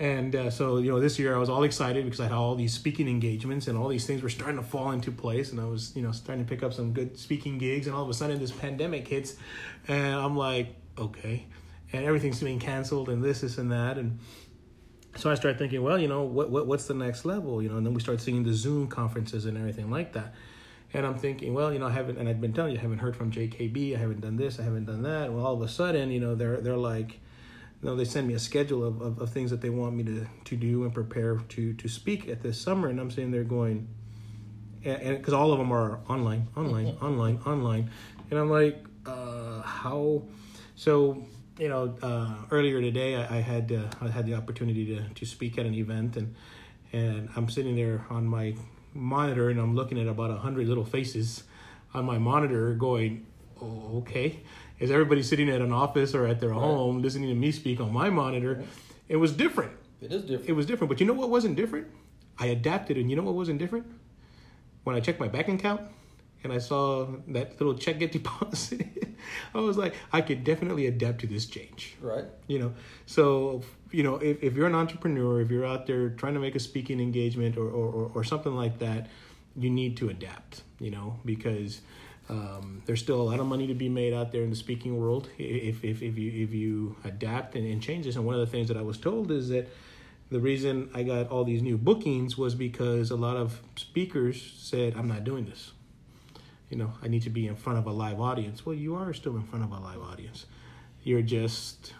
And 0.01 0.35
uh, 0.35 0.49
so, 0.49 0.77
you 0.77 0.89
know, 0.89 0.99
this 0.99 1.19
year 1.19 1.35
I 1.35 1.37
was 1.37 1.47
all 1.47 1.61
excited 1.61 2.05
because 2.05 2.19
I 2.19 2.23
had 2.23 2.31
all 2.31 2.55
these 2.55 2.73
speaking 2.73 3.07
engagements 3.07 3.67
and 3.67 3.77
all 3.77 3.87
these 3.87 4.07
things 4.07 4.23
were 4.23 4.29
starting 4.29 4.57
to 4.57 4.63
fall 4.63 4.89
into 4.89 5.11
place. 5.11 5.51
And 5.51 5.61
I 5.61 5.65
was, 5.65 5.95
you 5.95 6.01
know, 6.01 6.11
starting 6.11 6.43
to 6.43 6.49
pick 6.49 6.63
up 6.63 6.73
some 6.73 6.91
good 6.91 7.19
speaking 7.19 7.59
gigs. 7.59 7.85
And 7.85 7.95
all 7.95 8.01
of 8.01 8.09
a 8.09 8.13
sudden, 8.15 8.39
this 8.39 8.49
pandemic 8.49 9.07
hits, 9.07 9.35
and 9.87 10.15
I'm 10.15 10.35
like, 10.35 10.75
okay. 10.97 11.45
And 11.93 12.03
everything's 12.03 12.39
being 12.39 12.57
canceled 12.57 13.09
and 13.09 13.23
this, 13.23 13.41
this, 13.41 13.59
and 13.59 13.71
that. 13.71 13.99
And 13.99 14.17
so 15.17 15.29
I 15.29 15.35
started 15.35 15.59
thinking, 15.59 15.83
well, 15.83 15.99
you 15.99 16.07
know, 16.07 16.23
what, 16.23 16.49
what 16.49 16.65
what's 16.65 16.87
the 16.87 16.95
next 16.95 17.23
level? 17.23 17.61
You 17.61 17.69
know, 17.69 17.77
and 17.77 17.85
then 17.85 17.93
we 17.93 18.01
started 18.01 18.23
seeing 18.23 18.41
the 18.41 18.55
Zoom 18.55 18.87
conferences 18.87 19.45
and 19.45 19.55
everything 19.55 19.91
like 19.91 20.13
that. 20.13 20.33
And 20.95 21.05
I'm 21.05 21.19
thinking, 21.19 21.53
well, 21.53 21.71
you 21.71 21.77
know, 21.77 21.85
I 21.85 21.91
haven't, 21.91 22.17
and 22.17 22.27
I've 22.27 22.41
been 22.41 22.53
telling 22.53 22.71
you, 22.71 22.79
I 22.79 22.81
haven't 22.81 22.99
heard 22.99 23.15
from 23.15 23.31
JKB, 23.31 23.95
I 23.95 23.99
haven't 23.99 24.21
done 24.21 24.35
this, 24.35 24.59
I 24.59 24.63
haven't 24.63 24.85
done 24.85 25.03
that. 25.03 25.31
Well, 25.31 25.45
all 25.45 25.53
of 25.53 25.61
a 25.61 25.67
sudden, 25.67 26.09
you 26.09 26.19
know, 26.19 26.33
they're 26.33 26.57
they're 26.57 26.75
like, 26.75 27.19
you 27.81 27.89
know, 27.89 27.95
they 27.95 28.05
send 28.05 28.27
me 28.27 28.35
a 28.35 28.39
schedule 28.39 28.85
of, 28.85 29.01
of, 29.01 29.19
of 29.19 29.29
things 29.31 29.49
that 29.49 29.61
they 29.61 29.69
want 29.69 29.95
me 29.95 30.03
to, 30.03 30.27
to 30.45 30.55
do 30.55 30.83
and 30.83 30.93
prepare 30.93 31.37
to 31.49 31.73
to 31.73 31.87
speak 31.87 32.27
at 32.27 32.41
this 32.41 32.59
summer, 32.59 32.89
and 32.89 32.99
I'm 32.99 33.09
sitting 33.09 33.31
there 33.31 33.43
going, 33.43 33.87
and 34.83 35.17
because 35.17 35.33
all 35.33 35.51
of 35.51 35.57
them 35.57 35.71
are 35.71 35.99
online, 36.07 36.47
online, 36.55 36.97
online, 37.01 37.39
online, 37.45 37.89
and 38.29 38.39
I'm 38.39 38.49
like, 38.49 38.85
uh, 39.05 39.61
how? 39.61 40.23
So 40.75 41.25
you 41.57 41.69
know, 41.69 41.95
uh, 42.01 42.35
earlier 42.51 42.81
today 42.81 43.15
I, 43.15 43.37
I 43.37 43.41
had 43.41 43.71
uh, 43.71 43.89
I 43.99 44.09
had 44.09 44.27
the 44.27 44.35
opportunity 44.35 44.85
to 44.95 45.09
to 45.09 45.25
speak 45.25 45.57
at 45.57 45.65
an 45.65 45.73
event, 45.73 46.17
and 46.17 46.35
and 46.93 47.29
I'm 47.35 47.49
sitting 47.49 47.75
there 47.75 48.05
on 48.11 48.27
my 48.27 48.55
monitor, 48.93 49.49
and 49.49 49.59
I'm 49.59 49.75
looking 49.75 49.99
at 49.99 50.07
about 50.07 50.29
a 50.29 50.37
hundred 50.37 50.67
little 50.67 50.85
faces 50.85 51.43
on 51.93 52.05
my 52.05 52.19
monitor, 52.19 52.73
going, 52.73 53.25
oh, 53.61 53.97
okay. 53.99 54.41
Is 54.81 54.89
everybody 54.89 55.21
sitting 55.21 55.47
at 55.47 55.61
an 55.61 55.71
office 55.71 56.15
or 56.15 56.25
at 56.25 56.39
their 56.39 56.49
home 56.49 57.03
listening 57.03 57.29
to 57.29 57.35
me 57.35 57.51
speak 57.51 57.79
on 57.79 57.93
my 57.93 58.09
monitor? 58.09 58.63
It 59.07 59.17
was 59.17 59.31
different. 59.31 59.73
It 60.01 60.11
is 60.11 60.23
different. 60.23 60.49
It 60.49 60.53
was 60.53 60.65
different. 60.65 60.89
But 60.89 60.99
you 60.99 61.05
know 61.05 61.13
what 61.13 61.29
wasn't 61.29 61.55
different? 61.55 61.85
I 62.39 62.47
adapted, 62.47 62.97
and 62.97 63.07
you 63.07 63.15
know 63.15 63.21
what 63.21 63.35
wasn't 63.35 63.59
different? 63.59 63.85
When 64.83 64.95
I 64.95 64.99
checked 64.99 65.19
my 65.19 65.27
bank 65.27 65.47
account 65.49 65.81
and 66.43 66.51
I 66.51 66.57
saw 66.57 67.05
that 67.27 67.61
little 67.61 67.75
check 67.75 67.99
get 67.99 68.11
deposited, 68.19 69.15
I 69.53 69.59
was 69.59 69.77
like, 69.77 69.93
I 70.11 70.21
could 70.21 70.43
definitely 70.43 70.87
adapt 70.87 71.21
to 71.21 71.27
this 71.27 71.45
change. 71.45 71.95
right. 72.01 72.25
You 72.47 72.57
know, 72.57 72.73
so 73.05 73.61
you 73.91 74.01
know, 74.01 74.15
if, 74.15 74.41
if 74.41 74.55
you're 74.55 74.65
an 74.65 74.73
entrepreneur, 74.73 75.41
if 75.41 75.51
you're 75.51 75.65
out 75.65 75.85
there 75.85 76.09
trying 76.09 76.33
to 76.33 76.39
make 76.39 76.55
a 76.55 76.59
speaking 76.59 76.99
engagement 76.99 77.55
or, 77.55 77.69
or, 77.69 77.85
or, 77.85 78.11
or 78.15 78.23
something 78.23 78.55
like 78.55 78.79
that, 78.79 79.09
you 79.55 79.69
need 79.69 79.95
to 79.97 80.09
adapt. 80.09 80.63
You 80.79 80.89
know, 80.89 81.19
because 81.23 81.81
um, 82.31 82.81
there's 82.85 83.01
still 83.01 83.21
a 83.21 83.23
lot 83.23 83.41
of 83.41 83.45
money 83.45 83.67
to 83.67 83.73
be 83.73 83.89
made 83.89 84.13
out 84.13 84.31
there 84.31 84.41
in 84.41 84.49
the 84.49 84.55
speaking 84.55 84.97
world 84.97 85.29
if 85.37 85.83
if, 85.83 86.01
if 86.01 86.17
you 86.17 86.43
if 86.43 86.53
you 86.53 86.95
adapt 87.03 87.55
and, 87.55 87.67
and 87.67 87.81
change 87.81 88.05
this. 88.05 88.15
And 88.15 88.25
one 88.25 88.35
of 88.35 88.41
the 88.41 88.47
things 88.47 88.69
that 88.69 88.77
I 88.77 88.81
was 88.81 88.97
told 88.97 89.31
is 89.31 89.49
that 89.49 89.67
the 90.31 90.39
reason 90.39 90.89
I 90.93 91.03
got 91.03 91.27
all 91.27 91.43
these 91.43 91.61
new 91.61 91.77
bookings 91.77 92.37
was 92.37 92.55
because 92.55 93.11
a 93.11 93.17
lot 93.17 93.35
of 93.35 93.61
speakers 93.75 94.41
said, 94.57 94.95
"I'm 94.95 95.09
not 95.09 95.25
doing 95.25 95.45
this." 95.45 95.71
You 96.69 96.77
know, 96.77 96.93
I 97.03 97.09
need 97.09 97.23
to 97.23 97.29
be 97.29 97.47
in 97.47 97.57
front 97.57 97.79
of 97.79 97.85
a 97.85 97.91
live 97.91 98.21
audience. 98.21 98.65
Well, 98.65 98.75
you 98.75 98.95
are 98.95 99.11
still 99.13 99.35
in 99.35 99.43
front 99.43 99.65
of 99.65 99.71
a 99.71 99.79
live 99.79 100.01
audience. 100.01 100.45
You're 101.03 101.21
just 101.21 101.93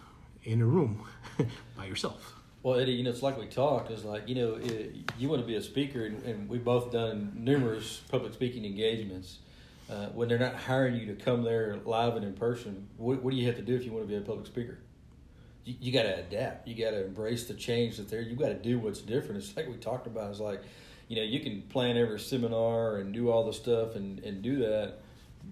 in 0.44 0.62
a 0.62 0.66
room 0.66 1.04
by 1.76 1.84
yourself. 1.84 2.36
Well, 2.62 2.78
Eddie, 2.78 2.92
you 2.92 3.04
know, 3.04 3.10
it's 3.10 3.22
like 3.22 3.38
we 3.38 3.48
talked. 3.48 3.90
It's 3.90 4.04
like 4.04 4.26
you 4.26 4.34
know, 4.34 4.54
it, 4.54 4.96
you 5.18 5.28
want 5.28 5.42
to 5.42 5.46
be 5.46 5.56
a 5.56 5.62
speaker, 5.62 6.06
and, 6.06 6.22
and 6.22 6.48
we've 6.48 6.64
both 6.64 6.90
done 6.90 7.32
numerous 7.36 8.00
public 8.08 8.32
speaking 8.32 8.64
engagements. 8.64 9.40
Uh, 9.92 10.06
when 10.14 10.26
they're 10.26 10.38
not 10.38 10.54
hiring 10.54 10.94
you 10.94 11.04
to 11.04 11.14
come 11.14 11.42
there 11.42 11.78
live 11.84 12.16
and 12.16 12.24
in 12.24 12.32
person, 12.32 12.88
what, 12.96 13.22
what 13.22 13.30
do 13.30 13.36
you 13.36 13.46
have 13.46 13.56
to 13.56 13.62
do 13.62 13.74
if 13.74 13.84
you 13.84 13.92
want 13.92 14.02
to 14.02 14.08
be 14.08 14.16
a 14.16 14.22
public 14.22 14.46
speaker? 14.46 14.78
You, 15.64 15.74
you 15.80 15.92
got 15.92 16.04
to 16.04 16.18
adapt. 16.18 16.66
You 16.66 16.82
got 16.82 16.92
to 16.92 17.04
embrace 17.04 17.44
the 17.44 17.52
change 17.52 17.98
that's 17.98 18.10
there. 18.10 18.22
You 18.22 18.34
got 18.34 18.48
to 18.48 18.54
do 18.54 18.78
what's 18.78 19.00
different. 19.02 19.42
It's 19.42 19.54
like 19.54 19.68
we 19.68 19.76
talked 19.76 20.06
about. 20.06 20.30
It's 20.30 20.40
like, 20.40 20.62
you 21.08 21.16
know, 21.16 21.22
you 21.22 21.40
can 21.40 21.60
plan 21.68 21.98
every 21.98 22.18
seminar 22.18 22.96
and 22.96 23.12
do 23.12 23.30
all 23.30 23.44
the 23.44 23.52
stuff 23.52 23.94
and, 23.94 24.18
and 24.20 24.40
do 24.40 24.60
that, 24.60 25.00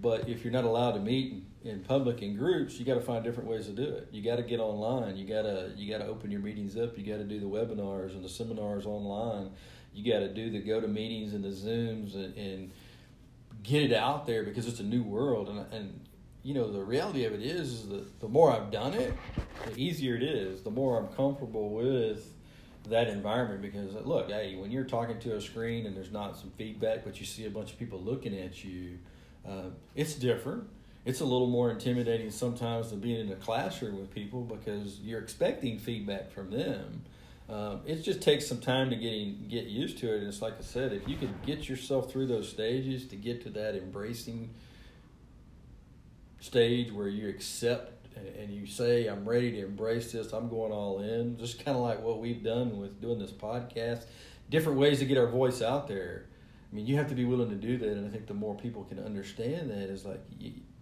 but 0.01 0.29
if 0.29 0.43
you're 0.43 0.53
not 0.53 0.65
allowed 0.65 0.93
to 0.93 1.01
meet 1.01 1.45
in, 1.65 1.81
public 1.81 2.23
in 2.23 2.37
groups, 2.37 2.79
you 2.79 2.87
got 2.87 2.95
to 2.95 3.01
find 3.03 3.23
different 3.23 3.49
ways 3.49 3.67
to 3.67 3.73
do 3.73 3.83
it. 3.83 4.09
You 4.11 4.23
got 4.23 4.37
to 4.37 4.43
get 4.43 4.61
online. 4.61 5.17
You 5.17 5.27
got 5.27 5.43
to 5.43 5.73
you 5.77 5.91
got 5.91 5.99
to 5.99 6.07
open 6.07 6.31
your 6.31 6.41
meetings 6.41 6.77
up. 6.77 6.97
You 6.97 7.05
got 7.05 7.19
to 7.19 7.25
do 7.25 7.41
the 7.41 7.47
webinars 7.47 8.13
and 8.13 8.25
the 8.25 8.29
seminars 8.29 8.87
online. 8.87 9.51
You 9.93 10.11
got 10.11 10.21
to 10.21 10.33
do 10.33 10.51
the 10.51 10.61
go 10.61 10.81
to 10.81 10.89
meetings 10.89 11.35
and 11.35 11.45
the 11.45 11.49
zooms 11.49 12.15
and, 12.15 12.35
and 12.37 12.71
get 13.63 13.83
it 13.83 13.93
out 13.93 14.27
there 14.27 14.43
because 14.43 14.67
it's 14.67 14.81
a 14.81 14.85
new 14.85 15.03
world 15.03 15.49
and 15.49 15.73
and 15.73 16.01
you 16.43 16.55
know 16.55 16.71
the 16.73 16.83
reality 16.83 17.25
of 17.25 17.33
it 17.33 17.43
is 17.43 17.73
is 17.73 17.89
that 17.89 18.21
the 18.21 18.29
more 18.29 18.51
I've 18.51 18.71
done 18.71 18.95
it, 18.95 19.13
the 19.67 19.79
easier 19.79 20.17
it 20.17 20.23
is. 20.23 20.63
The 20.63 20.71
more 20.71 20.99
I'm 20.99 21.09
comfortable 21.09 21.71
with 21.71 22.27
that 22.89 23.09
environment 23.09 23.61
because 23.61 23.95
look, 24.07 24.29
hey, 24.31 24.57
when 24.57 24.71
you're 24.71 24.85
talking 24.85 25.19
to 25.21 25.37
a 25.37 25.41
screen 25.41 25.87
and 25.87 25.95
there's 25.95 26.13
not 26.13 26.39
some 26.39 26.51
feedback, 26.57 27.05
but 27.05 27.21
you 27.21 27.27
see 27.27 27.45
a 27.47 27.51
bunch 27.51 27.73
of 27.73 27.79
people 27.79 28.01
looking 28.01 28.37
at 28.39 28.65
you, 28.65 28.99
uh, 29.47 29.71
it's 29.95 30.15
different. 30.15 30.65
It's 31.05 31.21
a 31.21 31.25
little 31.25 31.47
more 31.47 31.71
intimidating 31.71 32.31
sometimes 32.31 32.91
than 32.91 33.01
being 33.01 33.21
in 33.21 33.33
a 33.33 33.37
classroom 33.37 33.99
with 33.99 34.15
people 34.15 34.43
because 34.43 35.01
you're 35.01 35.21
expecting 35.21 35.79
feedback 35.79 36.31
from 36.31 36.51
them. 36.51 37.03
Um, 37.51 37.81
it 37.85 38.03
just 38.03 38.23
takes 38.23 38.47
some 38.47 38.61
time 38.61 38.91
to 38.91 38.97
getting 38.97 39.47
get 39.49 39.65
used 39.65 39.99
to 39.99 40.15
it. 40.15 40.19
And 40.19 40.29
it's 40.29 40.41
like 40.41 40.55
I 40.59 40.63
said, 40.63 40.93
if 40.93 41.09
you 41.09 41.17
could 41.17 41.43
get 41.45 41.69
yourself 41.69 42.11
through 42.11 42.29
those 42.29 42.49
stages 42.49 43.07
to 43.09 43.17
get 43.17 43.43
to 43.43 43.51
that 43.51 43.75
embracing 43.75 44.51
stage 46.39 46.93
where 46.93 47.09
you 47.09 47.29
accept 47.29 48.17
and 48.17 48.51
you 48.51 48.67
say, 48.67 49.07
I'm 49.07 49.29
ready 49.29 49.51
to 49.53 49.65
embrace 49.65 50.13
this, 50.13 50.33
I'm 50.33 50.49
going 50.49 50.73
all 50.73 51.01
in, 51.01 51.39
just 51.39 51.65
kind 51.65 51.77
of 51.77 51.83
like 51.83 52.03
what 52.03 52.21
we've 52.21 52.43
done 52.43 52.79
with 52.79 53.01
doing 53.01 53.19
this 53.19 53.33
podcast, 53.33 54.05
different 54.49 54.79
ways 54.79 55.01
to 55.01 55.05
get 55.05 55.19
our 55.19 55.27
voice 55.27 55.61
out 55.61 55.89
there. 55.89 56.27
I 56.71 56.75
mean, 56.75 56.87
you 56.87 56.97
have 56.97 57.09
to 57.09 57.15
be 57.17 57.25
willing 57.25 57.51
to 57.51 57.57
do 57.57 57.79
that. 57.79 57.89
And 57.89 58.07
I 58.07 58.11
think 58.11 58.27
the 58.27 58.35
more 58.35 58.55
people 58.55 58.85
can 58.85 59.01
understand 59.01 59.71
that, 59.71 59.91
is 59.91 60.05
like, 60.05 60.21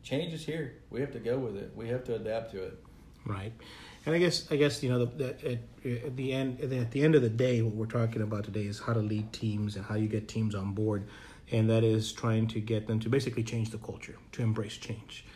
change 0.02 0.34
is 0.34 0.44
here. 0.44 0.74
We 0.90 1.00
have 1.00 1.12
to 1.12 1.18
go 1.18 1.38
with 1.38 1.56
it, 1.56 1.72
we 1.74 1.88
have 1.88 2.04
to 2.04 2.16
adapt 2.16 2.52
to 2.52 2.62
it. 2.62 2.84
Right. 3.24 3.52
And 4.08 4.16
I 4.16 4.20
guess 4.20 4.50
I 4.50 4.56
guess 4.56 4.82
you 4.82 4.88
know 4.88 5.04
the, 5.04 5.06
the, 5.06 5.52
at, 5.52 6.04
at 6.06 6.16
the 6.16 6.32
end 6.32 6.62
at 6.62 6.90
the 6.90 7.02
end 7.02 7.14
of 7.14 7.20
the 7.20 7.28
day, 7.28 7.60
what 7.60 7.74
we're 7.74 7.84
talking 7.84 8.22
about 8.22 8.42
today 8.44 8.62
is 8.62 8.78
how 8.78 8.94
to 8.94 9.00
lead 9.00 9.34
teams 9.34 9.76
and 9.76 9.84
how 9.84 9.96
you 9.96 10.08
get 10.08 10.28
teams 10.28 10.54
on 10.54 10.72
board, 10.72 11.06
and 11.52 11.68
that 11.68 11.84
is 11.84 12.10
trying 12.10 12.46
to 12.48 12.58
get 12.58 12.86
them 12.86 13.00
to 13.00 13.10
basically 13.10 13.42
change 13.42 13.68
the 13.68 13.76
culture, 13.76 14.16
to 14.32 14.40
embrace 14.40 14.78
change. 14.78 15.26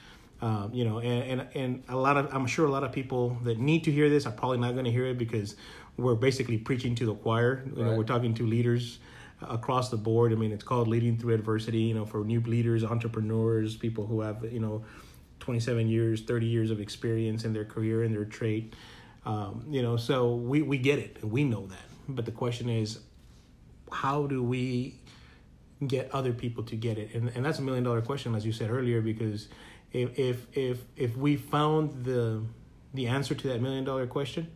Um, 0.41 0.70
you 0.73 0.87
know, 0.87 1.01
and, 1.01 1.41
and 1.41 1.49
and 1.55 1.83
a 1.91 1.97
lot 1.97 2.16
of 2.16 2.35
I'm 2.35 2.47
sure 2.47 2.64
a 2.64 2.70
lot 2.70 2.83
of 2.83 2.93
people 2.93 3.37
that 3.45 3.59
need 3.59 3.85
to 3.85 3.93
hear 3.93 4.09
this 4.09 4.25
are 4.25 4.33
probably 4.33 4.57
not 4.57 4.73
going 4.73 4.87
to 4.87 4.91
hear 4.91 5.05
it 5.05 5.18
because 5.18 5.55
we're 5.99 6.14
basically 6.14 6.57
preaching 6.57 6.95
to 6.95 7.05
the 7.05 7.14
choir. 7.14 7.64
You 7.77 7.83
know, 7.83 7.91
Right. 7.91 7.99
we're 7.99 8.05
talking 8.05 8.33
to 8.37 8.47
leaders 8.47 9.01
across 9.43 9.91
the 9.91 9.99
board. 9.99 10.33
I 10.33 10.37
mean, 10.37 10.51
it's 10.51 10.64
called 10.64 10.89
leading 10.89 11.18
through 11.18 11.35
adversity. 11.35 11.83
You 11.83 11.95
know, 11.95 12.07
for 12.07 12.25
new 12.25 12.41
leaders, 12.41 12.85
entrepreneurs, 12.85 13.77
people 13.77 14.07
who 14.07 14.23
have 14.23 14.51
you 14.51 14.61
know 14.61 14.83
27 15.43 15.88
years, 15.88 16.22
30 16.22 16.47
years 16.47 16.70
of 16.70 16.80
experience 16.80 17.45
in 17.45 17.53
their 17.53 17.64
career 17.64 18.05
and 18.05 18.14
their 18.14 18.24
trade. 18.24 18.76
Um, 19.26 19.66
you 19.68 19.82
know, 19.82 19.97
so 19.97 20.36
we, 20.36 20.62
we 20.62 20.78
get 20.78 21.01
it 21.01 21.18
and 21.20 21.32
we 21.32 21.43
know 21.43 21.66
that. 21.66 21.88
But 22.09 22.26
the 22.26 22.32
question 22.32 22.68
is, 22.68 23.01
how 23.90 24.26
do 24.28 24.43
we 24.43 24.95
get 25.84 26.11
other 26.12 26.32
people 26.32 26.62
to 26.64 26.76
get 26.76 26.97
it? 26.97 27.14
And, 27.14 27.28
and 27.34 27.45
that's 27.45 27.59
a 27.59 27.62
million 27.62 27.82
dollar 27.82 28.01
question, 28.01 28.36
as 28.36 28.47
you 28.47 28.53
said 28.53 28.70
earlier, 28.70 29.01
because 29.01 29.49
if 29.93 30.18
if 30.18 30.47
if 30.57 30.78
if 30.97 31.16
we 31.16 31.36
found 31.36 32.05
the 32.05 32.43
the 32.95 33.09
answer 33.09 33.34
to 33.34 33.49
that 33.49 33.61
million 33.61 33.84
dollar 33.84 34.07
question, 34.07 34.47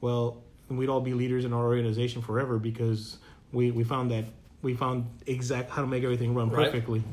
well, 0.00 0.42
we'd 0.68 0.88
all 0.88 1.00
be 1.00 1.14
leaders 1.14 1.44
in 1.44 1.52
our 1.52 1.64
organization 1.64 2.22
forever 2.22 2.58
because 2.58 3.18
we 3.52 3.70
we 3.70 3.84
found 3.84 4.10
that 4.10 4.24
we 4.62 4.74
found 4.74 5.06
exact 5.26 5.70
how 5.70 5.80
to 5.80 5.88
make 5.88 6.04
everything 6.04 6.34
run 6.34 6.50
perfectly. 6.50 7.00
Right, 7.00 7.08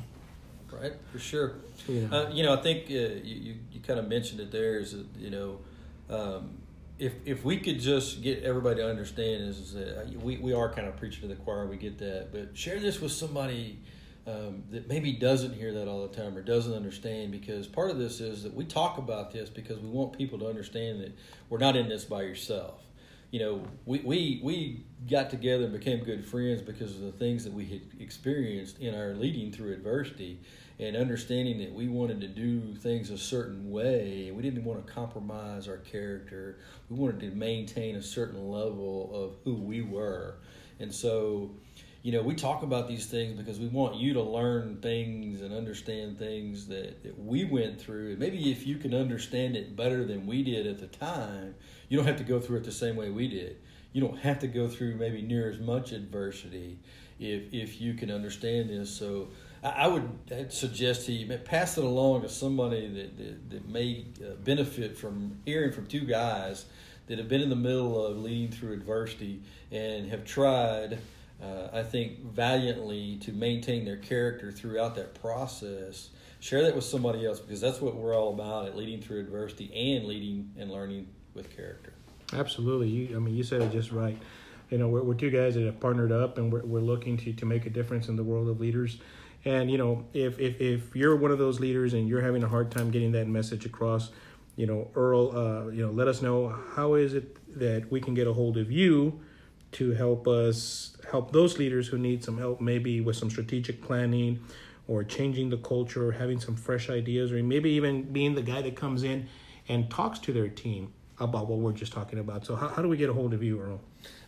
for 1.12 1.20
sure. 1.20 1.54
Yeah. 1.88 2.08
Uh, 2.12 2.30
you 2.32 2.44
know, 2.44 2.54
I 2.54 2.62
think 2.62 2.86
uh, 2.90 2.94
you, 2.94 3.20
you, 3.24 3.56
you 3.72 3.80
kind 3.82 4.00
of 4.00 4.08
mentioned 4.08 4.40
it 4.40 4.52
there 4.52 4.78
is 4.80 4.94
that, 4.94 5.06
you 5.18 5.30
know, 5.30 5.60
um, 6.10 6.58
if, 7.00 7.14
if 7.26 7.44
we 7.44 7.58
could 7.58 7.80
just 7.80 8.22
get 8.22 8.44
everybody 8.44 8.78
to 8.78 8.90
understand 8.90 9.44
is, 9.44 9.60
is 9.60 9.74
that 9.74 10.02
uh, 10.02 10.20
we, 10.20 10.38
we 10.38 10.54
are 10.54 10.72
kind 10.72 10.88
of 10.88 10.96
preaching 10.98 11.22
to 11.22 11.28
the 11.28 11.36
choir, 11.36 11.66
we 11.66 11.78
get 11.78 11.98
that, 12.00 12.30
but 12.32 12.58
share 12.58 12.80
this 12.80 13.02
with 13.02 13.12
somebody 13.12 13.80
um, 14.26 14.64
that 14.72 14.88
maybe 14.88 15.12
doesn't 15.12 15.54
hear 15.54 15.74
that 15.74 15.88
all 15.88 16.08
the 16.08 16.16
time 16.16 16.38
or 16.38 16.42
doesn't 16.42 16.74
understand 16.74 17.32
because 17.32 17.68
part 17.68 17.90
of 17.90 17.98
this 17.98 18.22
is 18.22 18.44
that 18.44 18.54
we 18.54 18.64
talk 18.64 18.98
about 18.98 19.32
this 19.32 19.50
because 19.50 19.80
we 19.80 19.90
want 19.90 20.18
people 20.18 20.40
to 20.40 20.48
understand 20.48 21.02
that 21.02 21.12
we're 21.50 21.58
not 21.58 21.76
in 21.76 21.90
this 21.90 22.06
by 22.06 22.22
yourself. 22.22 22.82
You 23.32 23.40
know, 23.40 23.68
we, 23.86 24.00
we, 24.00 24.40
we 24.44 24.86
got 25.10 25.30
together 25.30 25.64
and 25.64 25.74
became 25.74 26.04
good 26.04 26.24
friends 26.24 26.62
because 26.62 26.96
of 26.96 27.02
the 27.02 27.12
things 27.12 27.44
that 27.44 27.52
we 27.52 27.66
had 27.66 27.82
experienced 28.00 28.80
in 28.80 28.96
our 28.96 29.14
leading 29.16 29.52
through 29.52 29.74
adversity 29.74 30.40
and 30.84 30.98
understanding 30.98 31.60
that 31.60 31.74
we 31.74 31.88
wanted 31.88 32.20
to 32.22 32.28
do 32.28 32.76
things 32.76 33.10
a 33.10 33.18
certain 33.18 33.72
way. 33.72 34.32
We 34.32 34.42
didn't 34.42 34.66
want 34.66 34.86
to 34.86 34.92
compromise 34.92 35.68
our 35.70 35.78
character. 35.78 36.58
We 36.90 36.98
wanted 36.98 37.22
to 37.22 37.32
maintain 37.32 37.96
a 37.96 38.02
certain 38.02 38.50
level 38.50 39.10
of 39.14 39.36
who 39.44 39.56
we 39.56 39.82
were. 39.82 40.36
And 40.80 40.94
so, 40.94 41.52
you 42.02 42.12
know, 42.12 42.22
we 42.22 42.36
talk 42.36 42.64
about 42.64 42.90
these 42.90 43.06
things 43.06 43.38
because 43.38 43.60
we 43.60 43.68
want 43.68 43.96
you 43.96 44.14
to 44.14 44.22
learn 44.22 44.80
things 44.82 45.42
and 45.42 45.54
understand 45.54 46.20
things 46.20 46.68
that, 46.68 47.02
that 47.04 47.18
we 47.18 47.46
went 47.46 47.80
through. 47.80 48.12
And 48.12 48.20
maybe 48.20 48.52
if 48.52 48.68
you 48.68 48.76
can 48.76 48.94
understand 48.94 49.56
it 49.56 49.78
better 49.78 50.04
than 50.04 50.28
we 50.28 50.44
did 50.44 50.68
at 50.68 50.80
the 50.80 50.88
time, 50.88 51.56
you 51.88 51.98
don't 51.98 52.08
have 52.08 52.18
to 52.18 52.26
go 52.26 52.42
through 52.42 52.58
it 52.58 52.66
the 52.66 52.74
same 52.74 52.98
way 52.98 53.10
we 53.10 53.30
did. 53.30 53.58
You 53.94 54.02
don't 54.02 54.20
have 54.20 54.40
to 54.40 54.48
go 54.48 54.68
through 54.68 54.96
maybe 54.96 55.22
near 55.22 55.50
as 55.50 55.60
much 55.60 55.94
adversity 55.94 56.80
if 57.20 57.54
if 57.54 57.80
you 57.80 57.94
can 57.94 58.10
understand 58.12 58.70
this. 58.70 58.90
So 58.90 59.30
I, 59.64 59.88
would 59.88 60.52
suggest 60.52 61.06
to 61.06 61.14
you 61.14 61.38
pass 61.38 61.78
it 61.78 61.84
along 61.84 62.24
to 62.24 62.30
somebody 62.30 62.88
that 62.88 63.18
that, 63.18 63.50
that 63.50 63.70
may 63.70 64.06
uh, 64.22 64.36
benefit 64.44 64.98
from 64.98 65.38
hearing 65.46 65.72
from 65.72 65.86
two 65.86 66.02
guys 66.02 66.66
that 67.08 67.18
have 67.18 67.28
been 67.28 67.42
in 67.42 67.50
the 67.50 67.56
middle 67.56 68.06
of 68.06 68.18
leading 68.18 68.52
through 68.52 68.74
adversity 68.74 69.42
and 69.72 70.10
have 70.10 70.26
tried. 70.26 71.00
Uh, 71.42 71.68
I 71.74 71.84
think 71.84 72.24
valiantly 72.24 73.18
to 73.24 73.34
maintain 73.34 73.84
their 73.84 73.98
character 73.98 74.52
throughout 74.52 74.96
that 74.96 75.20
process. 75.20 76.10
Share 76.40 76.62
that 76.64 76.76
with 76.76 76.86
somebody 76.86 77.26
else 77.26 77.40
because 77.40 77.60
that's 77.60 77.82
what 77.82 77.96
we're 77.96 78.16
all 78.16 78.34
about 78.34 78.68
at 78.68 78.78
leading 78.78 79.02
through 79.02 79.20
adversity 79.20 79.72
and 79.74 80.06
leading 80.06 80.52
and 80.58 80.72
learning 80.72 81.08
with 81.34 81.54
character. 81.56 81.94
Absolutely. 82.32 82.88
You, 82.88 83.16
I 83.16 83.20
mean, 83.20 83.36
you 83.36 83.44
said 83.44 83.62
it 83.62 83.72
just 83.72 83.92
right. 83.92 84.18
You 84.70 84.78
know, 84.78 84.88
we're, 84.88 85.04
we're 85.04 85.14
two 85.14 85.30
guys 85.30 85.56
that 85.56 85.66
have 85.66 85.80
partnered 85.80 86.12
up 86.12 86.38
and 86.38 86.52
we're, 86.52 86.64
we're 86.64 86.80
looking 86.80 87.18
to, 87.18 87.34
to 87.34 87.46
make 87.46 87.66
a 87.66 87.70
difference 87.70 88.08
in 88.08 88.16
the 88.16 88.24
world 88.24 88.48
of 88.48 88.60
leaders. 88.60 89.00
And, 89.46 89.70
you 89.70 89.78
know, 89.78 90.06
if, 90.14 90.40
if, 90.40 90.60
if 90.62 90.96
you're 90.96 91.16
one 91.16 91.32
of 91.32 91.38
those 91.38 91.60
leaders 91.60 91.94
and 91.94 92.08
you're 92.08 92.22
having 92.22 92.44
a 92.44 92.48
hard 92.48 92.72
time 92.72 92.92
getting 92.92 93.12
that 93.12 93.28
message 93.28 93.66
across, 93.66 94.10
you 94.56 94.66
know, 94.66 94.90
Earl, 94.96 95.36
uh, 95.36 95.70
you 95.70 95.86
know, 95.86 95.92
let 95.92 96.08
us 96.08 96.22
know 96.22 96.56
how 96.76 96.94
is 96.94 97.14
it 97.14 97.38
that 97.60 97.92
we 97.92 98.00
can 98.00 98.14
get 98.14 98.28
a 98.28 98.34
hold 98.34 98.58
of 98.58 98.72
you 98.72 99.22
to 99.74 99.92
help 99.92 100.28
us 100.28 100.96
help 101.12 101.32
those 101.32 101.58
leaders 101.58 101.88
who 101.88 101.98
need 101.98 102.24
some 102.24 102.38
help, 102.38 102.62
maybe 102.62 103.02
with 103.02 103.16
some 103.16 103.30
strategic 103.30 103.82
planning 103.82 104.40
or 104.88 105.04
changing 105.04 105.50
the 105.50 105.58
culture 105.58 106.08
or 106.08 106.12
having 106.12 106.40
some 106.40 106.56
fresh 106.56 106.90
ideas 106.90 107.32
or 107.32 107.42
maybe 107.44 107.72
even 107.72 108.04
being 108.04 108.36
the 108.36 108.42
guy 108.42 108.62
that 108.62 108.76
comes 108.76 109.04
in 109.04 109.28
and 109.68 109.90
talks 109.90 110.20
to 110.20 110.34
their 110.34 110.48
team 110.48 110.94
about 111.20 111.48
what 111.48 111.60
we're 111.60 111.72
just 111.72 111.94
talking 111.94 112.20
about. 112.20 112.46
So 112.46 112.56
how, 112.56 112.68
how 112.68 112.82
do 112.82 112.88
we 112.88 112.98
get 112.98 113.10
a 113.10 113.14
hold 113.14 113.34
of 113.34 113.44
you, 113.44 113.62
Earl? 113.62 113.80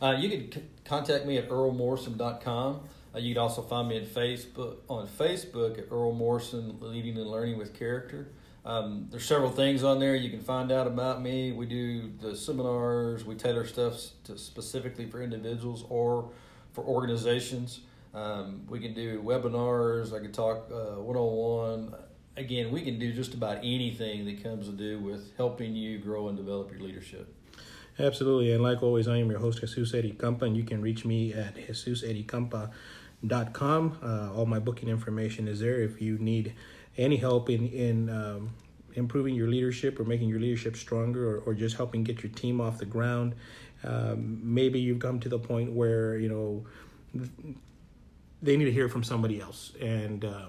Uh, 0.01 0.15
you 0.17 0.29
can 0.29 0.51
c- 0.51 0.63
contact 0.85 1.25
me 1.25 1.37
at 1.37 1.49
earlmorrison.com. 1.49 2.81
Uh, 3.15 3.19
you 3.19 3.33
can 3.33 3.41
also 3.41 3.61
find 3.61 3.87
me 3.87 3.97
at 3.97 4.05
Facebook 4.05 4.77
on 4.89 5.07
Facebook 5.07 5.77
at 5.79 5.85
Earl 5.89 6.11
Morrison 6.13 6.77
Leading 6.81 7.17
and 7.17 7.27
Learning 7.27 7.57
with 7.57 7.73
Character. 7.73 8.27
Um, 8.65 9.07
there's 9.09 9.25
several 9.25 9.51
things 9.51 9.83
on 9.83 9.99
there 9.99 10.15
you 10.15 10.29
can 10.29 10.41
find 10.41 10.71
out 10.71 10.87
about 10.87 11.21
me. 11.21 11.51
We 11.51 11.65
do 11.65 12.11
the 12.19 12.35
seminars. 12.35 13.23
We 13.23 13.35
tailor 13.35 13.65
stuff 13.65 14.01
to 14.25 14.37
specifically 14.37 15.05
for 15.05 15.21
individuals 15.21 15.85
or 15.87 16.31
for 16.73 16.83
organizations. 16.83 17.81
Um, 18.13 18.65
we 18.67 18.79
can 18.79 18.93
do 18.93 19.21
webinars. 19.21 20.13
I 20.13 20.19
can 20.19 20.31
talk 20.31 20.69
one 20.69 21.15
on 21.15 21.35
one. 21.35 21.95
Again, 22.37 22.71
we 22.71 22.81
can 22.81 22.99
do 22.99 23.13
just 23.13 23.33
about 23.33 23.59
anything 23.59 24.25
that 24.25 24.43
comes 24.43 24.65
to 24.65 24.73
do 24.73 24.99
with 24.99 25.31
helping 25.37 25.75
you 25.75 25.99
grow 25.99 26.27
and 26.27 26.35
develop 26.35 26.71
your 26.71 26.81
leadership. 26.81 27.33
Absolutely. 27.97 28.51
And 28.51 28.61
like 28.61 28.83
always, 28.83 29.07
I 29.07 29.17
am 29.17 29.29
your 29.29 29.39
host, 29.39 29.61
Jesus 29.61 29.93
Eddie 29.93 30.11
Campa, 30.13 30.41
and 30.41 30.57
you 30.57 30.63
can 30.63 30.81
reach 30.81 31.05
me 31.05 31.33
at 31.33 31.55
jesuseddiecampa.com. 33.27 33.99
Uh, 34.01 34.33
all 34.33 34.45
my 34.45 34.59
booking 34.59 34.89
information 34.89 35.47
is 35.47 35.59
there. 35.59 35.81
If 35.81 36.01
you 36.01 36.17
need 36.17 36.53
any 36.97 37.17
help 37.17 37.49
in, 37.49 37.67
in 37.67 38.09
um, 38.09 38.51
improving 38.93 39.35
your 39.35 39.47
leadership 39.47 39.99
or 39.99 40.03
making 40.03 40.29
your 40.29 40.39
leadership 40.39 40.75
stronger 40.75 41.37
or, 41.37 41.39
or 41.39 41.53
just 41.53 41.75
helping 41.75 42.03
get 42.03 42.23
your 42.23 42.31
team 42.31 42.61
off 42.61 42.77
the 42.77 42.85
ground, 42.85 43.35
um, 43.83 44.39
maybe 44.41 44.79
you've 44.79 44.99
come 44.99 45.19
to 45.19 45.29
the 45.29 45.39
point 45.39 45.71
where, 45.71 46.17
you 46.17 46.29
know, 46.29 46.65
they 48.41 48.57
need 48.57 48.65
to 48.65 48.71
hear 48.71 48.89
from 48.89 49.03
somebody 49.03 49.41
else. 49.41 49.73
And 49.81 50.25
uh, 50.25 50.47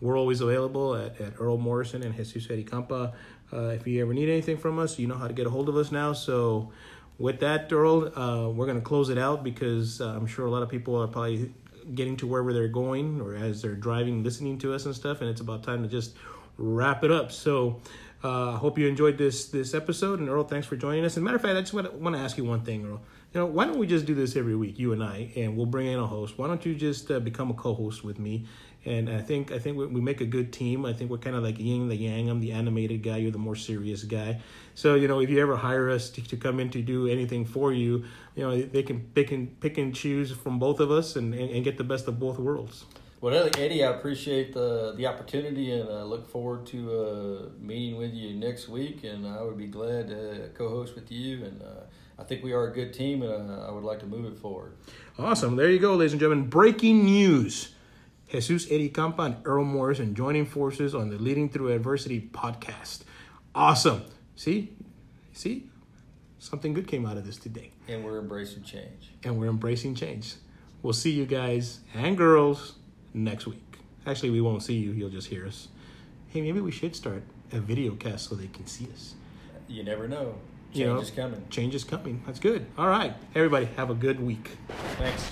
we're 0.00 0.18
always 0.18 0.40
available 0.40 0.94
at, 0.96 1.20
at 1.20 1.34
Earl 1.38 1.58
Morrison 1.58 2.02
and 2.02 2.14
Jesus 2.14 2.50
Eddie 2.50 2.64
Campa. 2.64 3.14
Uh, 3.52 3.68
if 3.68 3.86
you 3.86 4.02
ever 4.02 4.12
need 4.12 4.28
anything 4.28 4.56
from 4.56 4.78
us, 4.78 4.98
you 4.98 5.06
know 5.06 5.16
how 5.16 5.28
to 5.28 5.34
get 5.34 5.46
a 5.46 5.50
hold 5.50 5.68
of 5.68 5.76
us 5.76 5.92
now. 5.92 6.12
So, 6.12 6.72
with 7.16 7.38
that, 7.40 7.72
Earl, 7.72 8.18
uh, 8.18 8.48
we're 8.48 8.66
going 8.66 8.78
to 8.78 8.84
close 8.84 9.08
it 9.08 9.18
out 9.18 9.44
because 9.44 10.00
uh, 10.00 10.08
I'm 10.08 10.26
sure 10.26 10.46
a 10.46 10.50
lot 10.50 10.64
of 10.64 10.68
people 10.68 11.00
are 11.00 11.06
probably 11.06 11.54
getting 11.94 12.16
to 12.18 12.26
wherever 12.26 12.52
they're 12.52 12.68
going 12.68 13.20
or 13.20 13.34
as 13.34 13.62
they're 13.62 13.74
driving, 13.74 14.22
listening 14.22 14.58
to 14.58 14.72
us 14.72 14.86
and 14.86 14.94
stuff. 14.94 15.20
And 15.20 15.30
it's 15.30 15.40
about 15.40 15.62
time 15.62 15.82
to 15.82 15.88
just 15.88 16.16
wrap 16.56 17.04
it 17.04 17.10
up. 17.10 17.32
So, 17.32 17.80
I 18.24 18.56
hope 18.56 18.78
you 18.78 18.88
enjoyed 18.88 19.18
this 19.18 19.46
this 19.48 19.74
episode. 19.74 20.18
And 20.18 20.28
Earl, 20.28 20.44
thanks 20.44 20.66
for 20.66 20.76
joining 20.76 21.04
us. 21.04 21.12
As 21.12 21.18
a 21.18 21.20
matter 21.20 21.36
of 21.36 21.42
fact, 21.42 21.56
I 21.56 21.60
just 21.60 21.74
want 21.74 21.90
to, 21.90 21.96
want 21.96 22.16
to 22.16 22.22
ask 22.22 22.38
you 22.38 22.44
one 22.44 22.62
thing, 22.62 22.86
Earl. 22.86 23.02
You 23.34 23.40
know, 23.40 23.46
why 23.46 23.66
don't 23.66 23.78
we 23.78 23.86
just 23.86 24.06
do 24.06 24.14
this 24.14 24.36
every 24.36 24.56
week, 24.56 24.78
you 24.78 24.92
and 24.92 25.02
I, 25.02 25.32
and 25.36 25.56
we'll 25.56 25.66
bring 25.66 25.88
in 25.88 25.98
a 25.98 26.06
host. 26.06 26.38
Why 26.38 26.46
don't 26.46 26.64
you 26.64 26.74
just 26.74 27.10
uh, 27.10 27.20
become 27.20 27.50
a 27.50 27.54
co-host 27.54 28.04
with 28.04 28.18
me? 28.18 28.46
And 28.86 29.08
I 29.08 29.20
think 29.20 29.50
I 29.50 29.58
think 29.58 29.78
we, 29.78 29.86
we 29.86 30.00
make 30.00 30.20
a 30.20 30.26
good 30.26 30.52
team. 30.52 30.84
I 30.84 30.92
think 30.92 31.10
we're 31.10 31.18
kind 31.18 31.36
of 31.36 31.42
like 31.42 31.58
yin 31.58 31.82
and 31.82 31.90
the 31.90 31.96
yang. 31.96 32.28
I'm 32.28 32.40
the 32.40 32.52
animated 32.52 33.02
guy. 33.02 33.16
You're 33.16 33.30
the 33.30 33.38
more 33.38 33.56
serious 33.56 34.04
guy. 34.04 34.40
So 34.74 34.94
you 34.94 35.08
know, 35.08 35.20
if 35.20 35.30
you 35.30 35.40
ever 35.40 35.56
hire 35.56 35.90
us 35.90 36.10
to, 36.10 36.22
to 36.28 36.36
come 36.36 36.60
in 36.60 36.70
to 36.70 36.82
do 36.82 37.08
anything 37.08 37.44
for 37.44 37.72
you, 37.72 38.04
you 38.34 38.42
know 38.42 38.60
they 38.60 38.82
can 38.82 39.10
they 39.14 39.24
can 39.24 39.46
pick 39.46 39.78
and 39.78 39.94
choose 39.94 40.32
from 40.32 40.58
both 40.58 40.80
of 40.80 40.90
us 40.90 41.16
and, 41.16 41.32
and, 41.34 41.50
and 41.50 41.64
get 41.64 41.78
the 41.78 41.84
best 41.84 42.08
of 42.08 42.18
both 42.18 42.38
worlds. 42.38 42.84
Well, 43.20 43.50
Eddie, 43.56 43.82
I 43.82 43.90
appreciate 43.90 44.52
the 44.52 44.92
the 44.96 45.06
opportunity 45.06 45.72
and 45.72 45.88
I 45.88 46.02
look 46.02 46.28
forward 46.28 46.66
to 46.66 46.92
uh, 46.92 47.48
meeting 47.58 47.96
with 47.96 48.12
you 48.12 48.34
next 48.34 48.68
week. 48.68 49.02
And 49.04 49.26
I 49.26 49.40
would 49.40 49.56
be 49.56 49.66
glad 49.66 50.08
to 50.08 50.50
co-host 50.54 50.94
with 50.94 51.10
you. 51.10 51.44
And 51.44 51.62
uh, 51.62 51.84
I 52.18 52.22
think 52.22 52.44
we 52.44 52.52
are 52.52 52.68
a 52.68 52.72
good 52.72 52.92
team, 52.92 53.22
and 53.22 53.50
uh, 53.50 53.66
I 53.68 53.70
would 53.70 53.82
like 53.82 53.98
to 54.00 54.06
move 54.06 54.24
it 54.26 54.38
forward. 54.38 54.74
Awesome. 55.18 55.56
There 55.56 55.70
you 55.70 55.78
go, 55.78 55.94
ladies 55.96 56.12
and 56.12 56.20
gentlemen. 56.20 56.48
Breaking 56.48 57.04
news. 57.04 57.73
Jesus 58.34 58.66
Eddie 58.68 58.90
Campa 58.90 59.26
and 59.26 59.36
Earl 59.44 59.64
Morrison 59.64 60.12
joining 60.12 60.44
forces 60.44 60.92
on 60.92 61.08
the 61.08 61.16
Leading 61.18 61.48
Through 61.48 61.72
Adversity 61.72 62.30
podcast. 62.32 63.02
Awesome. 63.54 64.02
See? 64.34 64.72
See? 65.32 65.70
Something 66.40 66.74
good 66.74 66.88
came 66.88 67.06
out 67.06 67.16
of 67.16 67.24
this 67.24 67.36
today. 67.36 67.70
And 67.86 68.04
we're 68.04 68.18
embracing 68.18 68.64
change. 68.64 69.12
And 69.22 69.38
we're 69.38 69.46
embracing 69.48 69.94
change. 69.94 70.34
We'll 70.82 70.94
see 70.94 71.12
you 71.12 71.26
guys 71.26 71.78
and 71.94 72.18
girls 72.18 72.74
next 73.12 73.46
week. 73.46 73.78
Actually, 74.04 74.30
we 74.30 74.40
won't 74.40 74.64
see 74.64 74.74
you. 74.74 74.90
You'll 74.90 75.10
just 75.10 75.28
hear 75.28 75.46
us. 75.46 75.68
Hey, 76.26 76.40
maybe 76.40 76.60
we 76.60 76.72
should 76.72 76.96
start 76.96 77.22
a 77.52 77.60
video 77.60 77.94
cast 77.94 78.28
so 78.28 78.34
they 78.34 78.48
can 78.48 78.66
see 78.66 78.88
us. 78.92 79.14
You 79.68 79.84
never 79.84 80.08
know. 80.08 80.34
Change 80.72 80.76
You 80.80 80.86
know, 80.86 80.98
is 80.98 81.12
coming. 81.12 81.46
Change 81.50 81.76
is 81.76 81.84
coming. 81.84 82.20
That's 82.26 82.40
good. 82.40 82.66
All 82.76 82.88
right. 82.88 83.14
Everybody, 83.36 83.66
have 83.76 83.90
a 83.90 83.94
good 83.94 84.18
week. 84.18 84.50
Thanks. 84.98 85.30